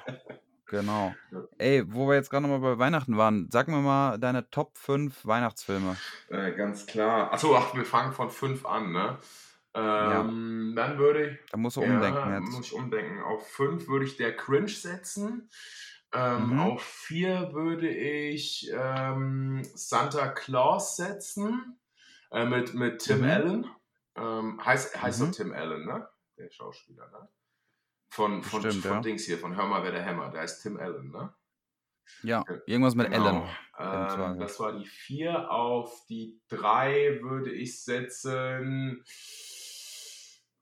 Genau. 0.75 1.15
Ey, 1.57 1.83
wo 1.87 2.07
wir 2.07 2.15
jetzt 2.15 2.29
gerade 2.29 2.45
nochmal 2.45 2.75
bei 2.75 2.77
Weihnachten 2.77 3.17
waren, 3.17 3.47
sag 3.49 3.69
mir 3.69 3.77
mal 3.77 4.17
deine 4.17 4.49
Top 4.49 4.77
5 4.77 5.25
Weihnachtsfilme. 5.25 5.95
Äh, 6.29 6.51
ganz 6.51 6.85
klar. 6.85 7.31
Achso, 7.31 7.55
ach, 7.55 7.73
wir 7.73 7.85
fangen 7.85 8.11
von 8.11 8.29
5 8.29 8.65
an, 8.65 8.91
ne? 8.91 9.17
Ähm, 9.73 10.73
ja. 10.75 10.83
Dann 10.83 10.97
würde 10.97 11.29
ich. 11.29 11.51
Da 11.51 11.57
musst 11.57 11.77
du 11.77 11.81
umdenken 11.81 12.29
ja, 12.29 12.39
jetzt. 12.39 12.51
muss 12.51 12.65
ich 12.65 12.73
umdenken. 12.73 13.23
Auf 13.23 13.47
5 13.51 13.87
würde 13.87 14.05
ich 14.05 14.17
der 14.17 14.35
Cringe 14.35 14.67
setzen. 14.67 15.49
Ähm, 16.13 16.49
mhm. 16.49 16.59
Auf 16.59 16.81
4 16.81 17.53
würde 17.53 17.87
ich 17.87 18.69
ähm, 18.73 19.61
Santa 19.75 20.27
Claus 20.27 20.97
setzen. 20.97 21.79
Äh, 22.31 22.45
mit, 22.45 22.73
mit 22.73 22.99
Tim 22.99 23.19
mhm. 23.19 23.29
Allen. 23.29 23.71
Ähm, 24.17 24.65
heißt 24.65 25.01
heißt 25.01 25.21
mhm. 25.21 25.25
doch 25.25 25.31
Tim 25.31 25.53
Allen, 25.53 25.85
ne? 25.85 26.07
Der 26.37 26.49
Schauspieler, 26.49 27.09
ne? 27.11 27.29
Von, 28.09 28.43
von, 28.43 28.61
Stimmt, 28.61 28.83
von 28.83 28.91
ja. 28.91 29.01
Dings 29.01 29.23
hier, 29.23 29.37
von 29.37 29.55
Hör 29.55 29.65
mal, 29.65 29.83
wer 29.83 29.91
der 29.91 30.05
Hammer. 30.05 30.29
Der 30.29 30.41
heißt 30.41 30.61
Tim 30.61 30.77
Allen, 30.77 31.11
ne? 31.11 31.33
Ja, 32.23 32.43
irgendwas 32.65 32.95
mit 32.95 33.11
genau. 33.11 33.47
Allen. 33.73 34.31
Ähm, 34.33 34.39
das 34.39 34.59
war 34.59 34.73
die 34.73 34.85
4. 34.85 35.51
Auf 35.51 36.05
die 36.07 36.39
3 36.49 37.19
würde 37.21 37.51
ich 37.51 37.83
setzen. 37.83 39.03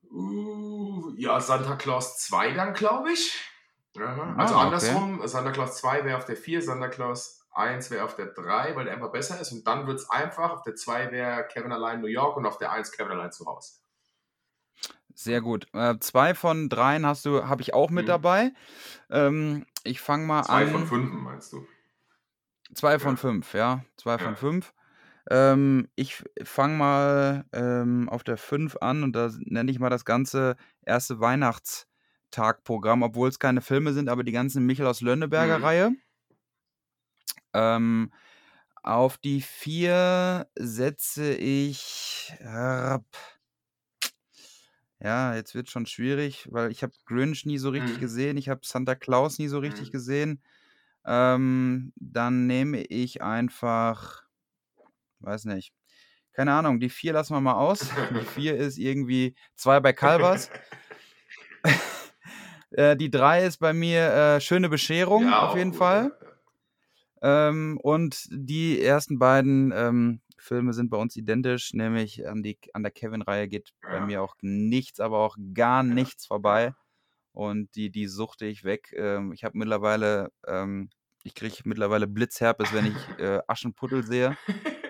Uh, 0.09 1.13
ja, 1.17 1.39
Santa 1.39 1.75
Claus 1.75 2.17
2 2.19 2.51
dann, 2.53 2.73
glaube 2.73 3.11
ich. 3.11 3.33
Ja, 3.95 4.35
also 4.37 4.55
ah, 4.55 4.63
andersrum, 4.63 5.19
okay. 5.19 5.27
Santa 5.27 5.51
Claus 5.51 5.77
2 5.77 6.05
wäre 6.05 6.17
auf 6.17 6.25
der 6.25 6.35
4, 6.35 6.61
Santa 6.61 6.87
Claus 6.87 7.45
1 7.51 7.91
wäre 7.91 8.03
auf 8.03 8.15
der 8.15 8.27
3, 8.27 8.75
weil 8.75 8.85
der 8.85 8.95
einfach 8.95 9.11
besser 9.11 9.39
ist. 9.39 9.51
Und 9.51 9.67
dann 9.67 9.85
wird 9.85 9.99
es 9.99 10.09
einfach. 10.09 10.51
Auf 10.51 10.63
der 10.63 10.75
2 10.75 11.11
wäre 11.11 11.47
Kevin 11.47 11.71
allein 11.71 12.01
New 12.01 12.07
York 12.07 12.37
und 12.37 12.45
auf 12.45 12.57
der 12.57 12.71
1 12.71 12.91
Kevin 12.91 13.11
allein 13.11 13.31
zu 13.31 13.45
Hause. 13.45 13.82
Sehr 15.15 15.41
gut. 15.41 15.67
Äh, 15.73 15.97
zwei 15.99 16.33
von 16.33 16.69
dreien 16.69 17.05
hast 17.05 17.25
du, 17.25 17.45
habe 17.45 17.61
ich 17.61 17.73
auch 17.73 17.89
mit 17.89 18.05
mhm. 18.05 18.09
dabei. 18.09 18.51
Ähm, 19.09 19.65
ich 19.83 20.01
fange 20.01 20.25
mal 20.25 20.43
zwei 20.43 20.63
an. 20.63 20.67
Zwei 20.67 20.71
von 20.71 20.87
fünf 20.87 21.13
meinst 21.13 21.53
du? 21.53 21.67
Zwei 22.73 22.99
von 22.99 23.13
ja. 23.13 23.17
fünf, 23.17 23.53
ja. 23.53 23.85
Zwei 23.97 24.13
ja. 24.13 24.17
von 24.17 24.35
fünf. 24.35 24.73
Ähm, 25.29 25.87
ich 25.95 26.21
fange 26.43 26.75
mal 26.75 27.45
ähm, 27.53 28.09
auf 28.09 28.23
der 28.23 28.37
5 28.37 28.77
an 28.81 29.03
und 29.03 29.13
da 29.13 29.31
nenne 29.39 29.71
ich 29.71 29.79
mal 29.79 29.89
das 29.89 30.03
ganze 30.03 30.57
erste 30.81 31.19
Weihnachtstagprogramm, 31.21 33.03
obwohl 33.03 33.29
es 33.29 33.39
keine 33.39 33.61
Filme 33.61 33.93
sind, 33.93 34.09
aber 34.09 34.23
die 34.23 34.33
ganzen 34.33 34.65
Michael 34.65 34.89
aus 34.89 35.01
Lönneberger 35.01 35.59
mhm. 35.59 35.63
Reihe. 35.63 35.91
Ähm, 37.53 38.11
auf 38.81 39.17
die 39.17 39.41
4 39.41 40.47
setze 40.55 41.33
ich. 41.35 42.33
Äh, 42.39 42.99
ja, 45.03 45.35
jetzt 45.35 45.55
wird 45.55 45.69
schon 45.69 45.85
schwierig, 45.87 46.47
weil 46.51 46.71
ich 46.71 46.83
habe 46.83 46.93
Grinch 47.05 47.45
nie 47.45 47.57
so 47.59 47.69
richtig 47.69 47.97
Mhm. 47.97 47.99
gesehen, 47.99 48.37
ich 48.37 48.49
habe 48.49 48.61
Santa 48.65 48.95
Claus 48.95 49.39
nie 49.39 49.49
so 49.49 49.59
richtig 49.59 49.91
Mhm. 49.91 49.91
gesehen. 49.91 50.43
Ähm, 51.05 51.93
dann 51.97 52.47
nehme 52.47 52.83
ich 52.83 53.21
einfach 53.23 54.23
weiß 55.19 55.45
nicht. 55.45 55.73
Keine 56.33 56.53
Ahnung, 56.53 56.79
die 56.79 56.89
4 56.89 57.13
lassen 57.13 57.33
wir 57.35 57.41
mal 57.41 57.53
aus. 57.55 57.95
Die 58.09 58.21
4 58.23 58.57
ist 58.57 58.77
irgendwie 58.77 59.35
2 59.55 59.79
bei 59.79 59.93
Calvas. 59.93 60.51
Äh, 62.71 62.97
die 62.97 63.11
3 63.11 63.45
ist 63.45 63.57
bei 63.59 63.73
mir, 63.73 64.13
äh, 64.37 64.41
Schöne 64.41 64.69
Bescherung 64.69 65.35
Ja, 65.35 65.39
auf 65.39 65.53
jeden 65.53 65.73
gut, 65.73 65.73
Fall. 65.73 66.11
Ähm, 67.21 67.79
und 67.81 68.27
die 68.31 68.81
ersten 68.81 69.19
beiden, 69.19 69.71
ähm 69.75 70.21
Filme 70.43 70.73
sind 70.73 70.89
bei 70.89 70.97
uns 70.97 71.15
identisch, 71.15 71.73
nämlich 71.73 72.27
an, 72.27 72.43
die, 72.43 72.57
an 72.73 72.83
der 72.83 72.91
Kevin-Reihe 72.91 73.47
geht 73.47 73.73
bei 73.81 74.01
mir 74.01 74.21
auch 74.21 74.35
nichts, 74.41 74.99
aber 74.99 75.19
auch 75.19 75.37
gar 75.53 75.83
nichts 75.83 76.25
vorbei. 76.25 76.73
Und 77.31 77.75
die, 77.75 77.89
die 77.89 78.07
suchte 78.07 78.45
ich 78.45 78.63
weg. 78.63 78.93
Ähm, 78.95 79.31
ich 79.31 79.43
habe 79.43 79.57
mittlerweile, 79.57 80.31
ähm, 80.45 80.89
ich 81.23 81.33
kriege 81.33 81.55
mittlerweile 81.63 82.07
Blitzherpes, 82.07 82.73
wenn 82.73 82.87
ich 82.87 82.95
äh, 83.19 83.39
Aschenputtel 83.47 84.03
sehe. 84.03 84.37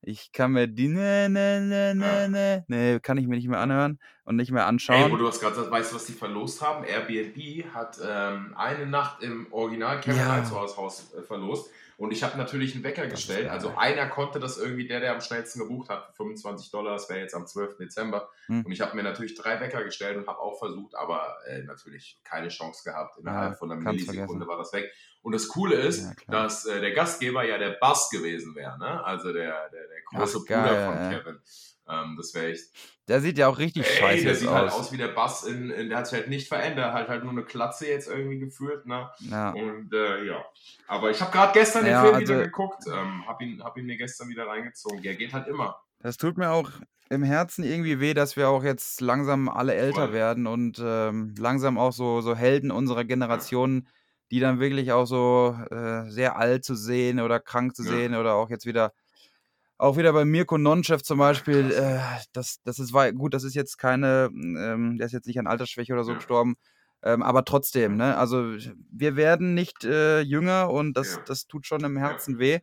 Ich 0.00 0.32
kann 0.32 0.52
mir 0.52 0.66
die 0.66 0.88
ne, 0.88 1.28
ne, 1.28 1.60
ne, 1.60 1.94
ne, 1.94 2.28
ne, 2.30 2.64
ne, 2.66 3.00
kann 3.00 3.18
ich 3.18 3.26
mir 3.26 3.36
nicht 3.36 3.48
mehr 3.48 3.58
anhören 3.58 3.98
und 4.24 4.36
nicht 4.36 4.50
mehr 4.50 4.64
anschauen. 4.64 5.02
Ey, 5.02 5.12
wo 5.12 5.18
du 5.18 5.26
hast 5.28 5.38
gerade 5.38 5.70
weißt 5.70 5.92
du, 5.92 5.96
was 5.96 6.06
die 6.06 6.14
verlost 6.14 6.62
haben? 6.62 6.82
Airbnb 6.84 7.74
hat 7.74 7.98
ähm, 8.02 8.54
eine 8.56 8.86
Nacht 8.86 9.22
im 9.22 9.52
Original 9.52 10.00
Kevin 10.00 10.16
ja. 10.16 10.50
Haus 10.50 11.12
äh, 11.12 11.20
verlost. 11.20 11.70
Und 11.98 12.12
ich 12.12 12.22
habe 12.22 12.38
natürlich 12.38 12.76
einen 12.76 12.84
Wecker 12.84 13.08
gestellt. 13.08 13.50
Also 13.50 13.76
einer 13.76 14.06
konnte 14.08 14.38
das 14.38 14.56
irgendwie, 14.56 14.86
der, 14.86 15.00
der 15.00 15.12
am 15.12 15.20
schnellsten 15.20 15.58
gebucht 15.58 15.88
hat, 15.88 16.06
für 16.06 16.14
25 16.14 16.70
Dollar, 16.70 16.92
das 16.92 17.10
wäre 17.10 17.18
jetzt 17.18 17.34
am 17.34 17.44
12. 17.44 17.76
Dezember. 17.76 18.30
Hm. 18.46 18.64
Und 18.64 18.70
ich 18.70 18.80
habe 18.80 18.94
mir 18.94 19.02
natürlich 19.02 19.34
drei 19.34 19.58
Wecker 19.58 19.82
gestellt 19.82 20.16
und 20.16 20.28
habe 20.28 20.38
auch 20.38 20.60
versucht, 20.60 20.94
aber 20.94 21.38
äh, 21.48 21.64
natürlich 21.64 22.20
keine 22.22 22.48
Chance 22.48 22.84
gehabt. 22.84 23.18
Innerhalb 23.18 23.50
ja, 23.50 23.56
von 23.56 23.72
einer 23.72 23.80
Millisekunde 23.80 24.46
war 24.46 24.58
das 24.58 24.72
weg. 24.72 24.92
Und 25.22 25.32
das 25.32 25.48
Coole 25.48 25.74
ist, 25.74 26.04
ja, 26.04 26.12
dass 26.28 26.66
äh, 26.66 26.80
der 26.80 26.92
Gastgeber 26.92 27.42
ja 27.42 27.58
der 27.58 27.70
Bass 27.80 28.10
gewesen 28.10 28.54
wäre, 28.54 28.78
ne? 28.78 29.04
Also 29.04 29.32
der, 29.32 29.68
der, 29.70 29.88
der 29.88 30.02
große 30.06 30.38
Ach, 30.40 30.46
Bruder 30.46 30.62
geil, 30.62 30.86
von. 30.86 31.10
Kevin. 31.10 31.42
Ähm, 31.88 32.16
das 32.16 32.34
wäre 32.34 32.52
echt. 32.52 32.70
Der 33.08 33.20
sieht 33.20 33.38
ja 33.38 33.48
auch 33.48 33.58
richtig 33.58 33.86
ey, 33.86 33.96
scheiße 33.96 34.24
der 34.24 34.34
sieht 34.34 34.50
halt 34.50 34.66
aus. 34.66 34.72
halt 34.72 34.80
aus 34.82 34.92
wie 34.92 34.98
der 34.98 35.08
Bass 35.08 35.44
in, 35.44 35.70
in, 35.70 35.88
der 35.88 35.98
hat 35.98 36.06
sich 36.06 36.18
halt 36.18 36.28
nicht 36.28 36.48
verändert, 36.48 36.92
hat 36.92 37.08
halt 37.08 37.22
nur 37.22 37.32
eine 37.32 37.44
Klatze 37.44 37.86
jetzt 37.88 38.08
irgendwie 38.08 38.38
gefühlt, 38.38 38.84
ne? 38.86 39.10
Ja. 39.20 39.50
Und 39.50 39.92
äh, 39.94 40.24
ja. 40.24 40.44
Aber 40.86 41.10
ich 41.10 41.20
habe 41.20 41.32
gerade 41.32 41.52
gestern 41.52 41.84
den 41.84 41.98
Film 41.98 42.14
also, 42.14 42.34
wieder 42.34 42.44
geguckt, 42.44 42.84
ähm, 42.86 43.26
hab 43.26 43.40
ihn, 43.40 43.62
hab 43.64 43.76
ihn 43.78 43.86
mir 43.86 43.96
gestern 43.96 44.28
wieder 44.28 44.46
reingezogen. 44.46 45.02
Der 45.02 45.14
geht 45.14 45.32
halt 45.32 45.48
immer. 45.48 45.80
Das 46.00 46.16
tut 46.16 46.36
mir 46.36 46.50
auch 46.50 46.70
im 47.10 47.22
Herzen 47.22 47.64
irgendwie 47.64 48.00
weh, 48.00 48.14
dass 48.14 48.36
wir 48.36 48.48
auch 48.48 48.62
jetzt 48.62 49.00
langsam 49.00 49.48
alle 49.48 49.74
älter 49.74 50.06
Voll. 50.06 50.12
werden 50.12 50.46
und 50.46 50.80
ähm, 50.84 51.34
langsam 51.38 51.78
auch 51.78 51.92
so, 51.92 52.20
so 52.20 52.36
Helden 52.36 52.70
unserer 52.70 53.04
Generation, 53.04 53.84
ja. 53.86 53.92
die 54.30 54.40
dann 54.40 54.60
wirklich 54.60 54.92
auch 54.92 55.06
so 55.06 55.58
äh, 55.70 56.10
sehr 56.10 56.36
alt 56.36 56.64
zu 56.64 56.74
sehen 56.74 57.20
oder 57.20 57.40
krank 57.40 57.74
zu 57.74 57.82
ja. 57.84 57.90
sehen 57.90 58.14
oder 58.14 58.34
auch 58.34 58.50
jetzt 58.50 58.66
wieder 58.66 58.92
auch 59.78 59.96
wieder 59.96 60.12
bei 60.12 60.24
Mirko 60.24 60.58
Nonchev 60.58 61.02
zum 61.02 61.18
Beispiel, 61.18 61.70
äh, 61.70 62.00
das, 62.32 62.60
das 62.64 62.78
ist 62.78 62.92
gut, 63.14 63.32
das 63.32 63.44
ist 63.44 63.54
jetzt 63.54 63.78
keine, 63.78 64.28
ähm, 64.32 64.98
der 64.98 65.06
ist 65.06 65.12
jetzt 65.12 65.26
nicht 65.26 65.38
an 65.38 65.46
Altersschwäche 65.46 65.92
oder 65.92 66.04
so 66.04 66.10
ja. 66.10 66.16
gestorben, 66.16 66.56
ähm, 67.02 67.22
aber 67.22 67.44
trotzdem, 67.44 67.96
ne? 67.96 68.16
Also 68.16 68.56
wir 68.90 69.14
werden 69.16 69.54
nicht 69.54 69.84
äh, 69.84 70.20
jünger 70.20 70.70
und 70.70 70.96
das, 70.96 71.16
ja. 71.16 71.22
das 71.26 71.46
tut 71.46 71.66
schon 71.66 71.84
im 71.84 71.96
Herzen 71.96 72.34
ja. 72.34 72.40
weh. 72.40 72.58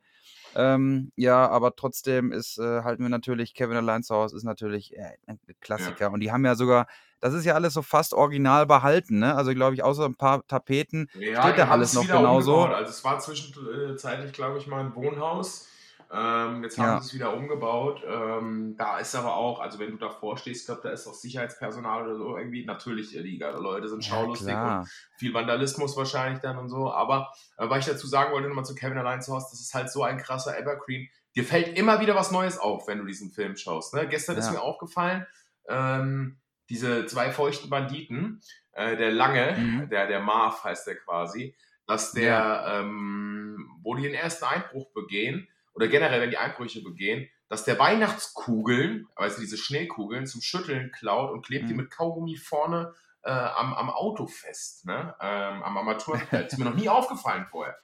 Ähm, 0.57 1.11
ja, 1.17 1.49
aber 1.49 1.75
trotzdem 1.75 2.31
ist, 2.31 2.57
äh, 2.57 2.81
halten 2.83 3.03
wir 3.03 3.09
natürlich 3.09 3.53
Kevin 3.53 3.75
allein 3.75 4.03
zu 4.03 4.15
Hause, 4.15 4.37
ist 4.37 4.43
natürlich 4.43 4.95
äh, 4.95 5.17
ein 5.27 5.37
Klassiker. 5.59 6.11
Und 6.11 6.21
die 6.21 6.31
haben 6.31 6.45
ja 6.45 6.55
sogar, 6.55 6.87
das 7.19 7.33
ist 7.33 7.45
ja 7.45 7.55
alles 7.55 7.73
so 7.73 7.81
fast 7.81 8.13
original 8.13 8.65
behalten, 8.65 9.19
ne? 9.19 9.35
Also 9.35 9.53
glaube 9.53 9.75
ich, 9.75 9.83
außer 9.83 10.05
ein 10.05 10.15
paar 10.15 10.45
Tapeten 10.47 11.09
ja, 11.19 11.41
steht 11.41 11.57
ja 11.57 11.69
alles 11.69 11.93
noch 11.93 12.07
genauso. 12.07 12.65
Also 12.65 12.89
es 12.89 13.03
war 13.03 13.19
zwischenzeitlich, 13.19 14.31
glaube 14.31 14.57
ich, 14.57 14.67
mal 14.67 14.81
ein 14.85 14.95
Wohnhaus. 14.95 15.67
Ähm, 16.11 16.63
jetzt 16.63 16.77
haben 16.77 16.85
ja. 16.85 17.01
sie 17.01 17.07
es 17.07 17.13
wieder 17.13 17.35
umgebaut. 17.35 18.03
Ähm, 18.07 18.75
da 18.77 18.99
ist 18.99 19.15
aber 19.15 19.35
auch, 19.35 19.59
also 19.59 19.79
wenn 19.79 19.91
du 19.91 19.97
davor 19.97 20.37
stehst, 20.37 20.61
ich 20.61 20.65
glaube, 20.67 20.81
da 20.83 20.89
ist 20.89 21.07
auch 21.07 21.13
Sicherheitspersonal 21.13 22.03
oder 22.03 22.15
so 22.15 22.37
irgendwie 22.37 22.65
natürlich 22.65 23.15
illegal. 23.15 23.55
Leute 23.61 23.87
sind 23.87 24.03
schaulustig 24.03 24.49
ja, 24.49 24.79
und 24.79 24.89
viel 25.17 25.33
Vandalismus 25.33 25.97
wahrscheinlich 25.97 26.41
dann 26.41 26.57
und 26.57 26.69
so. 26.69 26.91
Aber 26.91 27.31
äh, 27.57 27.69
was 27.69 27.79
ich 27.79 27.93
dazu 27.93 28.07
sagen 28.07 28.31
wollte, 28.31 28.47
nochmal 28.47 28.65
zu 28.65 28.75
Kevin 28.75 28.97
allein 28.97 29.21
zu 29.21 29.33
Hause, 29.33 29.47
das 29.51 29.61
ist 29.61 29.73
halt 29.73 29.91
so 29.91 30.03
ein 30.03 30.17
krasser 30.17 30.57
Evergreen. 30.57 31.09
Dir 31.35 31.43
fällt 31.43 31.77
immer 31.77 31.99
wieder 31.99 32.15
was 32.15 32.31
Neues 32.31 32.57
auf, 32.57 32.87
wenn 32.87 32.99
du 32.99 33.05
diesen 33.05 33.31
Film 33.31 33.57
schaust. 33.57 33.93
Ne? 33.93 34.07
Gestern 34.07 34.35
ja. 34.35 34.41
ist 34.41 34.51
mir 34.51 34.61
aufgefallen, 34.61 35.25
ähm, 35.67 36.37
diese 36.69 37.05
zwei 37.05 37.31
feuchten 37.31 37.69
Banditen, 37.69 38.41
äh, 38.71 38.95
der 38.95 39.11
Lange, 39.11 39.55
mhm. 39.57 39.89
der, 39.89 40.07
der 40.07 40.19
Marv 40.19 40.63
heißt 40.63 40.87
der 40.87 40.95
quasi, 40.95 41.55
dass 41.87 42.13
der, 42.13 42.25
ja. 42.25 42.79
ähm, 42.79 43.69
wo 43.83 43.95
die 43.95 44.03
den 44.03 44.13
ersten 44.13 44.45
Einbruch 44.45 44.91
begehen, 44.93 45.47
oder 45.75 45.87
generell, 45.87 46.21
wenn 46.21 46.31
die 46.31 46.37
Einbrüche 46.37 46.81
begehen, 46.81 47.29
dass 47.47 47.63
der 47.63 47.77
Weihnachtskugeln, 47.77 49.07
also 49.15 49.39
diese 49.39 49.57
Schneekugeln, 49.57 50.25
zum 50.25 50.41
Schütteln 50.41 50.91
klaut 50.91 51.31
und 51.31 51.45
klebt 51.45 51.65
mhm. 51.65 51.67
die 51.67 51.73
mit 51.75 51.91
Kaugummi 51.91 52.37
vorne 52.37 52.93
äh, 53.23 53.29
am, 53.29 53.73
am 53.73 53.89
Auto 53.89 54.25
fest, 54.27 54.85
ne? 54.85 55.15
ähm, 55.19 55.63
am 55.63 55.77
Armaturenbrett. 55.77 56.45
Das 56.45 56.53
ist 56.53 56.59
mir 56.59 56.65
noch 56.65 56.75
nie 56.75 56.89
aufgefallen 56.89 57.45
vorher. 57.49 57.75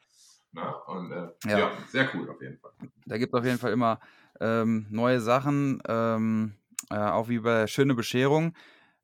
Ne? 0.53 0.75
Und 0.87 1.11
äh, 1.11 1.29
ja. 1.45 1.59
ja. 1.59 1.71
sehr 1.87 2.09
cool 2.15 2.29
auf 2.29 2.41
jeden 2.41 2.57
Fall. 2.57 2.71
Da 3.05 3.17
gibt 3.17 3.33
es 3.33 3.39
auf 3.39 3.45
jeden 3.45 3.59
Fall 3.59 3.71
immer 3.71 3.99
ähm, 4.39 4.87
neue 4.89 5.19
Sachen, 5.19 5.81
ähm, 5.87 6.55
äh, 6.89 6.95
auch 6.95 7.29
wie 7.29 7.39
bei 7.39 7.67
Schöne 7.67 7.93
Bescherung. 7.93 8.55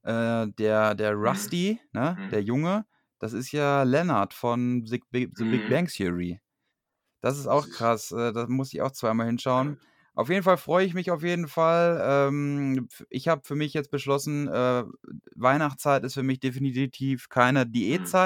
Äh, 0.03 0.47
der, 0.57 0.95
der 0.95 1.15
mhm. 1.15 1.27
Rusty, 1.27 1.79
mhm. 1.91 1.99
ne? 1.99 2.17
Mhm. 2.17 2.29
der 2.29 2.41
Junge, 2.41 2.85
das 3.19 3.33
ist 3.33 3.51
ja 3.51 3.83
Leonard 3.83 4.33
von 4.33 4.85
The 4.85 5.01
Big, 5.11 5.31
The 5.35 5.43
Big 5.43 5.65
mhm. 5.65 5.69
Bang 5.69 5.87
Theory. 5.87 6.39
Das 7.21 7.37
ist 7.37 7.47
auch 7.47 7.69
krass. 7.69 8.11
Äh, 8.11 8.33
da 8.33 8.47
muss 8.47 8.73
ich 8.73 8.81
auch 8.81 8.91
zweimal 8.91 9.27
hinschauen. 9.27 9.79
Auf 10.13 10.29
jeden 10.29 10.43
Fall 10.43 10.57
freue 10.57 10.85
ich 10.85 10.93
mich 10.93 11.11
auf 11.11 11.23
jeden 11.23 11.47
Fall. 11.47 11.99
Ähm, 12.03 12.87
ich 13.09 13.27
habe 13.27 13.41
für 13.45 13.55
mich 13.55 13.73
jetzt 13.73 13.91
beschlossen, 13.91 14.47
äh, 14.47 14.83
Weihnachtszeit 15.35 16.03
ist 16.03 16.15
für 16.15 16.23
mich 16.23 16.39
definitiv 16.39 17.29
keine 17.29 17.65
mhm. 17.85 18.17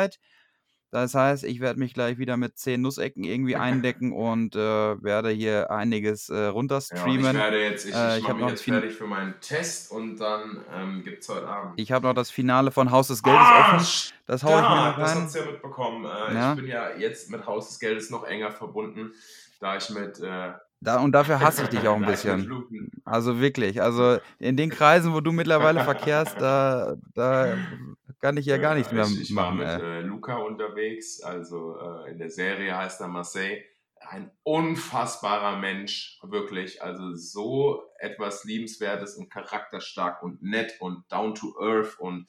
Das 0.91 1.15
heißt, 1.15 1.45
ich 1.45 1.61
werde 1.61 1.79
mich 1.79 1.93
gleich 1.93 2.17
wieder 2.17 2.35
mit 2.35 2.57
zehn 2.57 2.81
Nussecken 2.81 3.23
irgendwie 3.23 3.55
eindecken 3.55 4.11
und 4.11 4.57
äh, 4.57 4.59
werde 5.01 5.29
hier 5.29 5.71
einiges 5.71 6.27
äh, 6.27 6.47
runterstreamen. 6.47 7.23
Ja, 7.23 7.31
ich 7.31 7.37
werde 7.37 7.63
jetzt, 7.63 7.85
ich, 7.85 7.95
äh, 7.95 8.17
ich, 8.17 8.23
mache 8.27 8.35
mich 8.35 8.49
jetzt 8.49 8.63
fertig 8.63 8.93
für 8.93 9.07
meinen 9.07 9.33
Test 9.39 9.89
und 9.91 10.17
dann 10.17 10.59
ähm, 10.73 11.01
gibt 11.05 11.23
es 11.23 11.29
heute 11.29 11.47
Abend. 11.47 11.73
Ich 11.77 11.93
habe 11.93 12.05
noch 12.05 12.13
das 12.13 12.29
Finale 12.29 12.71
von 12.71 12.91
Haus 12.91 13.07
des 13.07 13.23
Geldes 13.23 13.41
ah, 13.41 13.75
offen. 13.77 14.13
Das 14.25 14.43
haue 14.43 14.55
ich 14.55 14.61
mir 14.61 14.75
noch 14.75 14.97
rein. 14.97 14.99
Das 14.99 15.15
hast 15.15 15.35
du 15.35 15.39
ja 15.39 15.45
mitbekommen. 15.45 16.05
Äh, 16.05 16.33
ja. 16.33 16.51
Ich 16.51 16.59
bin 16.59 16.67
ja 16.67 16.89
jetzt 16.97 17.31
mit 17.31 17.45
Haus 17.45 17.69
des 17.69 17.79
Geldes 17.79 18.09
noch 18.09 18.25
enger 18.25 18.51
verbunden, 18.51 19.13
da 19.61 19.77
ich 19.77 19.89
mit 19.91 20.19
äh, 20.19 20.51
da, 20.83 20.99
und 20.99 21.11
dafür 21.11 21.39
hasse 21.39 21.63
ich 21.63 21.69
dich 21.69 21.87
auch 21.87 21.95
ein 21.95 22.05
bisschen. 22.05 22.91
Also 23.05 23.39
wirklich. 23.39 23.81
Also 23.81 24.17
in 24.39 24.57
den 24.57 24.71
Kreisen, 24.71 25.13
wo 25.13 25.21
du 25.21 25.31
mittlerweile 25.31 25.83
verkehrst, 25.83 26.35
da, 26.39 26.95
da 27.13 27.55
kann 28.22 28.38
ich 28.38 28.45
ja 28.45 28.57
gar 28.57 28.76
nichts 28.76 28.91
mehr 28.91 29.05
ich, 29.05 29.22
ich 29.22 29.32
machen. 29.32 29.59
Ich 29.59 29.67
war 29.67 29.78
mit 29.78 29.84
äh, 29.84 30.01
Luca 30.01 30.36
unterwegs, 30.36 31.22
also 31.22 31.78
äh, 31.78 32.11
in 32.11 32.19
der 32.19 32.30
Serie 32.30 32.78
heißt 32.78 33.01
er 33.01 33.07
Marseille. 33.07 33.63
Ein 33.99 34.32
unfassbarer 34.43 35.57
Mensch, 35.57 36.19
wirklich. 36.24 36.82
Also 36.82 37.13
so 37.13 37.84
etwas 37.99 38.43
Liebenswertes 38.45 39.15
und 39.15 39.30
charakterstark 39.30 40.24
und 40.24 40.41
nett 40.41 40.76
und 40.80 41.03
down 41.11 41.36
to 41.36 41.55
earth 41.59 41.99
und 41.99 42.28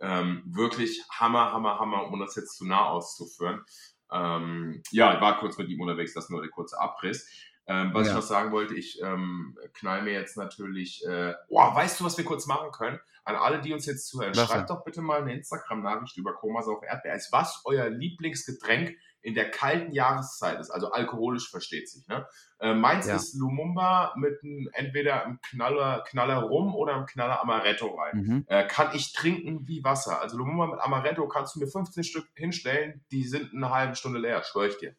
ähm, 0.00 0.42
wirklich 0.46 1.02
Hammer, 1.10 1.52
Hammer, 1.52 1.78
Hammer, 1.78 2.06
um 2.06 2.18
das 2.18 2.34
jetzt 2.34 2.56
zu 2.56 2.66
nah 2.66 2.86
auszuführen. 2.86 3.64
Ähm, 4.10 4.82
ja, 4.90 5.14
ich 5.14 5.20
war 5.20 5.38
kurz 5.38 5.58
mit 5.58 5.68
ihm 5.68 5.80
unterwegs, 5.80 6.12
das 6.12 6.28
nur 6.28 6.42
der 6.42 6.50
kurze 6.50 6.78
Abriss. 6.78 7.28
Ähm, 7.66 7.94
was 7.94 8.08
ja. 8.08 8.12
ich 8.12 8.16
noch 8.16 8.26
sagen 8.26 8.50
wollte, 8.50 8.74
ich 8.74 9.00
ähm, 9.02 9.56
knall 9.74 10.02
mir 10.02 10.12
jetzt 10.12 10.36
natürlich. 10.36 11.06
Äh, 11.06 11.34
oh, 11.48 11.60
weißt 11.60 12.00
du, 12.00 12.04
was 12.04 12.18
wir 12.18 12.24
kurz 12.24 12.46
machen 12.46 12.72
können? 12.72 12.98
An 13.24 13.36
alle, 13.36 13.60
die 13.60 13.72
uns 13.72 13.86
jetzt 13.86 14.08
zuhören, 14.08 14.34
was 14.34 14.48
schreibt 14.48 14.70
doch 14.70 14.82
bitte 14.84 15.00
mal 15.00 15.22
eine 15.22 15.32
Instagram-Nachricht 15.34 16.16
über 16.16 16.34
Komas 16.34 16.66
auf 16.66 16.82
Erdbeer. 16.82 17.14
Ist 17.14 17.30
was 17.30 17.62
euer 17.64 17.88
Lieblingsgetränk 17.88 18.96
in 19.20 19.34
der 19.34 19.50
kalten 19.50 19.92
Jahreszeit 19.92 20.58
ist? 20.58 20.70
Also 20.70 20.90
alkoholisch 20.90 21.48
versteht 21.48 21.88
sich. 21.88 22.06
Ne? 22.08 22.26
Äh, 22.58 22.74
meins 22.74 23.06
ja. 23.06 23.14
ist 23.14 23.34
Lumumba 23.34 24.14
mit 24.16 24.42
einem, 24.42 24.68
entweder 24.72 25.24
einem 25.24 25.40
Knaller, 25.40 26.02
Knaller 26.08 26.42
Rum 26.42 26.74
oder 26.74 26.96
einem 26.96 27.06
Knaller 27.06 27.40
Amaretto 27.40 27.94
rein. 27.94 28.16
Mhm. 28.16 28.44
Äh, 28.48 28.66
kann 28.66 28.94
ich 28.94 29.12
trinken 29.12 29.68
wie 29.68 29.84
Wasser. 29.84 30.20
Also 30.20 30.36
Lumumba 30.36 30.66
mit 30.66 30.80
Amaretto 30.80 31.28
kannst 31.28 31.54
du 31.54 31.60
mir 31.60 31.68
15 31.68 32.02
Stück 32.02 32.26
hinstellen, 32.34 33.04
die 33.12 33.22
sind 33.22 33.54
eine 33.54 33.70
halbe 33.70 33.94
Stunde 33.94 34.18
leer, 34.18 34.42
schwöre 34.42 34.66
ich 34.66 34.78
dir. 34.78 34.96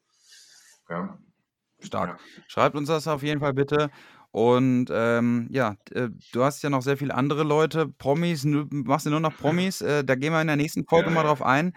Ja. 0.90 1.18
Stark. 1.80 2.20
Ja. 2.20 2.44
Schreibt 2.48 2.76
uns 2.78 2.88
das 2.88 3.08
auf 3.08 3.24
jeden 3.24 3.42
Fall 3.42 3.54
bitte. 3.54 3.90
Und 4.34 4.88
ähm, 4.92 5.48
ja, 5.52 5.76
äh, 5.92 6.10
du 6.32 6.44
hast 6.44 6.64
ja 6.64 6.72
noch 6.72 6.82
sehr 6.82 6.98
viele 6.98 7.14
andere 7.14 7.44
Leute, 7.44 7.88
Promis, 7.88 8.44
machst 8.44 9.06
du 9.06 9.12
nur 9.12 9.20
noch 9.20 9.38
Promis. 9.38 9.82
Äh, 9.82 10.04
da 10.04 10.16
gehen 10.16 10.34
wir 10.34 10.42
in 10.42 10.48
der 10.48 10.56
nächsten 10.56 10.86
Folge 10.86 11.10
ja, 11.10 11.14
mal 11.14 11.22
drauf 11.22 11.44
ein, 11.44 11.76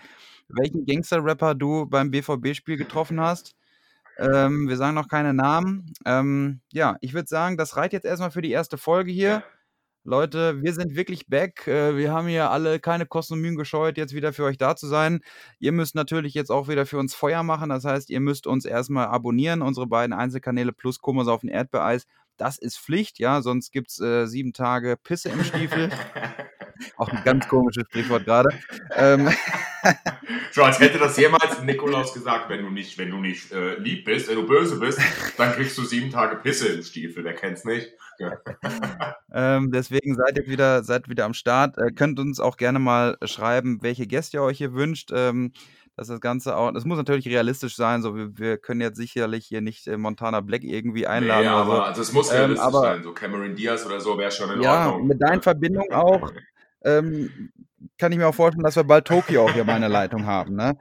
welchen 0.48 0.86
Gangster-Rapper 0.86 1.54
du 1.54 1.84
beim 1.84 2.10
BVB-Spiel 2.10 2.78
getroffen 2.78 3.20
hast. 3.20 3.54
Ähm, 4.16 4.68
wir 4.70 4.78
sagen 4.78 4.94
noch 4.94 5.08
keine 5.08 5.34
Namen. 5.34 5.92
Ähm, 6.06 6.62
ja, 6.72 6.96
ich 7.02 7.12
würde 7.12 7.28
sagen, 7.28 7.58
das 7.58 7.76
reicht 7.76 7.92
jetzt 7.92 8.06
erstmal 8.06 8.30
für 8.30 8.40
die 8.40 8.52
erste 8.52 8.78
Folge 8.78 9.12
hier. 9.12 9.42
Leute, 10.04 10.62
wir 10.62 10.72
sind 10.72 10.96
wirklich 10.96 11.26
back. 11.26 11.66
Äh, 11.66 11.98
wir 11.98 12.10
haben 12.10 12.26
hier 12.26 12.50
alle 12.50 12.80
keine 12.80 13.04
Kosten 13.04 13.34
und 13.34 13.42
Mühen 13.42 13.56
gescheut, 13.56 13.98
jetzt 13.98 14.14
wieder 14.14 14.32
für 14.32 14.44
euch 14.44 14.56
da 14.56 14.76
zu 14.76 14.86
sein. 14.86 15.20
Ihr 15.58 15.72
müsst 15.72 15.94
natürlich 15.94 16.32
jetzt 16.32 16.50
auch 16.50 16.68
wieder 16.68 16.86
für 16.86 16.96
uns 16.96 17.14
Feuer 17.14 17.42
machen. 17.42 17.68
Das 17.68 17.84
heißt, 17.84 18.08
ihr 18.08 18.20
müsst 18.20 18.46
uns 18.46 18.64
erstmal 18.64 19.08
abonnieren, 19.08 19.60
unsere 19.60 19.86
beiden 19.86 20.14
Einzelkanäle 20.14 20.72
plus 20.72 21.00
Kummers 21.00 21.28
auf 21.28 21.42
den 21.42 21.50
Erdbeereis. 21.50 22.06
Das 22.36 22.58
ist 22.58 22.78
Pflicht, 22.78 23.18
ja, 23.18 23.42
sonst 23.42 23.70
gibt 23.72 23.90
es 23.90 24.00
äh, 24.00 24.26
sieben 24.26 24.52
Tage 24.52 24.96
Pisse 24.96 25.30
im 25.30 25.42
Stiefel. 25.44 25.90
Auch 26.96 27.08
ein 27.08 27.22
ganz 27.24 27.48
komisches 27.48 27.84
Sprichwort 27.88 28.24
gerade. 28.24 28.50
Ähm. 28.94 29.30
so, 30.52 30.62
als 30.62 30.78
hätte 30.78 30.98
das 30.98 31.16
jemals 31.16 31.62
Nikolaus 31.62 32.12
gesagt, 32.12 32.50
wenn 32.50 32.62
du 32.62 32.70
nicht, 32.70 32.98
wenn 32.98 33.10
du 33.10 33.18
nicht 33.18 33.52
äh, 33.52 33.76
lieb 33.76 34.04
bist, 34.04 34.28
wenn 34.28 34.36
du 34.36 34.46
böse 34.46 34.78
bist, 34.78 35.00
dann 35.38 35.52
kriegst 35.52 35.78
du 35.78 35.84
sieben 35.84 36.10
Tage 36.10 36.36
Pisse 36.36 36.68
im 36.68 36.82
Stiefel. 36.82 37.24
Wer 37.24 37.34
kennt's 37.34 37.64
nicht? 37.64 37.92
ähm, 39.32 39.70
deswegen 39.72 40.14
seid 40.14 40.38
ihr 40.38 40.46
wieder, 40.46 40.82
seid 40.82 41.08
wieder 41.08 41.24
am 41.24 41.34
Start. 41.34 41.78
Äh, 41.78 41.92
könnt 41.92 42.18
uns 42.18 42.40
auch 42.40 42.56
gerne 42.56 42.78
mal 42.78 43.16
schreiben, 43.24 43.78
welche 43.82 44.06
Gäste 44.06 44.38
ihr 44.38 44.42
euch 44.42 44.58
hier 44.58 44.74
wünscht. 44.74 45.10
Ähm, 45.14 45.52
dass 45.96 46.08
das 46.08 46.20
Ganze 46.20 46.56
auch, 46.56 46.72
das 46.72 46.84
muss 46.84 46.98
natürlich 46.98 47.26
realistisch 47.26 47.74
sein, 47.74 48.02
so 48.02 48.14
wir, 48.14 48.38
wir 48.38 48.58
können 48.58 48.80
jetzt 48.80 48.96
sicherlich 48.96 49.46
hier 49.46 49.62
nicht 49.62 49.86
äh, 49.86 49.96
Montana 49.96 50.40
Black 50.42 50.62
irgendwie 50.62 51.06
einladen. 51.06 51.44
Ja, 51.44 51.50
nee, 51.50 51.60
aber 51.60 51.76
so. 51.76 51.82
also 51.82 52.02
es 52.02 52.12
muss 52.12 52.30
ähm, 52.30 52.36
realistisch 52.36 52.68
ähm, 52.68 52.74
aber, 52.74 52.80
sein, 52.80 53.02
so 53.02 53.12
Cameron 53.12 53.54
Diaz 53.54 53.86
oder 53.86 54.00
so 54.00 54.18
wäre 54.18 54.30
schon 54.30 54.50
in 54.50 54.62
ja, 54.62 54.86
Ordnung. 54.86 55.02
Ja, 55.02 55.06
mit 55.06 55.22
deinen 55.22 55.42
Verbindungen 55.42 55.92
auch 55.92 56.30
ähm, 56.84 57.50
kann 57.98 58.12
ich 58.12 58.18
mir 58.18 58.26
auch 58.26 58.34
vorstellen, 58.34 58.64
dass 58.64 58.76
wir 58.76 58.84
bald 58.84 59.06
Tokio 59.06 59.44
auch 59.44 59.52
hier 59.52 59.64
meine 59.64 59.88
Leitung 59.88 60.26
haben. 60.26 60.54
Ne? 60.54 60.76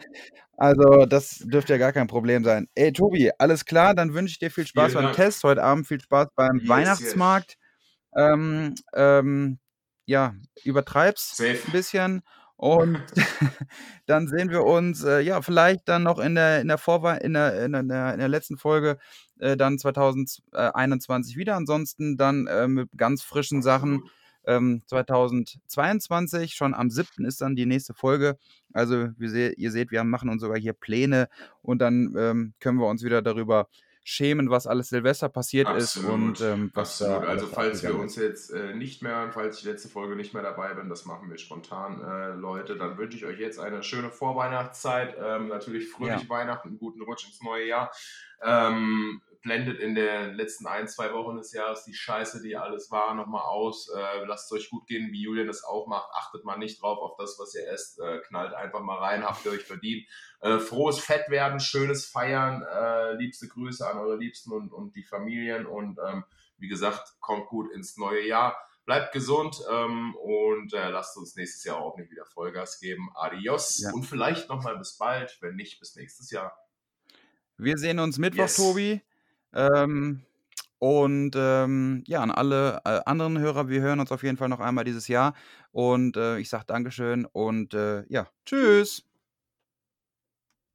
Also, 0.57 1.05
das 1.05 1.39
dürfte 1.39 1.73
ja 1.73 1.79
gar 1.79 1.91
kein 1.91 2.07
Problem 2.07 2.43
sein. 2.43 2.67
Ey, 2.75 2.93
Tobi, 2.93 3.31
alles 3.37 3.65
klar, 3.65 3.93
dann 3.93 4.13
wünsche 4.13 4.31
ich 4.31 4.39
dir 4.39 4.51
viel 4.51 4.65
Spaß 4.65 4.91
Vielen 4.91 4.95
beim 4.95 5.03
Dank. 5.05 5.15
Test. 5.15 5.43
Heute 5.43 5.63
Abend 5.63 5.87
viel 5.87 5.99
Spaß 5.99 6.29
beim 6.35 6.59
yes, 6.59 6.69
Weihnachtsmarkt. 6.69 7.57
Yes. 8.15 8.33
Ähm, 8.33 8.75
ähm, 8.93 9.59
ja, 10.05 10.33
übertreib's 10.63 11.35
Safe. 11.35 11.57
ein 11.65 11.71
bisschen. 11.71 12.21
Und 12.57 13.01
dann 14.05 14.27
sehen 14.27 14.49
wir 14.49 14.63
uns, 14.63 15.03
äh, 15.03 15.19
ja, 15.19 15.41
vielleicht 15.41 15.87
dann 15.89 16.03
noch 16.03 16.19
in 16.19 16.35
der, 16.35 16.61
in 16.61 16.67
der 16.67 16.77
Vorwahl, 16.77 17.17
in 17.17 17.33
der, 17.33 17.65
in 17.65 17.71
der, 17.71 18.13
in 18.13 18.19
der 18.19 18.27
letzten 18.27 18.57
Folge 18.57 18.97
äh, 19.39 19.57
dann 19.57 19.77
2021 19.77 21.35
wieder. 21.35 21.55
Ansonsten 21.55 22.17
dann 22.17 22.47
äh, 22.47 22.67
mit 22.67 22.89
ganz 22.95 23.21
frischen 23.21 23.61
Sachen 23.61 24.03
ähm, 24.45 24.83
2022. 24.85 26.53
Schon 26.53 26.73
am 26.73 26.89
7. 26.89 27.25
ist 27.25 27.41
dann 27.41 27.55
die 27.55 27.65
nächste 27.65 27.93
Folge. 27.93 28.37
Also 28.73 29.09
se 29.19 29.49
ihr 29.49 29.71
seht, 29.71 29.91
wir 29.91 30.03
machen 30.03 30.29
uns 30.29 30.41
sogar 30.41 30.57
hier 30.57 30.73
Pläne 30.73 31.27
und 31.61 31.79
dann 31.79 32.13
ähm, 32.17 32.53
können 32.59 32.79
wir 32.79 32.87
uns 32.87 33.03
wieder 33.03 33.21
darüber 33.21 33.67
schämen, 34.07 34.51
was 34.51 34.67
alles 34.67 34.89
Silvester 34.89 35.29
passiert 35.29 35.67
absolut, 35.67 36.37
ist 36.37 36.41
und 36.41 36.41
ähm, 36.41 36.71
was 36.75 37.01
absolut. 37.01 37.23
Da 37.23 37.27
also 37.27 37.47
falls 37.47 37.81
wir 37.81 37.95
uns 37.95 38.15
jetzt 38.15 38.51
äh, 38.51 38.75
nicht 38.75 39.01
mehr, 39.01 39.31
falls 39.33 39.57
ich 39.57 39.63
die 39.63 39.69
letzte 39.69 39.89
Folge 39.89 40.15
nicht 40.15 40.33
mehr 40.35 40.43
dabei 40.43 40.75
bin, 40.75 40.89
das 40.89 41.05
machen 41.05 41.27
wir 41.29 41.39
spontan, 41.39 42.03
äh, 42.03 42.35
Leute, 42.35 42.77
dann 42.77 42.99
wünsche 42.99 43.17
ich 43.17 43.25
euch 43.25 43.39
jetzt 43.39 43.59
eine 43.59 43.81
schöne 43.81 44.11
Vorweihnachtszeit, 44.11 45.17
ähm, 45.19 45.47
natürlich 45.47 45.89
fröhlich 45.89 46.21
ja. 46.21 46.29
Weihnachten, 46.29 46.69
einen 46.69 46.77
guten 46.77 47.01
Rutsch 47.01 47.25
ins 47.25 47.41
neue 47.41 47.67
Jahr. 47.67 47.91
Ähm, 48.43 49.21
blendet 49.45 49.79
in 49.79 49.93
den 49.93 50.33
letzten 50.33 50.65
ein, 50.65 50.87
zwei 50.87 51.13
Wochen 51.13 51.37
des 51.37 51.53
Jahres 51.53 51.85
die 51.85 51.93
Scheiße, 51.93 52.41
die 52.41 52.57
alles 52.57 52.89
war, 52.89 53.13
nochmal 53.13 53.43
aus. 53.43 53.89
Äh, 53.89 54.25
lasst 54.25 54.51
es 54.51 54.57
euch 54.57 54.69
gut 54.71 54.87
gehen, 54.87 55.11
wie 55.11 55.21
Julian 55.21 55.47
es 55.47 55.63
auch 55.63 55.85
macht. 55.85 56.09
Achtet 56.13 56.43
mal 56.43 56.57
nicht 56.57 56.81
drauf 56.81 56.97
auf 56.97 57.15
das, 57.15 57.37
was 57.37 57.53
ihr 57.53 57.67
esst. 57.69 57.99
Äh, 57.99 58.21
knallt 58.27 58.55
einfach 58.55 58.81
mal 58.81 58.97
rein, 58.97 59.23
habt 59.23 59.45
ihr 59.45 59.51
euch 59.51 59.63
verdient. 59.63 60.07
Äh, 60.41 60.57
frohes 60.57 60.99
Fettwerden, 60.99 61.59
schönes 61.59 62.07
Feiern. 62.07 62.63
Äh, 62.63 63.13
liebste 63.17 63.47
Grüße 63.47 63.87
an 63.87 63.99
eure 63.99 64.17
Liebsten 64.17 64.51
und, 64.51 64.73
und 64.73 64.95
die 64.95 65.03
Familien. 65.03 65.67
Und 65.67 65.99
ähm, 66.03 66.25
wie 66.57 66.67
gesagt, 66.67 67.13
kommt 67.19 67.45
gut 67.45 67.71
ins 67.71 67.97
neue 67.97 68.27
Jahr. 68.27 68.57
Bleibt 68.85 69.13
gesund 69.13 69.61
ähm, 69.71 70.15
und 70.15 70.73
äh, 70.73 70.89
lasst 70.89 71.17
uns 71.17 71.35
nächstes 71.35 71.63
Jahr 71.65 71.77
auch 71.77 71.97
nicht 71.97 72.09
wieder 72.09 72.25
Vollgas 72.25 72.79
geben. 72.79 73.11
Adios 73.13 73.77
ja. 73.77 73.91
und 73.93 74.03
vielleicht 74.03 74.49
nochmal 74.49 74.75
bis 74.79 74.97
bald, 74.97 75.37
wenn 75.41 75.55
nicht 75.55 75.79
bis 75.79 75.95
nächstes 75.95 76.31
Jahr. 76.31 76.57
Wir 77.57 77.77
sehen 77.77 77.99
uns 77.99 78.17
Mittwoch, 78.17 78.39
yes. 78.39 78.55
Tobi. 78.55 79.01
Ähm, 79.55 80.21
und 80.79 81.31
ähm, 81.35 82.03
ja, 82.07 82.21
an 82.21 82.31
alle 82.31 82.81
äh, 82.85 82.99
anderen 83.05 83.39
Hörer, 83.39 83.69
wir 83.69 83.81
hören 83.81 83.99
uns 83.99 84.11
auf 84.11 84.23
jeden 84.23 84.37
Fall 84.37 84.49
noch 84.49 84.59
einmal 84.59 84.83
dieses 84.83 85.07
Jahr. 85.07 85.33
Und 85.71 86.17
äh, 86.17 86.37
ich 86.39 86.49
sage 86.49 86.65
Dankeschön 86.67 87.25
und 87.25 87.73
äh, 87.73 88.03
ja, 88.07 88.27
tschüss. 88.45 89.05